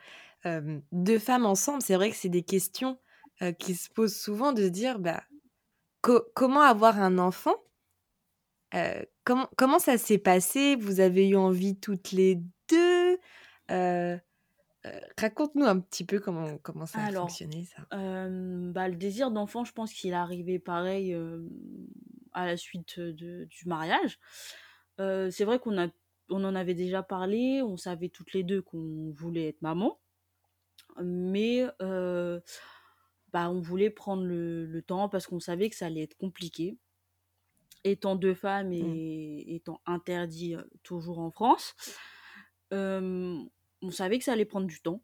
hem, 0.46 0.84
2 0.94 1.20
femmes 1.20 1.46
ensemble, 1.48 1.82
c'est 1.84 1.96
vrai 1.96 2.12
que 2.12 2.18
c'est 2.18 2.30
des 2.30 2.44
questions, 2.44 3.00
heu, 3.44 3.52
qui 3.54 3.76
se 3.76 3.90
posent 3.92 4.16
souvent 4.18 4.54
de 4.54 4.64
se 4.66 4.70
dire, 4.70 5.00
bah, 5.00 5.24
co 6.02 6.22
comment 6.36 6.62
avoir 6.64 7.00
un 7.02 7.20
enfant? 7.20 7.56
Heu, 8.74 9.06
comment 9.26 9.50
comment 9.58 9.80
ça 9.80 9.98
s'est 9.98 10.18
passé? 10.18 10.76
Vous 10.76 11.00
avez 11.00 11.28
eu 11.30 11.36
envie 11.36 11.80
toutes 11.80 12.12
les 12.12 12.36
2? 12.70 13.20
Heu 13.72 14.20
heu, 14.86 15.02
raconte-nous 15.20 15.66
un 15.66 15.80
petit 15.82 16.06
peu 16.06 16.20
comment 16.20 16.58
comment 16.60 16.86
ça 16.88 17.04
a 17.04 17.08
Alors, 17.10 17.42
fonctionné 17.48 17.66
ça? 17.66 17.88
hem, 17.92 18.72
bah, 18.74 18.88
le 18.90 18.96
désir 18.96 19.32
d'enfant, 19.32 19.64
je 19.66 19.72
pense 19.74 19.94
qu'il 19.94 20.12
est 20.12 20.14
arrivé 20.14 20.60
pareil, 20.60 21.12
hem, 21.12 21.50
à 22.34 22.46
la 22.46 22.58
suite, 22.58 23.00
de 23.00 23.46
du 23.46 23.66
mariage. 23.68 24.20
Heu, 25.00 25.30
c'est 25.32 25.46
vrai 25.46 25.60
qu'on 25.60 25.78
a 25.82 25.88
on 26.30 26.44
en 26.46 26.56
avait 26.56 26.76
déjà 26.76 27.04
parlé, 27.04 27.62
on 27.62 27.76
savait 27.78 28.10
toutes 28.10 28.34
les 28.34 28.44
2 28.44 28.62
qu'on 28.62 29.12
voulait 29.12 29.50
être 29.50 29.62
maman, 29.62 30.00
mais 31.04 31.66
heu, 31.82 32.42
bah, 33.34 33.50
on 33.50 33.62
voulait 33.62 33.90
prendre 33.90 34.24
le 34.26 34.66
le 34.66 34.82
temps 34.82 35.10
parce 35.10 35.28
qu'on 35.28 35.40
savait 35.40 35.70
que 35.70 35.76
ça 35.76 35.88
allait 35.88 36.04
être 36.04 36.18
compliqué. 36.18 36.78
Étant 37.84 38.16
2 38.16 38.36
femmes 38.36 38.70
Mmh. 38.70 38.74
et 38.74 39.56
étant 39.56 39.82
interdit, 39.86 40.56
toujours 40.84 41.20
en 41.20 41.32
France, 41.32 41.76
on 42.72 43.50
savait 43.90 44.20
que 44.20 44.24
ça 44.24 44.34
allait 44.34 44.46
prendre 44.46 44.68
du 44.68 44.82
temps. 44.82 45.02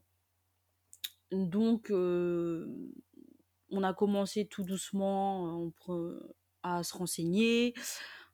Donc 1.31 1.91
on 1.91 3.83
a 3.83 3.93
commencé 3.93 4.45
tout 4.45 4.63
doucement, 4.63 5.59
on 5.59 5.71
pre 5.71 6.33
à 6.63 6.83
se 6.83 6.95
renseigner, 6.95 7.73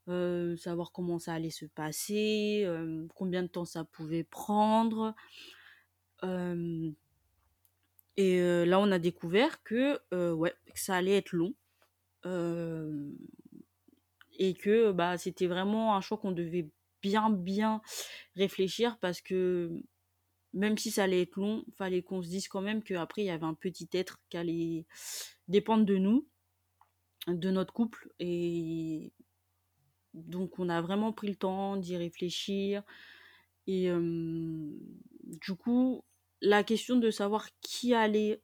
savoir 0.07 0.91
comment 0.91 1.19
ça 1.19 1.33
allait 1.33 1.49
se 1.49 1.65
passer, 1.65 2.67
combien 3.15 3.43
de 3.43 3.47
temps 3.47 3.65
ça 3.65 3.85
pouvait 3.85 4.23
prendre. 4.23 5.15
et 6.21 6.27
là, 8.65 8.79
on 8.79 8.91
a 8.91 8.99
découvert 8.99 9.63
que, 9.63 9.99
ouais, 10.33 10.53
que 10.73 10.79
ça 10.79 10.95
allait 10.95 11.17
être 11.17 11.31
long. 11.31 11.53
Et 14.37 14.53
que 14.53 14.91
bah, 14.91 15.17
c'était 15.17 15.47
vraiment 15.47 15.95
un 15.95 16.01
choix 16.01 16.17
qu'on 16.17 16.31
devait 16.31 16.69
bien, 17.01 17.29
bien 17.29 17.81
réfléchir 18.35 18.97
parce 18.99 19.21
que 19.21 19.71
même 20.53 20.77
si 20.77 20.91
ça 20.91 21.03
allait 21.03 21.23
être 21.23 21.35
long, 21.35 21.65
fallait 21.75 22.03
qu'on 22.03 22.21
se 22.21 22.29
dise 22.29 22.47
quand 22.47 22.61
même 22.61 22.83
qu'après, 22.83 23.23
il 23.23 23.25
y 23.25 23.31
avait 23.31 23.45
un 23.45 23.55
petit 23.55 23.89
être 23.93 24.19
qui 24.29 24.37
allait 24.37 24.85
dépendre 25.47 25.85
de 25.85 25.97
nous, 25.97 26.27
de 27.27 27.49
notre 27.49 27.73
couple. 27.73 28.13
Et 28.19 29.11
donc, 30.13 30.59
on 30.59 30.69
a 30.69 30.81
vraiment 30.81 31.11
pris 31.11 31.27
le 31.27 31.35
temps 31.35 31.75
d'y 31.75 31.97
réfléchir. 31.97 32.83
Et 33.65 33.89
du 33.89 35.55
coup, 35.55 36.03
la 36.41 36.63
question 36.63 36.97
de 36.97 37.09
savoir 37.09 37.47
qui 37.61 37.95
allait 37.95 38.39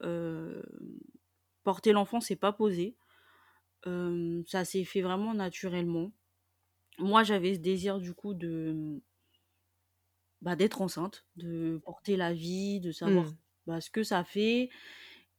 porter 1.63 1.91
l'enfant 1.91 2.21
s'est 2.21 2.35
pas 2.35 2.53
posée. 2.53 2.95
Ça 4.47 4.65
s'est 4.65 4.83
fait 4.85 5.01
vraiment 5.01 5.33
naturellement. 5.33 6.11
Moi, 6.99 7.23
j'avais 7.23 7.55
ce 7.55 7.59
désir 7.59 7.99
du 7.99 8.13
coup 8.13 8.33
de 8.35 9.01
bah, 10.41 10.55
d'être 10.55 10.81
enceinte, 10.81 11.25
de 11.35 11.81
porter 11.83 12.15
la 12.17 12.33
vie, 12.33 12.79
de 12.79 12.91
savoir 12.91 13.25
Mmh. 13.25 13.39
bah, 13.67 13.81
ce 13.81 13.89
que 13.89 14.03
ça 14.03 14.23
fait. 14.23 14.69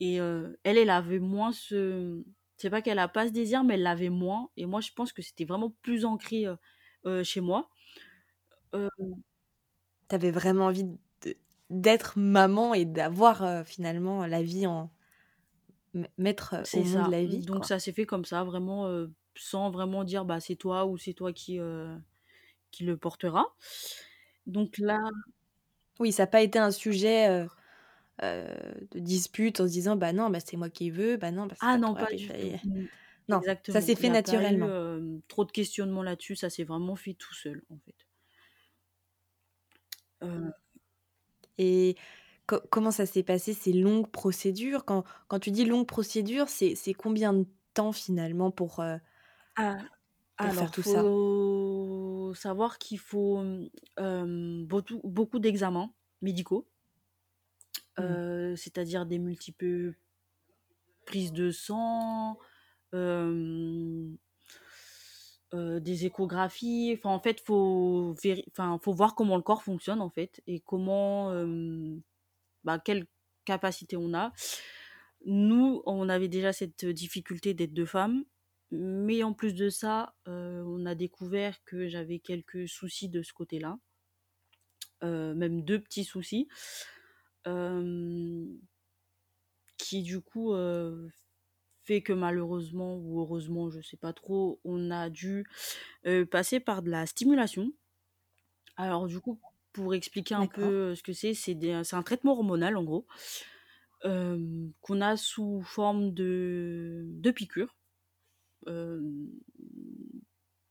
Et 0.00 0.16
elle, 0.16 0.59
elle 0.64 0.90
avait 0.90 1.18
moins 1.20 1.53
ce. 1.53 2.24
C'est 2.59 2.70
pas 2.70 2.83
qu'elle 2.83 2.98
a 2.98 3.09
pas 3.09 3.29
ce 3.29 3.33
désir, 3.33 3.64
mais 3.64 3.74
elle 3.74 3.83
l'avait 3.83 4.11
moins. 4.11 4.50
Et 4.57 4.66
moi, 4.66 4.81
je 4.81 4.92
pense 4.92 5.12
que 5.12 5.22
c'était 5.22 5.44
vraiment 5.46 5.70
plus 5.83 6.05
ancré 6.05 6.46
chez 7.24 7.40
moi. 7.40 7.70
Tu 10.09 10.14
avais 10.14 10.31
vraiment 10.31 10.66
envie 10.66 10.85
de 10.85 10.98
d'être 11.70 12.18
maman 12.18 12.74
et 12.74 12.85
d'avoir, 12.85 13.64
finalement, 13.64 14.26
la 14.26 14.42
vie 14.42 14.66
en 14.66 14.90
mettre, 16.18 16.68
au 16.72 16.83
C'est 16.83 16.85
monde 16.85 17.07
ça. 17.07 17.09
la 17.09 17.24
vie, 17.24 17.46
Donc 17.46 17.64
quoi. 17.64 17.66
ça 17.66 17.79
s'est 17.79 17.92
fait 17.92 18.07
comme 18.07 18.24
ça, 18.24 18.44
vraiment, 18.44 19.07
sans 19.37 19.70
vraiment 19.70 20.05
dire: 20.05 20.24
«Bah, 20.24 20.40
c'est 20.40 20.57
toi» 20.57 20.87
ou 20.87 20.98
«C'est 20.98 21.14
toi 21.14 21.33
qui, 21.33 21.59
qui 22.70 22.85
le 22.85 22.96
portera». 22.98 23.55
Donc 24.46 24.79
là 24.79 24.98
Oui, 25.98 26.12
ça 26.12 26.24
a 26.24 26.26
pas 26.26 26.42
été 26.42 26.59
un 26.59 26.70
sujet, 26.70 27.46
de 28.92 28.98
dispute 29.00 29.61
en 29.61 29.66
se 29.66 29.72
disant: 29.72 29.96
«Bah, 29.96 30.12
non, 30.12 30.31
bah, 30.31 30.40
c'est 30.40 30.57
moi 30.57 30.70
qui 30.70 30.90
veux, 30.90 31.16
bah, 31.16 31.31
non, 31.33 31.46
bah, 31.46 31.57
Ah 31.59 31.76
pas 31.76 31.79
non, 31.79 31.94
toi» 31.94 31.96
pas 31.96 32.12
et 32.12 32.14
du 32.14 32.33
tout. 32.33 32.55
Mmh. 32.62 32.87
non, 33.29 33.42
ça 33.68 33.81
s'est 33.81 33.96
fait 33.96 34.11
pas 34.26 34.44
eu, 34.48 34.59
naturellement. 34.59 34.74
trop 35.29 35.44
de 35.44 35.53
questionnements 35.53 36.03
là-dessus, 36.03 36.37
ça 36.37 36.50
s'est 36.50 36.64
vraiment 36.64 36.96
fait 36.96 37.14
tout 37.14 37.35
seul, 37.35 37.62
en 37.70 37.79
fait. 37.79 38.07
Et 41.59 41.96
co 42.50 42.60
comment 42.70 42.90
ça 42.90 43.06
s'est 43.06 43.22
passé 43.22 43.54
ces 43.54 43.72
longues 43.72 44.10
procédures? 44.10 44.84
Quand 44.84 45.04
quand 45.28 45.38
tu 45.40 45.50
dis 45.50 45.64
longue 45.64 45.86
procédure, 45.86 46.48
c'est 46.48 46.76
combien 46.94 47.32
de 47.32 47.46
temps 47.74 47.92
finalement 47.92 48.50
pour, 48.50 48.80
heu 48.80 48.98
Ah, 49.56 49.84
pour 50.40 50.54
faire 50.54 50.70
alors 50.70 50.72
tout 50.72 50.82
ça? 50.82 51.06
faut 51.08 52.32
savoir 52.34 52.78
qu'il 52.78 52.98
faut, 52.98 53.42
hem, 53.98 54.66
beaucoup 54.66 55.00
beaucoup 55.04 55.38
d'examens 55.38 55.94
médicaux. 56.22 56.68
Mmh. 57.98 58.20
C'est-à-dire 58.56 59.06
des 59.06 59.18
multiples 59.18 59.94
prises 61.06 61.32
de 61.32 61.50
sang, 61.50 62.38
des 65.52 66.06
échographies. 66.06 66.94
Enfin, 66.98 67.10
en 67.10 67.20
fait, 67.20 67.40
faut 67.40 68.14
enfin, 68.50 68.78
faut 68.82 68.92
voir 68.92 69.14
comment 69.14 69.36
le 69.36 69.42
corps 69.42 69.62
fonctionne, 69.62 70.00
en 70.00 70.10
fait 70.10 70.42
et 70.46 70.60
comment, 70.60 71.32
bah, 72.64 72.79
quelle 72.79 73.07
capacité 73.44 73.96
on 73.96 74.14
a. 74.14 74.33
Nous, 75.27 75.83
on 75.87 76.09
avait 76.09 76.29
déjà 76.29 76.53
cette 76.53 76.85
difficulté 76.87 77.55
d'être 77.55 77.75
2 77.75 77.87
femmes, 77.87 78.25
mais 78.70 79.23
en 79.23 79.35
plus 79.35 79.55
de 79.55 79.68
ça, 79.70 80.14
heu, 80.29 80.62
on 80.66 80.87
a 80.87 80.94
découvert 80.94 81.62
que 81.64 81.88
j'avais 81.88 82.20
quelques 82.20 82.68
soucis 82.68 83.09
de 83.09 83.23
ce 83.23 83.33
côté-là. 83.33 83.79
Heu, 85.03 85.35
même 85.35 85.62
2 85.62 85.81
petits 85.81 86.05
soucis. 86.05 86.49
Hem 87.44 88.61
qui 89.79 90.03
du 90.03 90.20
coup, 90.20 90.53
fait 91.85 92.03
que 92.03 92.12
malheureusement 92.12 92.96
ou 92.99 93.20
heureusement, 93.20 93.70
je 93.70 93.81
sais 93.81 93.96
pas 93.96 94.12
trop, 94.12 94.61
on 94.64 94.90
a 94.90 95.11
dû, 95.11 95.46
passer 96.31 96.61
par 96.61 96.83
de 96.83 96.90
la 96.90 97.07
stimulation. 97.07 97.73
Alors 98.77 99.07
du 99.07 99.20
coup, 99.20 99.40
pour 99.72 99.94
expliquer 99.94 100.35
un 100.35 100.46
D'accord. 100.46 100.72
peu, 100.72 100.94
ce 100.94 101.02
que 101.02 101.12
c'est, 101.12 101.35
c'est 101.35 101.54
des 101.54 101.83
c'est 101.85 101.96
un 101.96 102.02
traitement 102.02 102.33
hormonal 102.33 102.76
en 102.76 102.85
gros, 102.85 103.06
hem, 104.04 104.72
qu'on 104.83 105.00
a 105.02 105.16
sous 105.18 105.62
forme 105.62 106.12
de 106.14 107.04
de 107.09 107.30
piqûres. 107.33 107.76
Hem, 108.68 109.30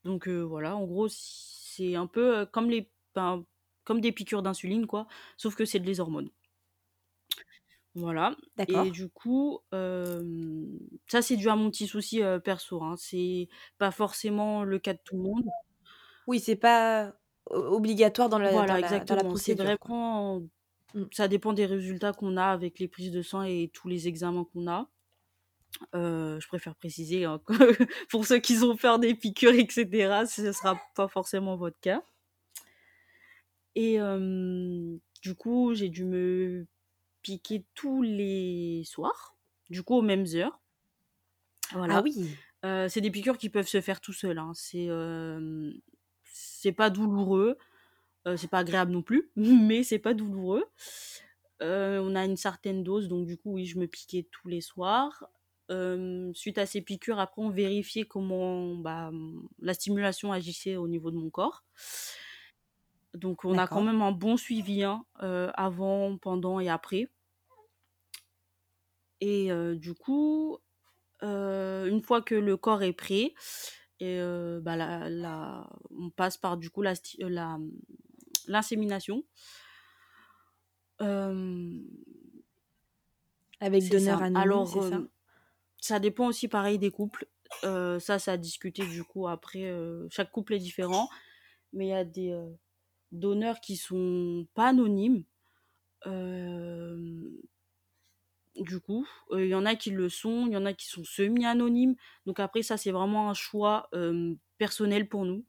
donc 0.06 0.28
voilà, 0.30 0.76
en 0.78 0.86
gros, 0.86 1.08
c'est 1.10 1.96
un 1.96 2.08
peu, 2.08 2.46
comme 2.48 2.70
les 2.72 2.92
ben, 3.16 3.46
comme 3.86 4.02
des 4.02 4.12
piqûres 4.14 4.44
d'insuline 4.44 4.88
quoi, 4.88 5.08
sauf 5.38 5.56
que 5.56 5.66
c'est 5.66 5.80
des 5.82 6.00
hormones. 6.02 6.32
Voilà 7.96 8.36
et 8.68 8.92
D'accord. 8.92 8.92
du 8.92 9.10
coup, 9.10 9.62
ça 9.72 11.22
c'est 11.24 11.38
dû 11.38 11.50
à 11.50 11.56
mon 11.56 11.72
petit 11.72 11.88
souci, 11.88 12.22
perso, 12.44 12.84
hein. 12.84 12.96
C'est 12.98 13.48
pas 13.80 13.90
forcément 13.92 14.64
le 14.64 14.78
cas 14.78 14.94
de 14.94 15.00
tout 15.04 15.16
le 15.18 15.24
monde. 15.24 15.46
Oui, 16.28 16.40
c'est 16.40 16.56
pas 16.58 17.19
obligatoire 17.52 18.30
dans 18.30 18.40
la 18.40 18.52
Voilà, 18.52 18.80
la 18.80 19.04
dans 19.06 19.16
la 19.16 19.24
exactement. 19.24 19.26
Procédure, 19.26 19.72
vraiment 19.80 20.42
Mmh. 20.96 21.06
ça 21.12 21.28
dépend 21.28 21.54
des 21.54 21.66
résultats 21.68 22.14
qu'on 22.14 22.36
a 22.38 22.46
avec 22.46 22.80
les 22.80 22.88
prises 22.88 23.12
de 23.12 23.22
sang 23.22 23.44
et 23.44 23.70
tous 23.74 23.88
les 23.88 24.08
examens 24.08 24.46
qu'on 24.46 24.68
a. 24.68 24.90
Heu, 25.94 26.40
je 26.42 26.48
préfère 26.48 26.76
préciser, 26.76 27.26
hein, 27.26 27.40
que 27.46 27.54
pour 28.10 28.26
ceux 28.26 28.40
qui 28.40 28.58
ont 28.64 28.76
peur 28.76 28.98
des 29.00 29.14
piqûres 29.16 29.54
et 29.54 29.68
cetera, 29.70 30.26
ce 30.26 30.52
sera 30.52 30.80
pas 30.96 31.08
forcément 31.08 31.56
votre 31.58 31.80
cas. 31.80 32.04
Et 33.76 33.94
hem, 33.96 35.00
du 35.24 35.36
coup, 35.36 35.74
j'ai 35.74 35.90
dû 35.90 36.06
me 36.06 36.68
piquer 37.24 37.66
tous 37.76 38.02
les 38.04 38.84
soirs, 38.86 39.38
du 39.70 39.84
coup 39.84 39.96
aux 39.96 40.02
mêmes 40.04 40.26
heures. 40.36 40.62
Ah 41.88 42.00
Voilà. 42.00 42.02
oui! 42.02 42.40
Heu, 42.66 42.88
c'est 42.90 43.02
des 43.02 43.12
piqûres 43.12 43.38
qui 43.38 43.50
peuvent 43.50 43.68
se 43.68 43.82
faire 43.82 44.02
tout 44.02 44.14
seuls, 44.14 44.38
hein. 44.40 44.52
C'est, 44.56 44.88
c'est 46.60 46.72
pas 46.74 46.90
douloureux, 46.90 47.58
heu, 48.28 48.38
c'est 48.38 48.50
pas 48.50 48.60
agréable 48.60 48.92
non 48.92 49.04
plus, 49.04 49.32
mais 49.38 49.84
c'est 49.84 50.00
pas 50.00 50.14
douloureux. 50.14 50.66
Heu, 51.62 52.00
on 52.02 52.16
a 52.16 52.26
une 52.26 52.38
certaine 52.38 52.84
dose, 52.84 53.08
donc 53.10 53.28
du 53.28 53.38
coup, 53.38 53.54
oui, 53.54 53.66
je 53.66 53.80
me 53.80 53.88
piquais 53.88 54.28
tous 54.32 54.48
les 54.50 54.62
soirs. 54.62 55.30
Suite 56.34 56.58
à 56.58 56.66
ces 56.66 56.82
piqûres, 56.82 57.20
après, 57.20 57.42
on 57.42 57.50
vérifiait 57.52 58.06
comment, 58.06 58.76
bah, 58.76 59.12
la 59.60 59.74
stimulation 59.74 60.32
agissait 60.32 60.76
au 60.78 60.88
niveau 60.88 61.12
de 61.12 61.18
mon 61.18 61.30
corps. 61.30 61.64
Donc 63.14 63.46
on 63.46 63.58
a 63.60 63.68
quand 63.68 63.82
même 63.84 64.02
un 64.02 64.12
bon 64.12 64.36
suivi, 64.36 64.84
hein, 64.84 65.06
heu, 65.22 65.52
avant, 65.54 66.18
pendant 66.18 66.60
et 66.60 66.70
après. 66.70 67.08
Et 69.22 69.52
heu, 69.52 69.76
du 69.76 69.94
coup, 69.94 70.58
une 71.22 72.02
fois 72.04 72.22
que 72.22 72.36
le 72.36 72.58
corps 72.58 72.84
est 72.84 72.94
prêt 72.94 73.34
et 74.00 74.18
heu, 74.20 74.60
bah, 74.62 74.76
la 74.76 75.10
la 75.10 75.70
on 75.92 76.10
passe 76.10 76.38
par 76.38 76.58
du 76.58 76.70
coup 76.70 76.82
la 76.82 76.96
sti 76.96 77.18
la, 77.20 77.58
mmh, 77.58 77.72
l'insémination. 78.48 79.24
Avec 83.62 83.84
c'est 83.84 83.90
donneur 83.90 84.20
ça. 84.20 84.26
anonyme, 84.26 84.42
Alors, 84.42 84.68
c'est 84.68 84.90
ça? 84.90 85.02
ça 85.82 86.00
dépend 86.00 86.28
aussi 86.28 86.48
pareil 86.48 86.80
des 86.80 86.92
couples. 86.92 87.28
Ça, 87.64 88.20
c'est 88.20 88.32
à 88.32 88.38
discuter 88.38 88.86
du 88.88 89.04
coup 89.04 89.28
après, 89.28 89.72
chaque 90.10 90.32
couple 90.32 90.54
est 90.54 90.60
différent. 90.60 91.10
Mais 91.74 91.86
il 91.88 91.90
y 91.90 91.94
a 91.94 92.04
des, 92.04 92.38
donneurs 93.12 93.60
qui 93.62 93.78
sont 93.78 94.48
pas 94.54 94.70
anonymes. 94.70 95.24
Du 98.60 98.80
coup, 98.80 99.08
il 99.34 99.48
y 99.48 99.56
en 99.56 99.66
a 99.66 99.76
qui 99.76 99.92
le 99.92 100.10
sont, 100.10 100.48
il 100.48 100.54
y 100.54 100.58
en 100.58 100.66
a 100.66 100.74
qui 100.74 100.88
sont 100.88 101.04
semi-anonymes. 101.04 101.96
Donc 102.26 102.40
après 102.40 102.62
ça, 102.64 102.78
c'est 102.78 102.92
vraiment 102.92 103.30
un 103.30 103.34
choix, 103.34 103.90
personnel 104.58 105.08
pour 105.10 105.26
nous 105.26 105.46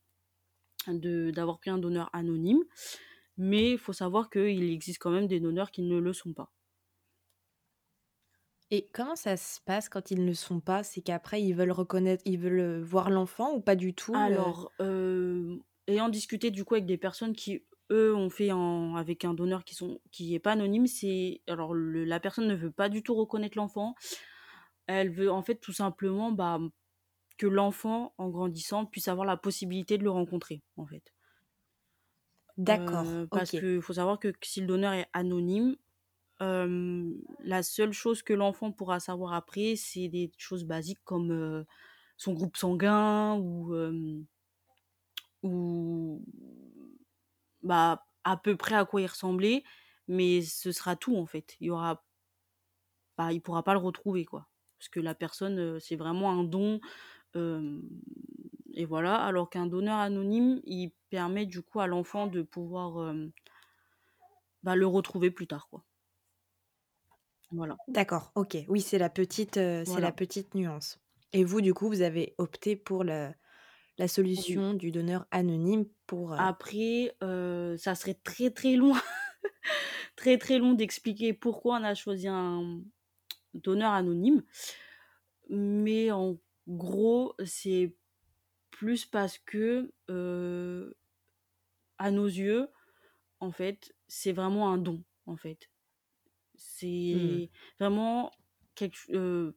de 0.89 1.31
d'avoir 1.33 1.59
pris 1.61 1.71
un 1.71 1.79
donneur 1.79 2.11
anonyme. 2.15 2.63
Mais 3.39 3.73
il 3.73 3.79
faut 3.79 3.93
savoir 3.95 4.31
qu'il 4.31 4.71
existe 4.73 4.99
quand 5.01 5.11
même 5.11 5.27
des 5.29 5.41
donneurs 5.41 5.71
qui 5.73 5.83
ne 5.83 5.99
le 5.99 6.13
sont 6.13 6.35
pas. 6.35 6.53
Et 8.73 8.89
comment 8.93 9.17
ça 9.17 9.37
se 9.37 9.61
passe 9.61 9.89
quand 9.89 10.11
ils 10.11 10.21
ne 10.21 10.27
le 10.27 10.35
sont 10.35 10.61
pas? 10.61 10.83
C'est 10.85 11.01
qu'après 11.03 11.43
ils 11.43 11.55
veulent 11.55 11.73
reconnaître 11.73 12.23
ils 12.27 12.39
veulent, 12.39 12.81
voir 12.83 13.11
l'enfant 13.11 13.55
ou 13.55 13.61
pas 13.61 13.77
du 13.77 13.95
tout? 13.95 14.15
Alors, 14.15 14.73
hem, 14.81 15.61
ayant 15.87 16.09
discuté 16.09 16.51
du 16.51 16.65
coup 16.65 16.75
avec 16.75 16.87
des 16.87 16.99
personnes 16.99 17.33
qui, 17.35 17.65
eux, 17.91 18.15
ont 18.15 18.31
fait 18.31 18.53
en 18.53 18.97
avec 18.97 19.25
un 19.25 19.35
donneur 19.35 19.65
qui 19.65 19.75
sont 19.75 20.01
qui 20.13 20.35
est 20.35 20.39
pas 20.39 20.53
anonyme, 20.53 20.87
c'est 20.87 21.43
alors 21.49 21.75
le 21.75 22.05
la 22.05 22.21
personne 22.21 22.49
ne 22.49 22.55
veut 22.55 22.71
pas 22.71 22.89
du 22.89 23.03
tout 23.03 23.15
reconnaître 23.15 23.59
l'enfant. 23.59 23.95
Elle 24.87 25.11
veut 25.11 25.31
en 25.31 25.43
fait 25.43 25.57
tout 25.57 25.73
simplement, 25.73 26.33
bah, 26.33 26.59
que 27.39 27.47
l'enfant, 27.47 28.15
en 28.19 28.29
grandissant, 28.29 28.87
puisse 28.87 29.09
avoir 29.09 29.27
la 29.27 29.37
possibilité 29.37 29.99
de 29.99 30.05
le 30.05 30.11
rencontrer, 30.11 30.63
en 30.77 30.87
fait. 30.87 31.15
D'accord, 32.59 33.07
parce 33.31 33.53
OK. 33.53 33.61
qu'il 33.61 33.81
faut 33.81 33.95
savoir 33.95 34.19
que 34.19 34.33
si 34.43 34.61
le 34.61 34.67
donneur 34.67 34.93
est 34.93 35.07
anonyme, 35.15 35.77
la 36.41 37.63
seule 37.63 37.93
chose 37.93 38.23
que 38.23 38.33
l'enfant 38.35 38.73
pourra 38.73 39.01
savoir 39.01 39.33
après, 39.33 39.77
c'est 39.77 40.09
des 40.09 40.31
choses 40.37 40.65
basiques 40.65 41.03
comme, 41.05 41.65
son 42.17 42.35
groupe 42.35 42.59
sanguin 42.59 43.37
ou, 43.39 43.75
ou 45.43 46.23
bah, 47.63 48.07
à 48.25 48.37
peu 48.37 48.57
près 48.57 48.75
à 48.75 48.85
quoi 48.85 49.01
il 49.01 49.07
ressemblait, 49.07 49.65
mais 50.09 50.43
ce 50.43 50.73
sera 50.73 50.97
tout, 50.97 51.17
en 51.17 51.27
fait. 51.27 51.57
Il 51.61 51.69
y 51.69 51.71
aura 51.71 52.05
bah, 53.19 53.33
il 53.33 53.41
pourra 53.41 53.63
pas 53.63 53.75
le 53.75 53.81
retrouver, 53.81 54.25
quoi. 54.25 54.49
Parce 54.79 54.89
que 54.89 55.01
la 55.01 55.15
personne, 55.15 55.79
c'est 55.79 55.97
vraiment 55.97 56.31
un 56.31 56.43
don, 56.45 56.81
et 57.35 58.85
voilà. 58.87 59.17
Alors 59.17 59.51
qu'un 59.51 59.67
donneur 59.67 59.99
anonyme, 59.99 60.61
il 60.65 60.93
permet 61.11 61.45
du 61.45 61.63
coup 61.63 61.81
à 61.81 61.87
l'enfant 61.87 62.27
de 62.27 62.43
pouvoir, 62.43 63.15
bah, 64.63 64.77
le 64.77 64.87
retrouver 64.87 65.31
plus 65.31 65.47
tard, 65.47 65.69
quoi. 65.69 65.85
Voilà. 67.53 67.77
D'accord, 67.89 68.33
OK. 68.37 68.57
Oui, 68.69 68.81
c'est 68.81 68.99
la 68.99 69.11
petite, 69.11 69.55
c'est 69.55 70.01
la 70.01 70.13
petite 70.13 70.55
nuance. 70.55 70.99
Et 71.33 71.45
vous, 71.45 71.61
du 71.61 71.75
coup, 71.75 71.89
vous 71.89 72.01
avez 72.01 72.35
opté 72.39 72.77
pour 72.77 73.05
le 73.05 73.31
la 74.01 74.07
Oui. 74.07 74.09
solution 74.09 74.73
du 74.75 74.91
donneur 74.91 75.27
anonyme 75.31 75.85
pour, 76.07 76.33
Après, 76.33 77.15
ça 77.21 77.95
serait 77.95 78.15
très, 78.15 78.51
très 78.51 78.77
long, 78.77 78.95
très, 80.17 80.39
très 80.39 80.59
long 80.59 80.73
d'expliquer 80.73 81.35
pourquoi 81.35 81.79
on 81.79 81.85
a 81.85 81.95
choisi 81.95 82.27
un 82.27 82.81
donneur 83.53 83.93
anonyme. 83.93 84.43
Mais 85.51 86.11
en 86.11 86.39
gros, 86.67 87.35
c'est 87.45 87.95
plus 88.71 89.05
parce 89.05 89.37
que, 89.39 89.93
à 91.99 92.11
nos 92.11 92.27
yeux, 92.27 92.69
en 93.41 93.53
fait, 93.53 93.95
c'est 94.09 94.33
vraiment 94.33 94.73
un 94.73 94.79
don, 94.79 95.05
en 95.27 95.37
fait. 95.37 95.69
Mmh. 96.55 96.57
C'est 96.57 97.51
vraiment 97.79 98.31
quelque 98.75 99.55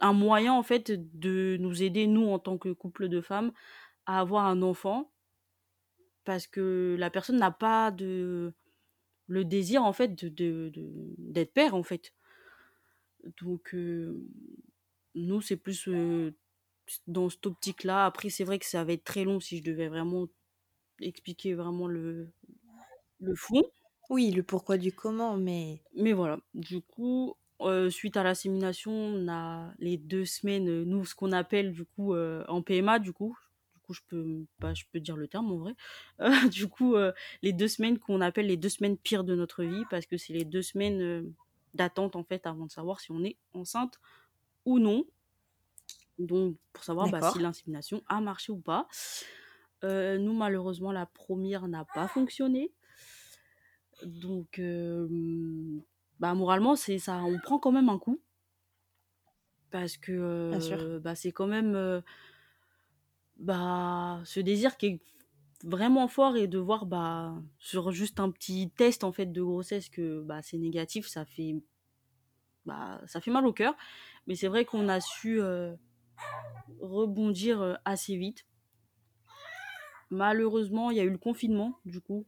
un 0.00 0.12
moyen, 0.12 0.52
en 0.54 0.62
fait, 0.62 0.92
de 1.18 1.56
nous 1.60 1.82
aider, 1.82 2.06
nous, 2.06 2.28
en 2.28 2.38
tant 2.38 2.58
que 2.58 2.70
couple 2.72 3.08
de 3.08 3.20
femmes, 3.20 3.52
à 4.06 4.20
avoir 4.20 4.46
un 4.46 4.62
enfant 4.62 5.10
parce 6.24 6.46
que 6.46 6.96
la 6.98 7.10
personne 7.10 7.38
n'a 7.38 7.50
pas 7.50 7.90
de 7.90 8.52
le 9.28 9.44
désir, 9.44 9.84
en 9.84 9.92
fait, 9.92 10.14
de 10.16 10.28
de 10.28 10.70
de 10.74 11.14
d'être 11.18 11.52
père, 11.54 11.74
en 11.74 11.82
fait. 11.82 12.12
Donc 13.40 13.74
heu, 13.74 14.26
nous, 15.14 15.40
c'est 15.40 15.56
plus, 15.56 15.88
heu, 15.88 16.34
s 16.88 17.00
dans 17.06 17.28
cette 17.30 17.46
optique-là. 17.46 18.06
Après, 18.06 18.30
c'est 18.30 18.44
vrai 18.44 18.58
que 18.58 18.66
ça 18.66 18.84
va 18.84 18.92
être 18.92 19.04
très 19.04 19.24
long 19.24 19.40
si 19.40 19.58
je 19.58 19.62
devais 19.64 19.88
vraiment 19.88 20.28
expliquer 21.00 21.54
vraiment 21.54 21.88
le 21.88 22.30
le 23.20 23.34
fond. 23.36 23.64
Oui, 24.10 24.30
le 24.32 24.42
pourquoi 24.44 24.78
du 24.78 24.92
comment, 24.92 25.36
mais 25.38 25.82
Mais 25.94 26.12
voilà, 26.14 26.40
du 26.54 26.82
coup, 26.82 27.34
heu, 27.62 27.90
suite 27.90 28.16
à 28.16 28.22
l'insémination, 28.24 28.92
on 28.92 29.28
a 29.28 29.72
les 29.78 29.96
2 29.98 30.24
semaines, 30.24 30.68
heu, 30.68 30.84
nous, 30.84 31.04
ce 31.04 31.14
qu'on 31.14 31.32
appelle 31.32 31.72
du 31.72 31.84
coup, 31.84 32.14
heu, 32.14 32.44
en 32.48 32.62
PMA 32.62 32.98
du 32.98 33.12
coup. 33.12 33.36
Du 33.74 33.80
coup, 33.80 33.94
je 33.94 34.02
peux 34.08 34.46
bah, 34.60 34.74
je 34.74 34.84
peux 34.92 35.00
dire 35.00 35.16
le 35.16 35.28
terme 35.28 35.50
en 35.52 35.56
vrai. 35.58 35.74
Heu, 36.20 36.30
du 36.50 36.68
coup, 36.68 36.96
heu, 36.96 37.12
les 37.42 37.52
2 37.52 37.68
semaines 37.68 37.98
qu'on 37.98 38.20
appelle 38.20 38.46
les 38.46 38.56
2 38.58 38.68
semaines 38.68 38.98
pires 38.98 39.24
de 39.24 39.34
notre 39.34 39.64
vie 39.64 39.84
parce 39.90 40.06
que 40.06 40.16
c'est 40.16 40.32
les 40.34 40.44
2 40.44 40.62
semaines, 40.62 41.00
heu, 41.02 41.32
d'attente 41.74 42.16
en 42.16 42.24
fait 42.24 42.46
avant 42.46 42.66
de 42.66 42.70
savoir 42.72 43.00
si 43.00 43.12
on 43.12 43.22
est 43.24 43.38
enceinte 43.54 43.98
ou 44.66 44.78
non. 44.80 45.04
Donc 46.18 46.56
pour 46.72 46.84
savoir, 46.84 47.08
bah, 47.08 47.22
si 47.22 47.38
d'accord. 47.38 47.38
l'insémination 47.38 48.02
a 48.06 48.20
marché 48.20 48.52
ou 48.52 48.58
pas. 48.60 48.88
Heu, 49.84 50.18
nous 50.18 50.32
malheureusement 50.34 50.92
la 50.92 51.06
1re 51.06 51.68
n'a 51.68 51.84
pas 51.84 52.08
fonctionné. 52.08 52.72
Donc 54.04 54.58
hem, 54.58 55.82
bah, 56.20 56.34
moralement 56.34 56.76
c'est 56.76 56.98
ça 56.98 57.22
on 57.24 57.38
prend 57.38 57.58
quand 57.58 57.72
même 57.72 57.88
un 57.88 57.98
coup. 57.98 58.20
Parce 59.70 59.96
que, 59.98 60.12
heu, 60.12 60.98
bah, 60.98 61.14
c'est 61.14 61.32
quand 61.32 61.46
même, 61.46 61.74
heu 61.74 62.02
bah, 63.36 64.20
ce 64.24 64.40
désir 64.40 64.76
qui 64.76 64.86
est 64.86 65.00
vraiment 65.64 66.08
fort 66.08 66.36
et 66.36 66.46
de 66.48 66.58
voir, 66.58 66.86
bah, 66.86 67.34
sur 67.58 67.90
juste 67.92 68.20
un 68.20 68.30
petit 68.30 68.70
test 68.70 69.04
en 69.04 69.12
fait 69.12 69.26
de 69.26 69.42
grossesse 69.42 69.88
que, 69.88 70.22
bah, 70.22 70.42
c'est 70.42 70.58
négatif, 70.58 71.06
ça 71.06 71.24
fait 71.24 71.54
bah, 72.66 73.00
ça 73.06 73.20
fait 73.20 73.30
mal 73.30 73.46
au 73.46 73.52
cœur. 73.52 73.76
Mais 74.26 74.34
c'est 74.34 74.48
vrai 74.48 74.64
qu'on 74.64 74.88
a 74.88 75.00
su, 75.00 75.40
heu, 75.40 75.76
rebondir, 76.80 77.78
assez 77.84 78.16
vite. 78.16 78.46
Malheureusement, 80.10 80.90
il 80.90 80.96
y 80.96 81.00
a 81.00 81.04
eu 81.04 81.10
le 81.10 81.18
confinement 81.18 81.78
du 81.84 82.00
coup, 82.00 82.26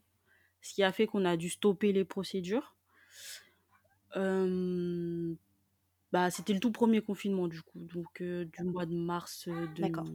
ce 0.62 0.74
qui 0.74 0.82
a 0.82 0.92
fait 0.92 1.06
qu'on 1.06 1.24
a 1.24 1.36
dû 1.36 1.50
stopper 1.50 1.92
les 1.92 2.04
procédures. 2.04 2.76
Hem, 4.14 5.36
bah, 6.12 6.30
c'était 6.30 6.54
le 6.54 6.60
tout 6.60 6.72
1er 6.72 7.02
confinement 7.02 7.48
du 7.48 7.62
coup, 7.62 7.80
donc 7.94 8.20
heu, 8.22 8.46
du 8.46 8.64
mois 8.64 8.86
de 8.86 8.94
mars, 8.94 9.46
heu, 9.48 9.68
de 9.68 9.80
D'accord. 9.80 10.06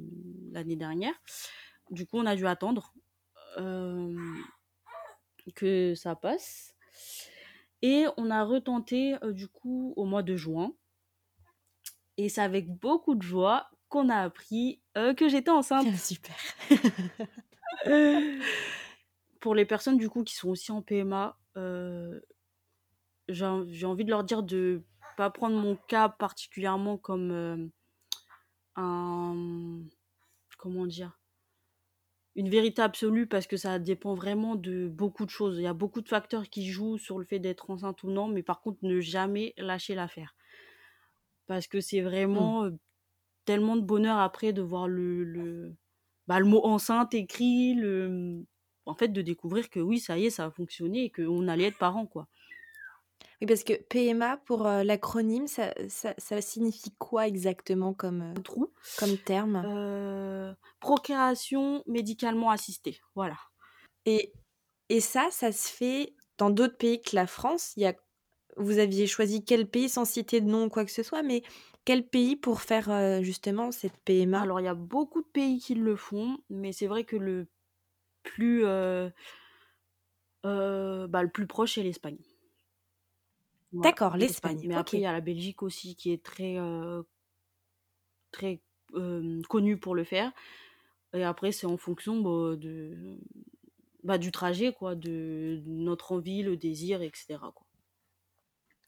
l'année 0.54 0.78
dernière. 0.78 1.14
Du 1.92 2.06
coup, 2.08 2.20
on 2.20 2.26
a 2.28 2.36
dû 2.36 2.48
attendre, 2.48 2.94
hem, 3.58 4.44
que 5.56 5.96
ça 5.96 6.16
passe 6.16 6.72
et 7.82 8.06
on 8.18 8.30
a 8.32 8.44
retenté, 8.44 9.16
heu, 9.24 9.34
du 9.34 9.48
coup 9.48 9.94
au 9.98 10.06
mois 10.06 10.24
de 10.24 10.36
juin 10.36 10.76
et 12.18 12.30
c'est 12.30 12.42
avec 12.42 12.70
beaucoup 12.70 13.16
de 13.16 13.22
joie 13.22 13.70
qu'on 13.90 14.10
a 14.10 14.18
appris, 14.18 14.82
heu, 14.98 15.14
que 15.14 15.28
j'étais 15.30 15.52
enceinte. 15.52 15.88
Super. 15.98 16.36
Pour 19.42 19.56
les 19.56 19.66
personnes 19.66 19.98
du 19.98 20.10
coup 20.10 20.24
qui 20.24 20.36
sont 20.36 20.50
aussi 20.50 20.72
en 20.72 20.82
PMA, 20.82 21.38
heu, 21.58 22.24
j'ai 23.30 23.46
en 23.46 23.66
j'ai 23.70 23.86
envie 23.86 24.06
de 24.06 24.10
leur 24.12 24.24
dire 24.24 24.44
de 24.44 24.84
pas 25.18 25.30
prendre 25.30 25.58
mon 25.60 25.76
cas 25.88 26.10
particulièrement 26.10 26.98
comme, 26.98 27.32
hem, 27.32 27.72
un, 28.76 29.34
mmh, 29.36 29.90
comment 30.58 30.88
dire? 30.88 31.20
Une 32.36 32.48
vérité 32.50 32.82
absolue 32.82 33.28
parce 33.28 33.46
que 33.46 33.58
ça 33.58 33.78
dépend 33.78 34.14
vraiment 34.14 34.56
de 34.56 34.88
beaucoup 34.88 35.26
de 35.26 35.30
choses. 35.30 35.58
Il 35.58 35.64
y 35.64 35.68
a 35.68 35.74
beaucoup 35.74 36.00
de 36.02 36.08
facteurs 36.08 36.50
qui 36.50 36.66
jouent 36.70 36.98
sur 36.98 37.20
le 37.20 37.26
fait 37.26 37.40
d'être 37.40 37.70
enceinte 37.70 38.04
ou 38.04 38.10
non, 38.10 38.28
mais 38.30 38.42
par 38.44 38.62
contre 38.62 38.80
ne 38.84 39.02
jamais 39.02 39.54
lâcher 39.58 39.96
l'affaire. 39.96 40.34
Parce 41.48 41.68
que 41.68 41.80
c'est 41.82 42.02
Mmh. 42.32 42.52
vraiment, 42.52 42.66
heu, 42.66 42.78
tellement 43.46 43.76
de 43.78 43.82
bonheur 43.84 44.20
après 44.20 44.54
de 44.54 44.62
voir 44.62 44.88
le 44.88 45.24
le 45.26 45.76
bah, 46.28 46.40
le 46.40 46.46
mot 46.48 46.66
enceinte 46.66 47.14
écrit, 47.16 47.76
le, 47.76 48.10
mmh, 48.10 48.46
en 48.88 48.96
fait 48.96 49.10
de 49.10 49.22
découvrir 49.24 49.70
que 49.70 49.80
oui, 49.82 50.00
ça 50.00 50.18
y 50.20 50.26
est, 50.28 50.32
ça 50.32 50.46
a 50.48 50.52
fonctionné 50.52 51.06
et 51.06 51.12
qu'on 51.12 51.48
allait 51.50 51.66
être 51.66 51.80
parents, 51.80 52.08
quoi. 52.08 52.30
Oui, 53.42 53.48
parce 53.48 53.64
que 53.64 53.74
PMA 53.74 54.38
pour, 54.38 54.64
l'acronyme, 54.64 55.48
ça 55.48 55.74
ça 55.90 56.14
ça 56.18 56.42
signifie 56.42 56.92
quoi 56.98 57.28
exactement 57.28 57.94
comme, 57.94 58.22
heu, 58.22 58.42
Trou, 58.44 58.72
comme 58.98 59.18
terme? 59.18 59.62
procréation 60.80 61.84
médicalement 61.88 62.50
assistée, 62.52 63.00
voilà. 63.16 63.38
Et 64.06 64.34
et 64.90 65.02
ça, 65.02 65.30
ça 65.32 65.52
se 65.52 65.68
fait 65.68 66.14
dans 66.38 66.50
d'autres 66.52 66.78
pays 66.78 67.02
que 67.02 67.16
la 67.16 67.28
France? 67.28 67.74
Il 67.76 67.82
y 67.84 67.86
a 67.88 67.96
vous 68.58 68.80
aviez 68.80 69.06
choisi 69.08 69.44
quel 69.44 69.68
pays 69.70 69.90
sans 69.90 70.06
citer 70.06 70.40
de 70.40 70.48
nom 70.48 70.66
ou 70.66 70.70
quoi 70.70 70.86
que 70.86 70.92
ce 70.92 71.04
soit, 71.04 71.24
mais 71.24 71.44
quel 71.84 72.08
pays 72.08 72.36
pour 72.38 72.62
faire, 72.62 73.22
justement 73.22 73.72
cette 73.72 73.98
PMA? 74.06 74.42
Alors 74.42 74.62
il 74.62 74.64
y 74.64 74.68
a 74.70 74.74
beaucoup 74.76 75.22
de 75.22 75.28
pays 75.28 75.60
qui 75.60 75.76
le 75.76 75.96
font, 75.98 76.38
mais 76.50 76.72
c'est 76.72 76.88
vrai 76.88 77.04
que 77.04 77.18
le 77.18 77.48
plus, 78.24 78.64
bah, 80.44 81.24
le 81.24 81.30
plus 81.30 81.48
proche, 81.48 81.76
c'est 81.76 81.84
l'Espagne. 81.84 82.18
D'accord, 83.82 84.18
l'Espagne. 84.18 84.62
l'Espagne, 84.62 84.66
Mais 84.66 84.76
après 84.76 85.00
il 85.00 85.02
y 85.02 85.06
a 85.06 85.14
la 85.14 85.22
Belgique 85.22 85.64
aussi 85.64 85.96
qui 85.96 86.12
est 86.12 86.24
très, 86.24 86.58
heu 86.58 87.06
très, 88.32 88.62
connue 89.50 89.78
pour 89.78 89.96
le 89.96 90.04
faire 90.04 90.32
et 91.14 91.24
après 91.24 91.52
c'est 91.52 91.68
en 91.68 91.78
fonction, 91.78 92.22
bah, 92.22 92.56
de 92.58 93.18
bah, 94.04 94.18
du 94.20 94.32
trajet 94.32 94.74
quoi, 94.74 94.96
de 94.96 95.62
notre 95.68 96.14
envie, 96.14 96.44
le 96.44 96.58
désir 96.58 97.02
et 97.02 97.12
cetera, 97.16 97.52
quoi. 97.54 97.68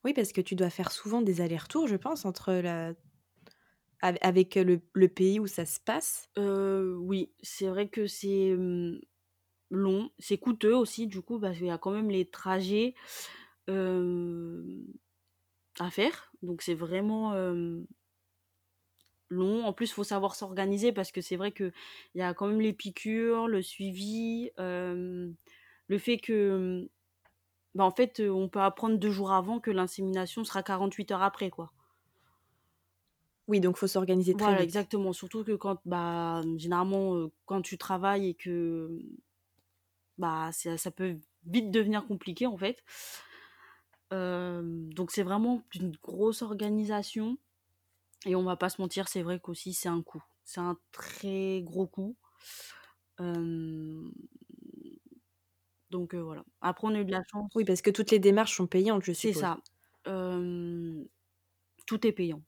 Oui, 0.04 0.14
parce 0.14 0.32
que 0.32 0.42
tu 0.42 0.56
dois 0.56 0.70
faire 0.70 0.92
souvent 0.92 1.22
des 1.22 1.42
allers-retours, 1.42 1.88
je 1.88 1.96
pense, 1.96 2.26
entre 2.26 2.54
la 2.54 2.94
ave 4.02 4.18
avec 4.22 4.56
le 4.56 4.82
le 4.94 5.08
pays 5.08 5.40
où 5.40 5.48
ça 5.48 5.66
se 5.66 5.80
passe? 5.80 6.30
Oui, 6.36 7.32
c'est 7.42 7.68
vrai 7.68 7.90
que 7.90 8.06
c'est, 8.08 8.56
long, 9.70 10.10
c'est 10.20 10.38
coûteux 10.38 10.76
aussi 10.76 11.08
du 11.08 11.22
coup 11.22 11.40
parce 11.40 11.58
qu'il 11.58 11.68
y 11.68 11.72
a 11.72 11.78
quand 11.78 11.92
même 11.92 12.10
les 12.10 12.30
trajets, 12.30 12.96
à 15.80 15.89
faire, 15.91 16.32
donc 16.41 16.61
c'est 16.61 16.74
vraiment, 16.76 17.34
long. 19.30 19.65
En 19.65 19.74
plus, 19.74 19.89
il 19.89 19.93
faut 19.93 20.03
savoir 20.03 20.36
s'organiser 20.36 20.91
parce 20.91 21.11
que 21.11 21.22
c'est 21.22 21.36
vrai 21.36 21.51
qu'il 21.51 21.74
y 22.15 22.22
a 22.22 22.34
quand 22.34 22.47
même 22.47 22.61
les 22.61 22.74
piqûres, 22.74 23.47
le 23.47 23.61
suivi, 23.61 24.51
le 24.57 25.97
fait 25.97 26.18
que, 26.18 26.89
bah, 27.76 27.86
en 27.86 27.91
fait, 27.91 28.22
on 28.22 28.49
peut 28.49 28.61
apprendre 28.61 28.97
2 28.97 29.11
jours 29.11 29.32
avant 29.34 29.59
que 29.59 29.72
l'insémination 29.72 30.43
sera 30.43 30.63
48 30.63 31.11
heures 31.11 31.24
après, 31.24 31.49
quoi. 31.49 31.74
Oui, 33.47 33.59
donc 33.61 33.78
faut 33.78 33.88
s'organiser 33.88 34.36
très 34.36 34.53
Voilà, 34.53 34.55
vite. 34.55 34.86
exactement. 34.86 35.13
Surtout 35.13 35.43
que 35.43 35.53
quand, 35.55 35.80
bah, 35.86 36.41
généralement, 36.57 37.30
quand 37.45 37.61
tu 37.61 37.78
travailles 37.78 38.30
et 38.30 38.34
que, 38.36 38.89
bah, 40.18 40.49
ça, 40.51 40.78
ça 40.78 40.91
peut 40.91 41.18
vite 41.45 41.72
devenir 41.72 42.05
compliqué, 42.05 42.47
en 42.47 42.57
fait. 42.57 42.84
Donc 44.12 45.12
c'est 45.12 45.24
vraiment 45.24 45.62
une 45.76 45.91
grosse 46.03 46.41
organisation. 46.41 47.38
Et 48.26 48.36
on 48.36 48.43
va 48.43 48.55
pas 48.58 48.70
se 48.70 48.82
mentir, 48.82 49.08
c'est 49.08 49.22
vrai 49.22 49.39
qu'aussi 49.39 49.74
c'est 49.74 49.89
un 49.89 50.01
coût. 50.01 50.24
C'est 50.43 50.60
un 50.62 50.78
très 50.91 51.62
gros 51.64 51.88
coût. 51.88 52.16
Euh, 53.20 54.10
donc 55.89 56.14
euh, 56.14 56.22
voilà. 56.22 56.43
Après, 56.62 56.88
on 56.88 56.95
a 56.95 56.99
eu 56.99 57.05
de 57.05 57.12
la 57.12 57.22
chance. 57.32 57.51
Oui, 57.55 57.64
parce 57.66 57.82
que 57.82 57.89
toutes 57.91 58.12
les 58.12 58.20
démarches 58.20 58.55
sont 58.55 58.68
payantes, 58.68 59.03
je 59.03 59.12
C'est 59.14 59.30
suppose. 59.34 59.41
ça. 59.41 59.58
Euh, 60.08 61.03
tout 61.86 62.05
est 62.08 62.12
payant. 62.12 62.41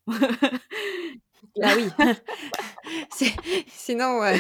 Ah 1.62 1.74
oui. 1.76 1.88
C'est- 3.12 3.36
Sinon, 3.68 4.22
euh, 4.24 4.36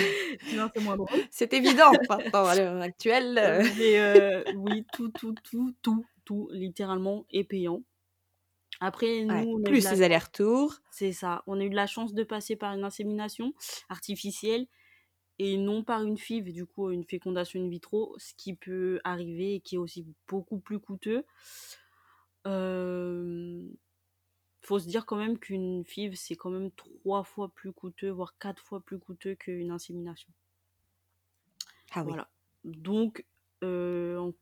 Sinon, 0.47 0.69
c'est 0.75 0.83
moins 0.83 0.95
drôle. 0.97 1.07
c'est 1.31 1.53
évident 1.53 1.91
maintenant 2.09 2.45
à 2.45 2.55
l'heure 2.55 2.81
actuelle. 2.81 3.33
Mais 3.77 3.99
euh, 3.99 4.43
oui, 4.55 4.85
tout, 4.93 5.09
tout, 5.09 5.33
tout, 5.49 5.73
tout, 5.81 6.05
tout, 6.29 6.47
littéralement, 6.51 7.25
est 7.31 7.43
payant. 7.43 7.81
Après, 8.79 9.23
nous, 9.23 9.33
Ouais, 9.33 9.45
on 9.55 9.61
Plus 9.63 9.83
la 9.83 9.95
les 9.95 10.01
allers-retours. 10.03 10.75
C'est 10.91 11.11
ça. 11.11 11.43
On 11.47 11.59
a 11.59 11.63
eu 11.63 11.69
de 11.71 11.75
la 11.75 11.87
chance 11.87 12.13
de 12.13 12.23
passer 12.23 12.55
par 12.55 12.73
une 12.73 12.83
insémination 12.83 13.53
artificielle 13.89 14.67
et 15.39 15.57
non 15.57 15.83
par 15.83 16.03
une 16.03 16.17
FIV, 16.17 16.53
du 16.53 16.65
coup, 16.67 16.91
une 16.91 17.05
fécondation 17.05 17.61
in 17.63 17.69
vitro, 17.69 18.15
ce 18.19 18.33
qui 18.35 18.55
peut 18.55 18.99
arriver 19.03 19.55
et 19.55 19.59
qui 19.61 19.75
est 19.75 19.79
aussi 19.79 20.05
beaucoup 20.27 20.59
plus 20.59 20.79
coûteux. 20.79 21.25
Euh, 22.47 23.67
faut 24.61 24.79
se 24.79 24.87
dire 24.87 25.05
quand 25.05 25.17
même 25.17 25.37
qu'une 25.39 25.83
FIV, 25.85 26.15
c'est 26.15 26.35
quand 26.35 26.49
même 26.51 26.71
trois 26.71 27.23
fois 27.23 27.49
plus 27.53 27.73
coûteux, 27.73 28.09
voire 28.09 28.37
quatre 28.37 28.63
fois 28.63 28.81
plus 28.81 28.99
coûteux 28.99 29.35
qu'une 29.35 29.71
insémination. 29.71 30.31
Ah 31.91 32.03
oui. 32.03 32.11
Voilà. 32.11 32.29
Donc, 32.63 33.25
euh, 33.63 34.17
en- 34.17 34.33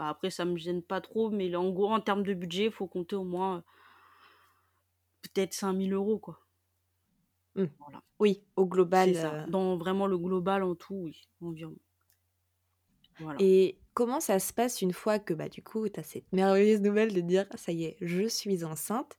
bah 0.00 0.08
après, 0.08 0.30
ça 0.30 0.44
me 0.44 0.56
gêne 0.56 0.82
pas 0.82 1.00
trop, 1.00 1.30
mais 1.30 1.48
là, 1.48 1.60
en 1.60 1.70
gros, 1.70 1.90
en 1.92 2.00
termes 2.00 2.22
de 2.24 2.34
budget, 2.34 2.64
il 2.66 2.72
faut 2.72 2.86
compter 2.88 3.16
au 3.16 3.24
moins 3.24 3.58
euh, 3.58 3.60
peut-être 5.22 5.54
5000 5.54 5.94
euros, 5.94 6.18
quoi. 6.18 6.40
Voilà. 7.78 8.02
Oui, 8.18 8.44
au 8.56 8.66
global. 8.66 9.14
Ça. 9.14 9.34
euh, 9.34 9.46
Dans 9.46 9.76
vraiment 9.76 10.06
le 10.06 10.18
global 10.18 10.62
en 10.62 10.74
tout, 10.74 10.94
oui, 10.94 11.28
environ. 11.40 11.76
Voilà. 13.18 13.38
Et 13.40 13.78
comment 13.94 14.20
ça 14.20 14.38
se 14.38 14.52
passe 14.52 14.82
une 14.82 14.92
fois 14.92 15.18
que 15.18 15.34
bah, 15.34 15.48
du 15.48 15.62
coup, 15.62 15.88
tu 15.88 16.00
as 16.00 16.02
cette 16.02 16.32
merveilleuse 16.32 16.80
nouvelle 16.80 17.12
de 17.12 17.20
dire 17.20 17.46
ça 17.54 17.72
y 17.72 17.84
est, 17.84 17.96
je 18.00 18.26
suis 18.28 18.64
enceinte 18.64 19.18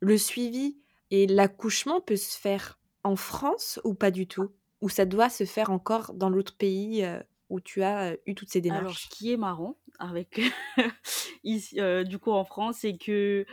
Le 0.00 0.18
suivi 0.18 0.78
et 1.10 1.26
l'accouchement 1.26 2.00
peut 2.00 2.16
se 2.16 2.38
faire 2.38 2.80
en 3.04 3.16
France 3.16 3.80
ou 3.84 3.94
pas 3.94 4.10
du 4.12 4.28
tout? 4.28 4.50
Ou 4.82 4.88
ça 4.90 5.06
doit 5.06 5.30
se 5.30 5.44
faire 5.44 5.70
encore 5.70 6.14
dans 6.14 6.30
l'autre 6.30 6.56
pays 6.56 7.04
euh, 7.04 7.20
où 7.50 7.60
tu 7.60 7.82
as 7.82 8.16
eu 8.26 8.34
toutes 8.34 8.50
ces 8.50 8.60
Alors, 8.68 8.98
démarches? 8.98 8.98
ce 8.98 9.08
qui 9.08 9.32
est 9.32 9.36
marrant 9.36 9.78
avec 9.98 10.40
ici, 11.44 11.80
euh, 11.80 12.04
du 12.04 12.18
coup 12.18 12.30
en 12.32 12.44
France, 12.44 12.78
c'est 12.80 12.96
que 12.98 13.46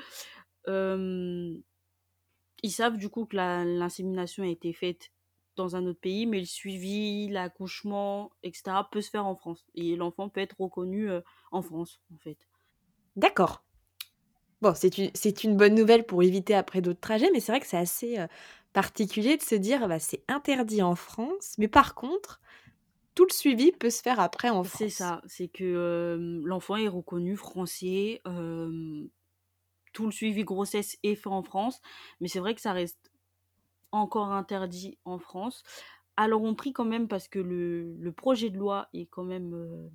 euh, 0.68 1.58
ils 2.64 2.72
savent 2.72 2.98
du 2.98 3.08
coup 3.10 3.26
que 3.26 3.38
l'insémination 3.38 4.44
a 4.44 4.48
été 4.48 4.74
faite 4.74 5.12
dans 5.56 5.76
un 5.78 5.86
autre 5.86 6.02
pays, 6.02 6.26
mais 6.26 6.40
le 6.40 6.46
suivi, 6.46 7.30
l'accouchement, 7.30 8.32
etc. 8.44 8.90
peut 8.92 9.00
se 9.02 9.10
faire 9.10 9.26
en 9.26 9.36
France. 9.38 9.66
Et 9.74 9.96
l'enfant 9.96 10.28
peut 10.30 10.42
être 10.42 10.60
reconnu 10.60 11.10
euh, 11.10 11.22
en 11.52 11.62
France, 11.62 12.02
en 12.14 12.18
fait. 12.18 12.38
D'accord. 13.16 13.64
Bon, 14.62 14.74
c'est 14.76 14.98
une, 14.98 15.12
une 15.44 15.58
bonne 15.58 15.76
nouvelle 15.76 16.06
pour 16.06 16.24
éviter 16.24 16.56
après 16.56 16.82
d'autres 16.82 17.00
trajets, 17.02 17.30
mais 17.34 17.40
c'est 17.40 17.52
vrai 17.52 17.62
que 17.62 17.68
c'est 17.68 17.78
assez 17.78 18.18
particulier 18.74 19.38
de 19.38 19.44
se 19.44 19.56
dire 19.56 19.88
bah, 19.88 20.00
c'est 20.00 20.24
interdit 20.30 20.82
en 20.84 20.96
France, 20.96 21.56
mais 21.60 21.68
par 21.68 21.96
contre, 21.96 22.42
tout 23.16 23.26
le 23.26 23.34
suivi 23.34 23.72
peut 23.72 23.90
se 23.90 24.02
faire 24.02 24.20
après 24.20 24.50
en 24.50 24.64
France. 24.64 24.78
C'est 24.78 24.90
ça, 24.90 25.22
c'est 25.26 25.48
que 25.48 25.64
euh, 25.64 26.42
l'enfant 26.44 26.76
est 26.76 26.90
reconnu 26.90 27.38
français, 27.38 28.22
euh, 28.28 29.08
tout 29.94 30.06
le 30.06 30.12
suivi 30.12 30.44
grossesse 30.44 30.98
est 31.02 31.16
fait 31.16 31.30
en 31.30 31.42
France, 31.42 31.82
mais 32.20 32.28
c'est 32.28 32.40
vrai 32.40 32.54
que 32.54 32.62
ça 32.62 32.74
reste 32.74 33.12
encore 33.92 34.32
interdit 34.34 35.00
en 35.06 35.18
France. 35.18 35.64
Alors 36.18 36.44
on 36.44 36.56
prie 36.56 36.74
quand 36.74 36.86
même 36.86 37.08
parce 37.08 37.30
que 37.30 37.40
le, 37.40 37.96
le 37.96 38.12
projet 38.12 38.50
de 38.50 38.58
loi 38.58 38.90
est 38.94 39.06
quand 39.06 39.24
même 39.24 39.90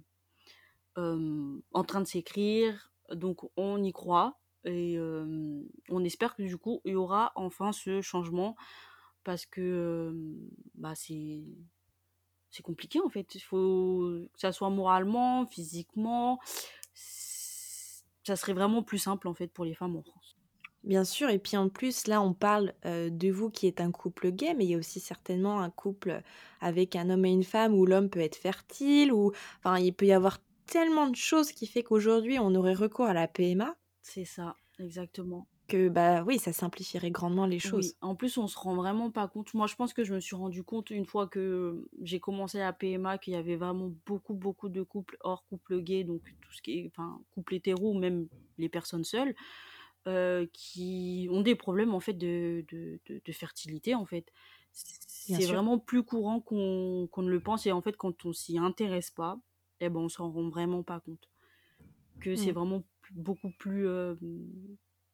euh, 0.97 1.61
en 1.73 1.85
train 1.85 2.01
de 2.01 2.07
s'écrire, 2.07 2.91
donc 3.13 3.51
on 3.57 3.83
y 3.83 3.93
croit 3.93 4.39
et 4.65 4.99
on 5.89 6.05
espère 6.05 6.37
que 6.37 6.43
du 6.43 6.59
coup 6.59 6.83
il 6.85 6.93
y 6.93 6.95
aura 6.95 7.33
enfin 7.35 7.73
ce 7.73 8.03
changement 8.03 8.57
parce 9.25 9.47
que 9.47 10.13
bah, 10.75 10.95
c'est 10.95 11.43
c'est 12.51 12.63
compliqué 12.63 13.01
en 13.01 13.09
fait. 13.09 13.35
Il 13.35 13.41
faut 13.41 14.11
que 14.33 14.41
ça 14.41 14.53
soit 14.53 14.71
moralement, 14.71 15.47
physiquement. 15.47 16.39
Ça 16.95 18.37
serait 18.37 18.53
vraiment 18.53 18.83
plus 18.83 18.99
simple 18.99 19.29
en 19.29 19.35
fait 19.35 19.49
pour 19.49 19.65
les 19.65 19.75
femmes 19.75 19.97
en 19.97 20.03
France. 20.03 20.37
Bien 20.83 21.05
sûr, 21.05 21.29
et 21.29 21.39
puis 21.39 21.59
en 21.59 21.69
plus, 21.69 22.07
là, 22.07 22.23
on 22.23 22.33
parle 22.33 22.73
euh, 22.87 23.11
de 23.11 23.31
vous 23.31 23.51
qui 23.51 23.67
êtes 23.67 23.83
un 23.83 23.93
couple 23.93 24.31
gay, 24.31 24.55
mais 24.55 24.65
il 24.65 24.71
y 24.71 24.75
a 24.75 24.79
aussi 24.79 24.99
certainement 24.99 25.61
un 25.61 25.69
couple 25.69 26.23
avec 26.63 26.97
un 26.97 27.11
homme 27.11 27.27
et 27.27 27.31
une 27.31 27.45
femme 27.45 27.75
où 27.75 27.85
l'homme 27.85 28.09
peut 28.09 28.21
être 28.21 28.37
fertile, 28.37 29.13
ou 29.13 29.33
enfin, 29.59 29.79
il 29.79 29.93
peut 29.93 30.07
y 30.07 30.13
avoir 30.13 30.39
tellement 30.67 31.09
de 31.09 31.17
choses 31.17 31.53
qui 31.53 31.67
fait 31.67 31.83
qu'aujourd'hui, 31.83 32.39
on 32.39 32.55
aurait 32.55 32.73
recours 32.73 33.07
à 33.07 33.13
la 33.13 33.29
PMA, 33.29 33.77
C'est 34.01 34.25
ça, 34.25 34.57
exactement. 34.79 35.47
Que 35.71 35.89
bah 35.89 36.23
oui, 36.25 36.39
ça 36.39 36.53
simplifierait 36.53 37.11
grandement 37.11 37.47
les 37.47 37.59
choses. 37.59 37.95
Oui, 37.95 37.95
en 38.01 38.15
plus 38.17 38.39
on 38.39 38.47
se 38.47 38.59
rend 38.59 38.75
vraiment 38.75 39.11
pas 39.11 39.29
compte. 39.29 39.53
Moi 39.53 39.67
je 39.67 39.75
pense 39.75 39.93
que 39.93 40.03
je 40.03 40.15
me 40.15 40.21
suis 40.21 40.35
rendu 40.35 40.65
compte 40.65 40.89
une 40.91 41.05
fois 41.05 41.27
que 41.29 41.87
j'ai 42.01 42.19
commencé 42.19 42.59
la 42.59 42.73
PMA 42.73 43.19
qu'il 43.19 43.35
y 43.35 43.37
avait 43.37 43.57
vraiment 43.57 43.93
beaucoup 44.07 44.33
beaucoup 44.35 44.71
de 44.71 44.83
couples 44.83 45.19
hors 45.21 45.45
couple 45.45 45.83
gay, 45.83 46.03
donc 46.05 46.23
tout 46.41 46.53
ce 46.55 46.63
qui 46.63 46.79
est 46.79 46.87
enfin 46.87 47.21
couple 47.33 47.55
hétéro 47.57 47.91
ou 47.91 47.99
même 47.99 48.29
les 48.57 48.71
personnes 48.71 49.05
seules 49.05 49.35
euh, 50.09 50.47
qui 50.55 51.29
ont 51.31 51.43
des 51.43 51.55
problèmes 51.57 51.95
en 51.95 52.01
fait 52.01 52.15
de, 52.15 52.65
de, 52.71 53.01
de- 53.07 53.23
de 53.25 53.33
fertilité 53.33 53.95
en 53.95 54.07
fait. 54.07 54.33
C'est 54.73 55.47
vraiment 55.47 55.79
plus 55.79 56.03
courant 56.05 56.41
qu'on 56.41 57.09
qu'on 57.13 57.23
ne 57.23 57.31
le 57.31 57.41
pense 57.43 57.67
et 57.67 57.73
en 57.73 57.83
fait 57.83 57.97
quand 57.97 58.25
on 58.25 58.33
s'y 58.33 58.59
intéresse 58.59 59.11
pas, 59.11 59.39
eh 59.81 59.91
ben 59.91 60.01
on 60.01 60.09
s'en 60.09 60.31
rend 60.33 60.49
vraiment 60.51 60.83
pas 60.83 61.01
compte. 61.01 61.29
Que 62.21 62.37
c'est 62.37 62.53
Mm. 62.53 62.55
vraiment 62.55 62.85
beaucoup 63.13 63.51
plus 63.59 63.87
euh, 63.89 64.15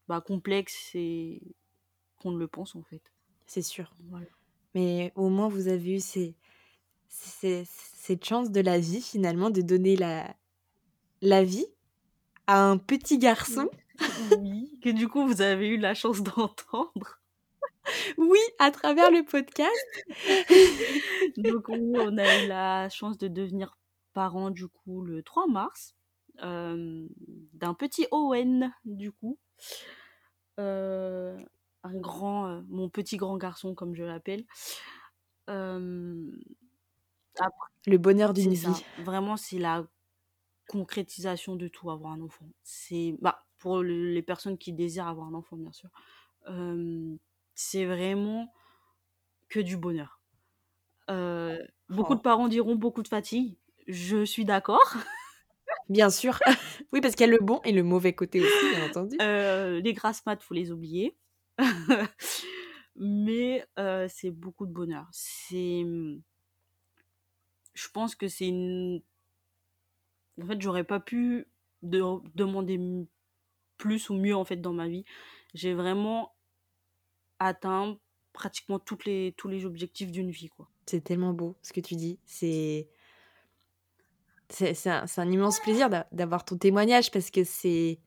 bah, 0.09 0.21
complexe 0.21 0.91
et 0.95 1.41
qu'on 2.21 2.31
ne 2.33 2.39
le 2.39 2.49
pense 2.49 2.75
en 2.77 2.83
fait. 2.83 3.03
C'est 3.47 3.63
sûr. 3.63 3.95
Voilà. 4.11 4.27
Mais 4.75 5.13
au 5.17 5.29
moins, 5.29 5.49
vous 5.49 5.69
avez 5.69 5.97
eu 5.97 6.01
ces- 6.01 6.35
ces- 7.09 7.65
cette 7.67 8.25
chance 8.25 8.51
de 8.51 8.61
la 8.61 8.79
vie, 8.79 9.01
finalement, 9.01 9.51
de 9.51 9.63
donner 9.63 9.97
la, 9.97 10.35
la 11.23 11.45
vie 11.45 11.67
à 12.47 12.63
un 12.69 12.77
petit 12.79 13.19
garçon. 13.19 13.69
Oui, 14.41 14.79
que 14.83 14.91
du 14.91 15.09
coup 15.09 15.27
vous 15.27 15.41
avez 15.41 15.69
eu 15.69 15.79
la 15.79 15.95
chance 15.95 16.23
d'entendre. 16.23 17.21
Oui, 18.19 18.39
à 18.59 18.71
travers 18.71 19.11
le 19.11 19.25
podcast. 19.25 19.73
Donc 21.37 21.69
oui, 21.69 21.93
on 21.95 22.19
a 22.19 22.45
eu 22.45 22.49
la 22.49 22.89
chance 22.89 23.17
de 23.19 23.29
devenir 23.29 23.79
parents 24.13 24.51
du 24.51 24.67
coup 24.69 25.03
le 25.03 25.23
3 25.23 25.47
mars 25.47 25.95
euh, 26.43 27.07
d'un 27.55 27.75
petit 27.75 28.07
Owen 28.11 28.73
du 28.85 29.13
coup. 29.13 29.39
Euh, 30.59 31.39
un 31.83 31.95
grand, 31.95 32.47
euh, 32.49 32.63
mon 32.69 32.89
petit 32.89 33.17
grand 33.17 33.37
garçon 33.37 33.75
comme 33.75 33.95
je 33.95 34.05
l'appelle. 34.05 34.45
Euh, 35.51 36.33
après, 37.39 37.69
Le 37.87 37.99
bonheur 37.99 38.33
d'une 38.33 38.55
ça. 38.57 38.71
vie. 38.71 38.85
Vraiment, 39.05 39.37
c'est 39.37 39.59
la 39.59 39.87
concrétisation 40.69 41.57
de 41.57 41.69
tout, 41.69 41.91
avoir 41.91 42.13
un 42.13 42.21
enfant. 42.21 42.47
C'est 42.63 43.17
bah, 43.21 43.47
pour 43.59 43.83
le- 43.83 44.13
les 44.13 44.23
personnes 44.23 44.59
qui 44.59 44.73
désirent 44.73 45.09
avoir 45.09 45.29
un 45.29 45.35
enfant, 45.35 45.57
bien 45.57 45.73
sûr. 45.73 45.91
C'est 47.55 47.87
vraiment 47.87 48.53
que 49.49 49.61
du 49.61 49.77
bonheur. 49.77 50.21
Beaucoup 51.89 52.13
Oh. 52.13 52.17
de 52.17 52.21
parents 52.21 52.49
diront 52.49 52.75
beaucoup 52.77 53.03
de 53.03 53.09
fatigue. 53.09 53.57
Je 53.87 54.25
suis 54.25 54.45
d'accord. 54.45 54.81
Bien 55.89 56.11
sûr. 56.11 56.39
oui, 56.93 57.01
parce 57.01 57.15
qu'il 57.15 57.27
y 57.27 57.29
a 57.29 57.33
le 57.33 57.39
bon 57.43 57.61
et 57.65 57.73
le 57.73 57.83
mauvais 57.83 58.13
côté 58.13 58.41
aussi, 58.41 58.71
bien 58.75 58.87
entendu. 58.87 59.17
Euh, 59.21 59.81
les 59.81 59.93
grasses 59.93 60.25
maths, 60.27 60.43
faut 60.43 60.55
les 60.55 60.73
oublier. 60.73 61.17
Mais 62.97 63.65
euh, 63.79 64.07
c'est 64.09 64.31
beaucoup 64.31 64.67
de 64.67 64.73
bonheur. 64.73 65.07
C'est, 65.13 65.85
je 67.75 67.89
pense 67.93 68.15
que 68.15 68.29
c'est 68.29 68.49
une. 68.49 69.03
En 70.43 70.47
fait, 70.47 70.61
j'aurais 70.61 70.85
pas 70.85 71.01
pu 71.01 71.47
de- 71.83 72.21
demander 72.35 72.79
plus 73.79 74.11
ou 74.11 74.15
mieux 74.15 74.37
en 74.37 74.45
fait 74.45 74.57
dans 74.57 74.73
ma 74.73 74.89
vie. 74.89 75.05
J'ai 75.55 75.75
vraiment 75.75 76.35
atteint 77.39 77.99
pratiquement 78.33 78.79
toutes 78.79 79.05
les, 79.05 79.35
tous 79.37 79.49
les 79.49 79.65
objectifs 79.65 80.11
d'une 80.11 80.31
vie, 80.31 80.49
quoi. 80.49 80.69
C'est 80.87 81.03
tellement 81.03 81.33
beau 81.33 81.57
ce 81.63 81.73
que 81.73 81.81
tu 81.81 81.97
dis. 81.97 82.19
C'est 82.25 82.89
c'est 84.49 84.87
un, 84.87 85.05
un 85.17 85.31
immense 85.31 85.61
plaisir 85.61 85.91
d'a- 85.91 86.07
d'avoir 86.13 86.45
ton 86.45 86.57
témoignage 86.57 87.11
parce 87.11 87.31
que 87.31 87.45
c'est 87.45 88.01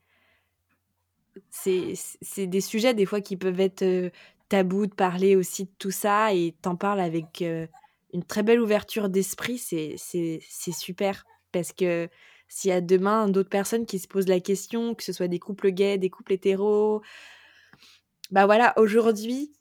c'est 1.52 2.48
des 2.48 2.62
sujets 2.62 2.94
des 2.94 3.06
fois 3.06 3.22
qui 3.22 3.38
peuvent 3.38 3.60
être 3.60 3.84
euh, 3.84 4.10
tabou 4.50 4.88
de 4.88 4.94
parler 4.94 5.36
aussi 5.36 5.66
de 5.66 5.72
tout 5.78 5.92
ça 5.92 6.34
et 6.34 6.56
t'en 6.62 6.76
parles 6.76 7.00
avec 7.00 7.44
une 8.14 8.24
très 8.24 8.44
belle 8.44 8.60
ouverture 8.60 9.10
d'esprit. 9.10 9.58
C'est 9.58 9.98
super 10.72 11.26
parce 11.52 11.72
que 11.72 12.10
s'il 12.48 12.70
y 12.70 12.74
a 12.74 12.82
demain 12.82 13.28
d'autres 13.30 13.50
personnes 13.50 13.86
qui 13.86 14.00
se 14.00 14.08
posent 14.08 14.28
la 14.28 14.40
question, 14.40 14.96
que 14.96 15.04
ce 15.04 15.14
soit 15.14 15.28
des 15.28 15.40
couples 15.40 15.70
gays, 15.70 16.00
des 16.00 16.10
couples 16.10 16.34
hétéros, 16.34 17.02
bah 18.32 18.46
voilà, 18.46 18.74
aujourd'hui, 18.78 19.52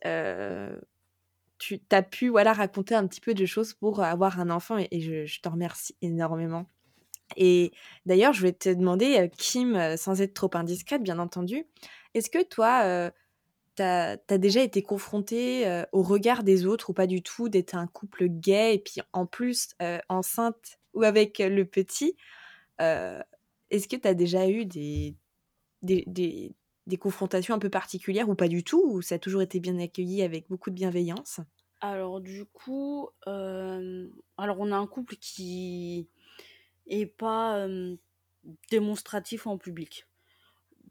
tu 1.58 1.80
as 1.90 2.02
pu 2.02 2.28
voilà, 2.28 2.52
raconter 2.52 2.94
un 2.94 3.06
petit 3.06 3.20
peu 3.20 3.34
de 3.34 3.46
choses 3.46 3.74
pour 3.74 4.00
avoir 4.02 4.40
un 4.40 4.50
enfant 4.50 4.78
et, 4.78 5.00
je, 5.00 5.26
je 5.26 5.40
te 5.40 5.48
remercie 5.48 5.96
énormément. 6.02 6.66
Et 7.36 7.72
d'ailleurs, 8.06 8.32
je 8.32 8.42
vais 8.42 8.52
te 8.52 8.68
demander, 8.70 9.30
Kim, 9.36 9.96
sans 9.96 10.20
être 10.22 10.34
trop 10.34 10.50
indiscrète, 10.54 11.02
bien 11.02 11.18
entendu, 11.18 11.66
est-ce 12.14 12.30
que 12.30 12.42
toi, 12.42 13.10
tu 13.76 13.82
as, 13.82 14.16
déjà 14.38 14.62
été 14.62 14.82
confrontée 14.82 15.82
au 15.92 16.02
regard 16.02 16.42
des 16.42 16.64
autres 16.64 16.90
ou 16.90 16.92
pas 16.94 17.06
du 17.06 17.22
tout, 17.22 17.48
d'être 17.48 17.74
un 17.74 17.86
couple 17.86 18.28
gay 18.28 18.74
et 18.74 18.78
puis 18.78 19.00
en 19.12 19.26
plus 19.26 19.74
enceinte 20.08 20.78
ou 20.94 21.02
avec 21.02 21.38
le 21.38 21.64
petit 21.64 22.16
Est-ce 22.78 23.88
que 23.88 23.96
tu 23.96 24.08
as 24.08 24.14
déjà 24.14 24.48
eu 24.48 24.64
des, 24.64 25.14
des, 25.82 26.54
des, 26.88 26.96
confrontations 26.96 27.54
un 27.54 27.58
peu 27.58 27.70
particulières 27.70 28.28
ou 28.28 28.34
pas 28.34 28.48
du 28.48 28.64
tout 28.64 28.82
Ou 28.84 29.02
ça 29.02 29.16
a 29.16 29.18
toujours 29.18 29.42
été 29.42 29.60
bien 29.60 29.78
accueilli 29.78 30.22
avec 30.22 30.48
beaucoup 30.48 30.70
de 30.70 30.74
bienveillance? 30.74 31.40
Alors 31.80 32.20
du 32.20 32.44
coup, 32.44 33.08
alors 33.26 34.56
on 34.58 34.72
a 34.72 34.76
un 34.76 34.86
couple 34.86 35.16
qui 35.16 36.08
est 36.88 37.06
pas 37.06 37.68
démonstratif 38.70 39.46
en 39.46 39.58
public. 39.58 40.06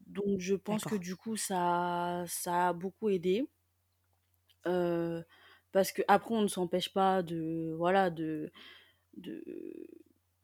Donc 0.08 0.40
je 0.40 0.56
pense 0.56 0.84
que 0.86 0.96
du 0.96 1.16
coup 1.16 1.36
ça, 1.36 2.24
ça 2.28 2.70
a 2.70 2.74
beaucoup 2.74 3.10
aidé. 3.10 3.46
parce 4.64 5.92
que 5.92 6.02
après 6.08 6.36
on 6.36 6.42
ne 6.42 6.48
s'empêche 6.48 6.94
pas 6.94 7.22
de 7.22 7.74
voilà 7.78 8.10
de, 8.10 8.52
de 9.18 9.44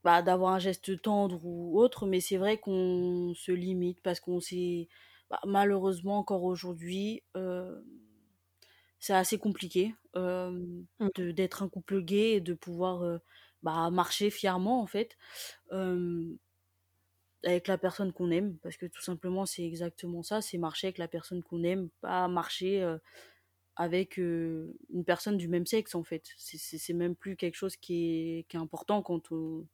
bah, 0.04 0.22
d'avoir 0.22 0.54
un 0.54 0.60
geste 0.60 1.02
tendre 1.02 1.46
ou 1.46 1.80
autre, 1.80 2.06
mais 2.06 2.20
c'est 2.20 2.38
vrai 2.38 2.58
qu'on 2.58 3.34
se 3.36 3.52
limite 3.52 4.02
parce 4.02 4.20
qu'on 4.20 4.42
sait 4.42 4.90
bah, 5.34 5.40
malheureusement 5.48 6.20
encore 6.20 6.44
aujourd'hui 6.44 7.24
c'est 9.00 9.14
assez 9.14 9.40
compliqué 9.40 9.96
mmh. 10.16 10.84
d'être 11.34 11.64
un 11.64 11.70
couple 11.70 12.04
gay 12.04 12.34
et 12.34 12.42
de 12.42 12.54
pouvoir 12.54 13.20
bah, 13.64 13.90
marcher 13.90 14.30
fièrement 14.30 14.80
en 14.80 14.86
fait 14.86 15.18
avec 17.44 17.68
la 17.68 17.80
personne 17.80 18.14
qu'on 18.14 18.30
aime 18.30 18.58
parce 18.60 18.78
que 18.78 18.86
tout 18.86 19.02
simplement 19.02 19.48
c'est 19.48 19.66
exactement 19.66 20.22
ça 20.22 20.42
c'est 20.42 20.60
marcher 20.60 20.88
avec 20.88 21.00
la 21.00 21.08
personne 21.08 21.42
qu'on 21.42 21.64
aime 21.64 21.90
pas 22.02 22.28
marcher 22.28 22.88
avec 23.76 24.18
une 24.18 25.04
personne 25.08 25.38
du 25.38 25.48
même 25.48 25.66
sexe 25.66 25.96
en 25.96 26.04
fait 26.04 26.30
c'est 26.38 26.94
même 26.94 27.16
plus 27.16 27.36
quelque 27.36 27.56
chose 27.56 27.76
qui 27.76 28.38
est, 28.38 28.44
qui 28.50 28.56
est 28.56 28.60
important 28.60 29.02
quand 29.02 29.32
on 29.32 29.66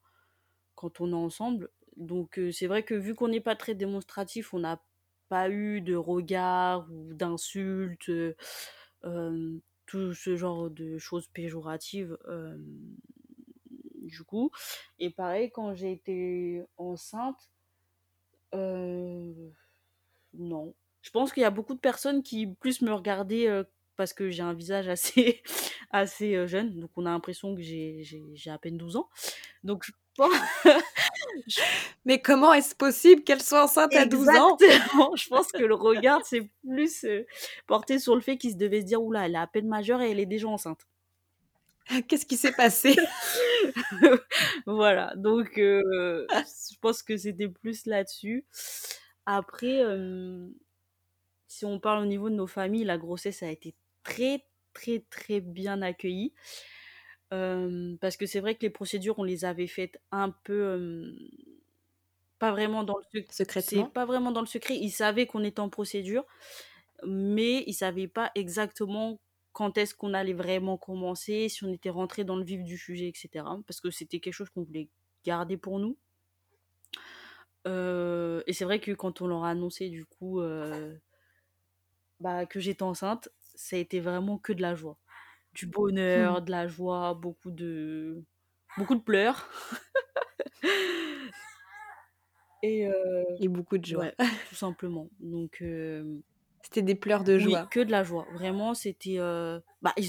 quand 0.74 1.02
on 1.02 1.10
est 1.10 1.14
ensemble 1.14 1.68
donc 1.98 2.40
c'est 2.50 2.66
vrai 2.66 2.82
que 2.82 2.94
vu 2.94 3.14
qu'on 3.14 3.28
n'est 3.28 3.42
pas 3.42 3.56
très 3.56 3.74
démonstratif 3.74 4.54
on 4.54 4.60
n'a 4.60 4.82
pas 5.30 5.48
eu 5.48 5.80
de 5.80 5.94
regard 5.94 6.86
ou 6.90 7.14
d'insultes 7.14 8.10
tout 9.86 10.14
ce 10.14 10.36
genre 10.36 10.68
de 10.68 10.98
choses 10.98 11.26
péjoratives 11.28 12.18
du 14.02 14.22
coup 14.24 14.50
et 14.98 15.08
pareil 15.08 15.50
quand 15.50 15.74
j'ai 15.74 15.92
été 15.92 16.62
enceinte 16.76 17.48
non. 20.34 20.74
Je 21.02 21.10
pense 21.10 21.32
qu'il 21.32 21.42
y 21.42 21.46
a 21.46 21.50
beaucoup 21.50 21.74
de 21.74 21.80
personnes 21.80 22.22
qui 22.22 22.46
plus 22.46 22.82
me 22.82 22.92
regardaient 22.92 23.48
parce 23.96 24.12
que 24.12 24.30
j'ai 24.30 24.42
un 24.42 24.54
visage 24.54 24.88
assez, 24.88 25.42
assez 25.90 26.46
jeune. 26.46 26.78
Donc 26.80 26.90
on 26.96 27.06
a 27.06 27.10
l'impression 27.10 27.54
que 27.54 27.62
j'ai, 27.62 28.32
à 28.46 28.58
peine 28.58 28.76
12 28.76 28.96
ans. 28.96 29.08
Donc 29.64 29.84
je 29.84 29.92
pense... 30.16 30.32
Mais 32.04 32.20
comment 32.20 32.52
est-ce 32.52 32.74
possible 32.74 33.22
qu'elle 33.22 33.42
soit 33.42 33.64
enceinte 33.64 33.94
à 33.94 34.06
12 34.06 34.28
ans? 34.28 34.56
Je 35.14 35.28
pense 35.28 35.52
que 35.52 35.62
le 35.62 35.74
regard, 35.74 36.20
c'est 36.24 36.48
plus 36.62 37.06
porté 37.66 37.98
sur 37.98 38.14
le 38.14 38.20
fait 38.20 38.36
qu'il 38.36 38.52
se 38.52 38.56
devait 38.56 38.80
se 38.80 38.86
dire, 38.86 39.02
oula, 39.02 39.26
elle 39.26 39.34
est 39.34 39.38
à 39.38 39.46
peine 39.46 39.68
majeure 39.68 40.00
et 40.00 40.10
elle 40.10 40.20
est 40.20 40.26
déjà 40.26 40.48
enceinte. 40.48 40.86
Qu'est-ce 42.08 42.26
qui 42.26 42.36
s'est 42.36 42.52
passé? 42.52 42.96
Voilà, 44.66 45.12
donc 45.16 45.52
je 45.56 46.78
pense 46.80 47.02
que 47.02 47.16
c'était 47.16 47.48
plus 47.48 47.86
là-dessus. 47.86 48.44
Après, 49.26 49.82
si 51.46 51.64
on 51.64 51.78
parle 51.80 52.02
au 52.02 52.06
niveau 52.06 52.30
de 52.30 52.34
nos 52.34 52.46
familles, 52.46 52.84
la 52.84 52.96
grossesse 52.96 53.42
a 53.42 53.50
été 53.50 53.74
très, 54.02 54.44
très, 54.72 55.04
très 55.10 55.40
bien 55.40 55.82
accueillie. 55.82 56.32
Parce 57.30 58.16
que 58.16 58.26
c'est 58.26 58.40
vrai 58.40 58.54
que 58.54 58.62
les 58.62 58.70
procédures, 58.70 59.18
on 59.18 59.24
les 59.24 59.44
avait 59.44 59.66
faites 59.66 60.00
un 60.10 60.30
peu. 60.30 61.14
pas 62.38 62.50
vraiment 62.50 62.84
dans 62.84 62.96
le 63.12 63.22
secret. 63.30 63.60
C'est 63.60 63.92
pas 63.92 64.04
vraiment 64.06 64.32
dans 64.32 64.40
le 64.40 64.46
secret. 64.46 64.76
Ils 64.76 64.90
savaient 64.90 65.26
qu'on 65.26 65.44
était 65.44 65.60
en 65.60 65.68
procédure, 65.68 66.24
mais 67.06 67.64
ils 67.66 67.74
savaient 67.74 68.08
pas 68.08 68.30
exactement 68.34 69.20
quand 69.52 69.78
est-ce 69.78 69.94
qu'on 69.94 70.14
allait 70.14 70.32
vraiment 70.32 70.76
commencer, 70.76 71.48
si 71.48 71.64
on 71.64 71.72
était 71.72 71.90
rentré 71.90 72.24
dans 72.24 72.36
le 72.36 72.44
vif 72.44 72.62
du 72.62 72.78
sujet, 72.78 73.08
etc. 73.08 73.44
Parce 73.66 73.80
que 73.80 73.90
c'était 73.90 74.20
quelque 74.20 74.34
chose 74.34 74.50
qu'on 74.50 74.62
voulait 74.62 74.88
garder 75.24 75.56
pour 75.56 75.78
nous. 75.78 75.96
Euh, 77.66 78.42
et 78.46 78.52
c'est 78.52 78.64
vrai 78.64 78.80
que 78.80 78.92
quand 78.92 79.20
on 79.20 79.26
leur 79.26 79.44
a 79.44 79.50
annoncé 79.50 79.90
du 79.90 80.06
coup 80.06 80.40
euh, 80.40 80.96
bah, 82.20 82.46
que 82.46 82.58
j'étais 82.58 82.82
enceinte, 82.82 83.28
ça 83.54 83.76
a 83.76 83.78
été 83.78 84.00
vraiment 84.00 84.38
que 84.38 84.52
de 84.52 84.62
la 84.62 84.74
joie. 84.74 84.96
Du 85.60 85.66
bonheur, 85.66 86.42
de 86.42 86.50
la 86.50 86.66
joie, 86.66 87.14
beaucoup 87.14 87.50
de, 87.50 88.22
beaucoup 88.78 88.94
de 88.94 89.00
pleurs. 89.00 89.48
et, 92.62 92.86
euh, 92.86 93.24
et, 93.40 93.48
beaucoup 93.48 93.78
de 93.78 93.84
joie. 93.84 94.10
tout 94.48 94.54
simplement. 94.54 95.08
Donc 95.20 95.62
c'était 96.62 96.82
des 96.82 96.94
pleurs 96.94 97.24
de 97.24 97.38
joie. 97.38 97.62
Oui, 97.62 97.68
que 97.70 97.80
de 97.80 97.90
la 97.90 98.04
joie. 98.04 98.26
Vraiment, 98.32 98.74
c'était. 98.74 99.18
Euh, 99.18 99.60
bah, 99.82 99.92
ils 99.96 100.08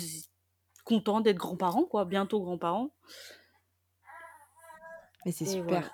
contents 0.84 1.22
d'être 1.22 1.38
grands-parents, 1.38 1.86
quoi. 1.86 2.06
Bientôt 2.06 2.42
grands-parents. 2.42 2.92
Mais 5.26 5.32
c'est 5.32 5.46
super. 5.46 5.92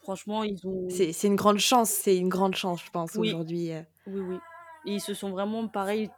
Franchement, 0.00 0.42
ils 0.44 0.66
ont. 0.66 0.88
C'est 0.90 1.26
une 1.26 1.36
grande 1.36 1.58
chance, 1.58 1.90
c'est 1.90 2.16
une 2.16 2.28
grande 2.28 2.54
chance, 2.54 2.84
je 2.84 2.90
pense, 2.90 3.16
aujourd'hui. 3.16 3.72
Euh. 3.72 3.82
Oui, 4.06 4.20
oui. 4.20 4.38
Et 4.86 4.94
ils 4.94 5.00
se 5.00 5.14
sont 5.14 5.30
vraiment, 5.30 5.68
pareil, 5.68 6.10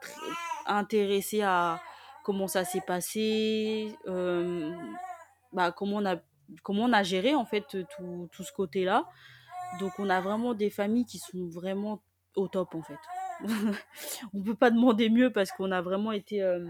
intéressés 0.67 1.43
à 1.43 1.81
comment 2.25 2.49
ça 2.49 2.65
s'est 2.65 2.81
passé, 2.81 3.97
euh, 4.07 4.73
bah, 5.53 5.73
comment, 5.73 5.97
on 5.97 6.07
a, 6.07 6.17
comment 6.63 6.85
on 6.85 6.93
a 6.93 7.03
géré, 7.03 7.35
en 7.35 7.45
fait, 7.45 7.65
tout, 7.97 8.29
tout 8.33 8.43
ce 8.43 8.53
côté-là. 8.53 9.09
Donc, 9.81 9.93
on 9.99 10.11
a 10.11 10.21
vraiment 10.21 10.55
des 10.55 10.71
familles 10.71 11.07
qui 11.07 11.19
sont 11.19 11.49
vraiment 11.49 12.03
au 12.37 12.49
top, 12.49 12.75
en 12.75 12.83
fait. 12.83 12.99
on 14.35 14.43
peut 14.43 14.55
pas 14.55 14.71
demander 14.71 15.09
mieux 15.11 15.33
parce 15.33 15.51
qu'on 15.53 15.73
a 15.73 15.83
vraiment 15.83 16.13
été 16.13 16.43
euh, 16.43 16.67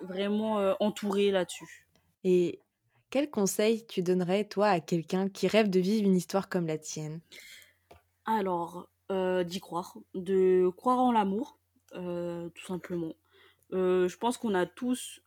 vraiment 0.00 0.58
euh, 0.58 0.74
entouré 0.80 1.30
là-dessus. 1.30 1.86
Et 2.24 2.60
quel 3.10 3.30
conseil 3.30 3.86
tu 3.86 4.02
donnerais 4.02 4.44
toi 4.44 4.68
à 4.68 4.80
quelqu'un 4.80 5.28
qui 5.28 5.48
rêve 5.48 5.70
de 5.70 5.80
vivre 5.80 6.06
une 6.06 6.16
histoire 6.16 6.48
comme 6.48 6.66
la 6.66 6.78
tienne? 6.78 7.20
Alors, 8.24 8.88
euh, 9.10 9.44
d'y 9.44 9.60
croire, 9.60 9.96
de 10.14 10.70
croire 10.76 11.00
en 11.00 11.12
l'amour, 11.12 11.58
tout 11.92 12.66
simplement. 12.66 13.12
Je 13.72 14.16
pense 14.16 14.38
qu'on 14.38 14.54
a 14.54 14.66
tous 14.66 15.20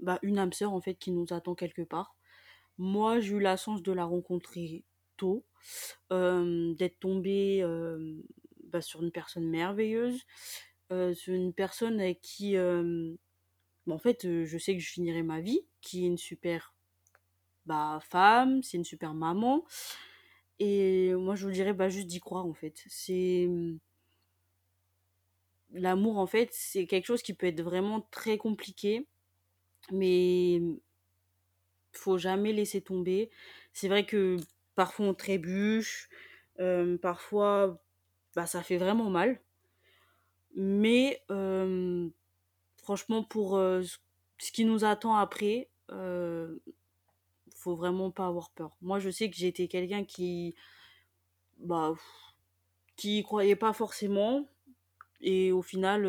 bah, 0.00 0.18
une 0.22 0.38
âme 0.38 0.52
sœur 0.52 0.72
en 0.72 0.80
fait 0.80 0.94
qui 0.94 1.12
nous 1.12 1.26
attend 1.30 1.54
quelque 1.54 1.82
part. 1.82 2.16
Moi, 2.78 3.20
j'ai 3.20 3.34
eu 3.34 3.40
la 3.40 3.56
chance 3.56 3.82
de 3.82 3.92
la 3.92 4.04
rencontrer 4.04 4.84
tôt, 5.16 5.44
d'être 6.10 6.98
tombée 6.98 7.62
bah, 8.70 8.80
sur 8.80 9.02
une 9.02 9.12
personne 9.12 9.48
merveilleuse, 9.48 10.24
euh, 10.92 11.14
sur 11.14 11.34
une 11.34 11.52
personne 11.52 12.00
avec 12.00 12.20
qui, 12.20 12.56
euh, 12.56 13.14
bah, 13.86 13.94
en 13.94 13.98
fait, 13.98 14.24
euh, 14.24 14.44
je 14.44 14.58
sais 14.58 14.74
que 14.74 14.82
je 14.82 14.90
finirai 14.90 15.22
ma 15.22 15.40
vie, 15.40 15.60
qui 15.80 16.04
est 16.04 16.06
une 16.06 16.18
super 16.18 16.74
femme, 18.00 18.64
c'est 18.64 18.76
une 18.78 18.84
super 18.84 19.14
maman. 19.14 19.64
Et 20.58 21.14
moi, 21.14 21.36
je 21.36 21.46
vous 21.46 21.52
dirais 21.52 21.72
bah, 21.72 21.88
juste 21.88 22.08
d'y 22.08 22.20
croire, 22.20 22.46
en 22.46 22.54
fait. 22.54 22.82
C'est. 22.88 23.48
L'amour, 25.72 26.18
en 26.18 26.26
fait, 26.26 26.48
c'est 26.52 26.86
quelque 26.86 27.06
chose 27.06 27.22
qui 27.22 27.34
peut 27.34 27.46
être 27.46 27.62
vraiment 27.62 28.00
très 28.10 28.38
compliqué, 28.38 29.06
mais 29.92 30.60
faut 31.92 32.18
jamais 32.18 32.52
laisser 32.52 32.80
tomber. 32.80 33.30
C'est 33.72 33.88
vrai 33.88 34.04
que 34.04 34.36
parfois 34.74 35.06
on 35.06 35.14
trébuche, 35.14 36.08
parfois 37.00 37.80
bah, 38.34 38.46
ça 38.46 38.62
fait 38.62 38.76
vraiment 38.78 39.10
mal. 39.10 39.40
Mais 40.56 41.22
franchement, 42.76 43.22
pour 43.22 43.56
ce 44.40 44.52
qui 44.52 44.64
nous 44.64 44.84
attend 44.84 45.14
après, 45.16 45.68
euh, 45.92 46.58
faut 47.54 47.76
vraiment 47.76 48.10
pas 48.10 48.26
avoir 48.26 48.50
peur. 48.50 48.76
Moi, 48.80 48.98
je 48.98 49.10
sais 49.10 49.30
que 49.30 49.44
été 49.44 49.68
quelqu'un 49.68 50.04
qui, 50.04 50.54
bah, 51.58 51.94
qui 52.96 53.22
croyait 53.22 53.56
pas 53.56 53.72
forcément, 53.72 54.48
et 55.20 55.52
au 55.52 55.62
final, 55.62 56.02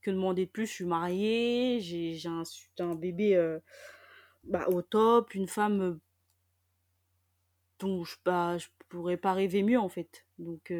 que 0.00 0.10
demander 0.10 0.46
de 0.46 0.50
plus? 0.50 0.66
Je 0.66 0.72
suis 0.72 0.84
mariée, 0.84 1.78
j'ai 1.80 2.28
un, 2.28 2.42
un, 2.80 2.94
bébé 2.94 3.36
euh, 3.36 3.58
bah, 4.44 4.66
au 4.68 4.82
top, 4.82 5.34
une 5.34 5.46
femme 5.46 5.98
dont 7.78 8.04
je, 8.04 8.16
bah, 8.24 8.58
je 8.58 8.68
pourrais 8.88 9.16
pas 9.16 9.32
rêver 9.32 9.62
mieux 9.62 9.78
en 9.78 9.88
fait. 9.88 10.26
Donc, 10.38 10.72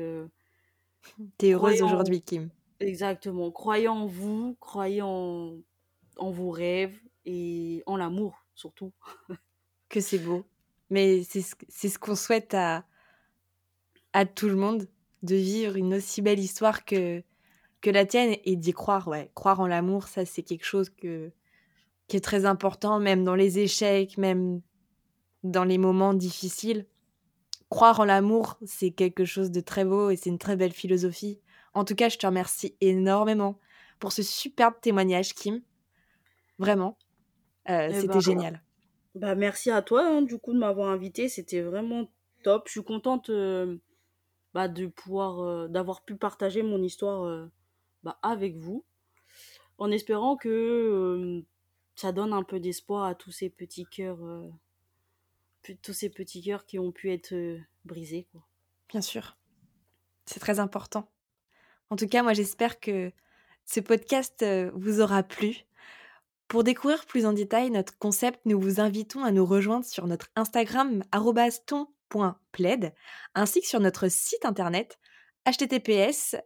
t'es 1.38 1.52
heureuse 1.52 1.82
aujourd'hui, 1.82 2.22
Kim. 2.22 2.50
Exactement. 2.80 3.50
Croyez 3.50 3.88
en 3.88 4.06
vous, 4.06 4.56
croyez 4.60 5.02
en, 5.02 5.56
en 6.16 6.30
vos 6.30 6.50
rêves 6.50 6.98
et 7.24 7.82
en 7.86 7.96
l'amour 7.96 8.42
surtout. 8.54 8.92
que 9.88 10.00
c'est 10.00 10.18
beau. 10.18 10.44
Mais 10.90 11.22
c'est 11.22 11.42
ce, 11.42 11.54
ce 11.88 11.98
qu'on 11.98 12.16
souhaite 12.16 12.54
à, 12.54 12.84
à 14.12 14.26
tout 14.26 14.48
le 14.48 14.56
monde, 14.56 14.88
de 15.22 15.36
vivre 15.36 15.76
une 15.76 15.94
aussi 15.94 16.20
belle 16.22 16.40
histoire 16.40 16.84
que, 16.84 17.22
que 17.82 17.90
la 17.90 18.06
tienne 18.06 18.36
et 18.44 18.56
d'y 18.56 18.72
croire. 18.72 19.08
Ouais, 19.08 19.30
croire 19.34 19.60
en 19.60 19.66
l'amour, 19.66 20.08
ça 20.08 20.24
c'est 20.24 20.42
quelque 20.42 20.64
chose 20.64 20.88
que, 20.88 21.30
qui 22.08 22.16
est 22.16 22.20
très 22.20 22.46
important, 22.46 22.98
même 22.98 23.24
dans 23.24 23.34
les 23.34 23.58
échecs, 23.58 24.16
même 24.16 24.62
dans 25.42 25.64
les 25.64 25.78
moments 25.78 26.14
difficiles. 26.14 26.86
Croire 27.68 28.00
en 28.00 28.04
l'amour, 28.04 28.58
c'est 28.64 28.90
quelque 28.90 29.24
chose 29.24 29.50
de 29.50 29.60
très 29.60 29.84
beau 29.84 30.10
et 30.10 30.16
c'est 30.16 30.30
une 30.30 30.38
très 30.38 30.56
belle 30.56 30.72
philosophie. 30.72 31.40
En 31.74 31.84
tout 31.84 31.94
cas, 31.94 32.08
je 32.08 32.18
te 32.18 32.26
remercie 32.26 32.76
énormément 32.80 33.58
pour 33.98 34.12
ce 34.12 34.22
superbe 34.22 34.74
témoignage, 34.80 35.34
Kim. 35.34 35.62
Vraiment, 36.58 36.98
euh, 37.70 37.88
eh 37.90 37.94
c'était 37.94 38.14
ben, 38.14 38.20
génial. 38.20 38.62
Bah, 39.14 39.34
merci 39.34 39.70
à 39.70 39.82
toi, 39.82 40.06
hein, 40.06 40.22
du 40.22 40.38
coup, 40.38 40.52
de 40.52 40.58
m'avoir 40.58 40.90
invité. 40.90 41.28
C'était 41.28 41.62
vraiment 41.62 42.08
top. 42.42 42.64
Je 42.66 42.72
suis 42.72 42.84
contente 42.84 43.30
euh, 43.30 43.78
bah, 44.54 44.68
de 44.68 44.86
pouvoir, 44.86 45.40
euh, 45.40 45.68
d'avoir 45.68 46.04
pu 46.04 46.14
partager 46.16 46.62
mon 46.62 46.82
histoire 46.82 47.48
bah, 48.02 48.18
avec 48.22 48.56
vous, 48.56 48.84
en 49.78 49.90
espérant 49.90 50.36
que 50.36 51.42
ça 51.94 52.12
donne 52.12 52.32
un 52.32 52.42
peu 52.42 52.60
d'espoir 52.60 53.04
à 53.04 53.14
tous 53.14 53.30
ces 53.30 53.50
petits 53.50 53.86
cœurs, 53.86 54.18
tous 55.82 55.92
ces 55.92 56.10
petits 56.10 56.42
cœurs 56.42 56.66
qui 56.66 56.78
ont 56.78 56.92
pu 56.92 57.12
être 57.12 57.34
brisés. 57.84 58.26
Quoi. 58.32 58.42
Bien 58.88 59.00
sûr, 59.00 59.36
c'est 60.26 60.40
très 60.40 60.60
important. 60.60 61.08
En 61.90 61.96
tout 61.96 62.08
cas, 62.08 62.22
moi, 62.22 62.32
j'espère 62.32 62.80
que 62.80 63.12
ce 63.64 63.80
podcast 63.80 64.44
vous 64.74 65.00
aura 65.00 65.22
plu. 65.22 65.64
Pour 66.52 66.64
découvrir 66.64 67.06
plus 67.06 67.24
en 67.24 67.32
détail 67.32 67.70
notre 67.70 67.96
concept, 67.96 68.40
nous 68.44 68.60
vous 68.60 68.78
invitons 68.78 69.24
à 69.24 69.30
nous 69.30 69.46
rejoindre 69.46 69.86
sur 69.86 70.06
notre 70.06 70.28
Instagram 70.36 71.02
ton.plaid 71.66 72.92
ainsi 73.34 73.62
que 73.62 73.66
sur 73.66 73.80
notre 73.80 74.08
site 74.08 74.44
internet 74.44 74.98
https 75.46 76.36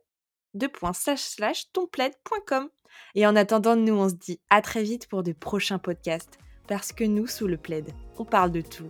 tonplaid.com. 1.72 2.68
Et 3.14 3.26
en 3.26 3.36
attendant, 3.36 3.76
nous 3.76 3.94
on 3.94 4.08
se 4.08 4.14
dit 4.14 4.40
à 4.50 4.62
très 4.62 4.82
vite 4.82 5.08
pour 5.08 5.22
de 5.22 5.32
prochains 5.32 5.78
podcasts 5.78 6.38
parce 6.66 6.92
que 6.92 7.04
nous, 7.04 7.26
sous 7.26 7.46
le 7.46 7.56
plaid, 7.56 7.92
on 8.18 8.24
parle 8.24 8.50
de 8.50 8.60
tout 8.60 8.88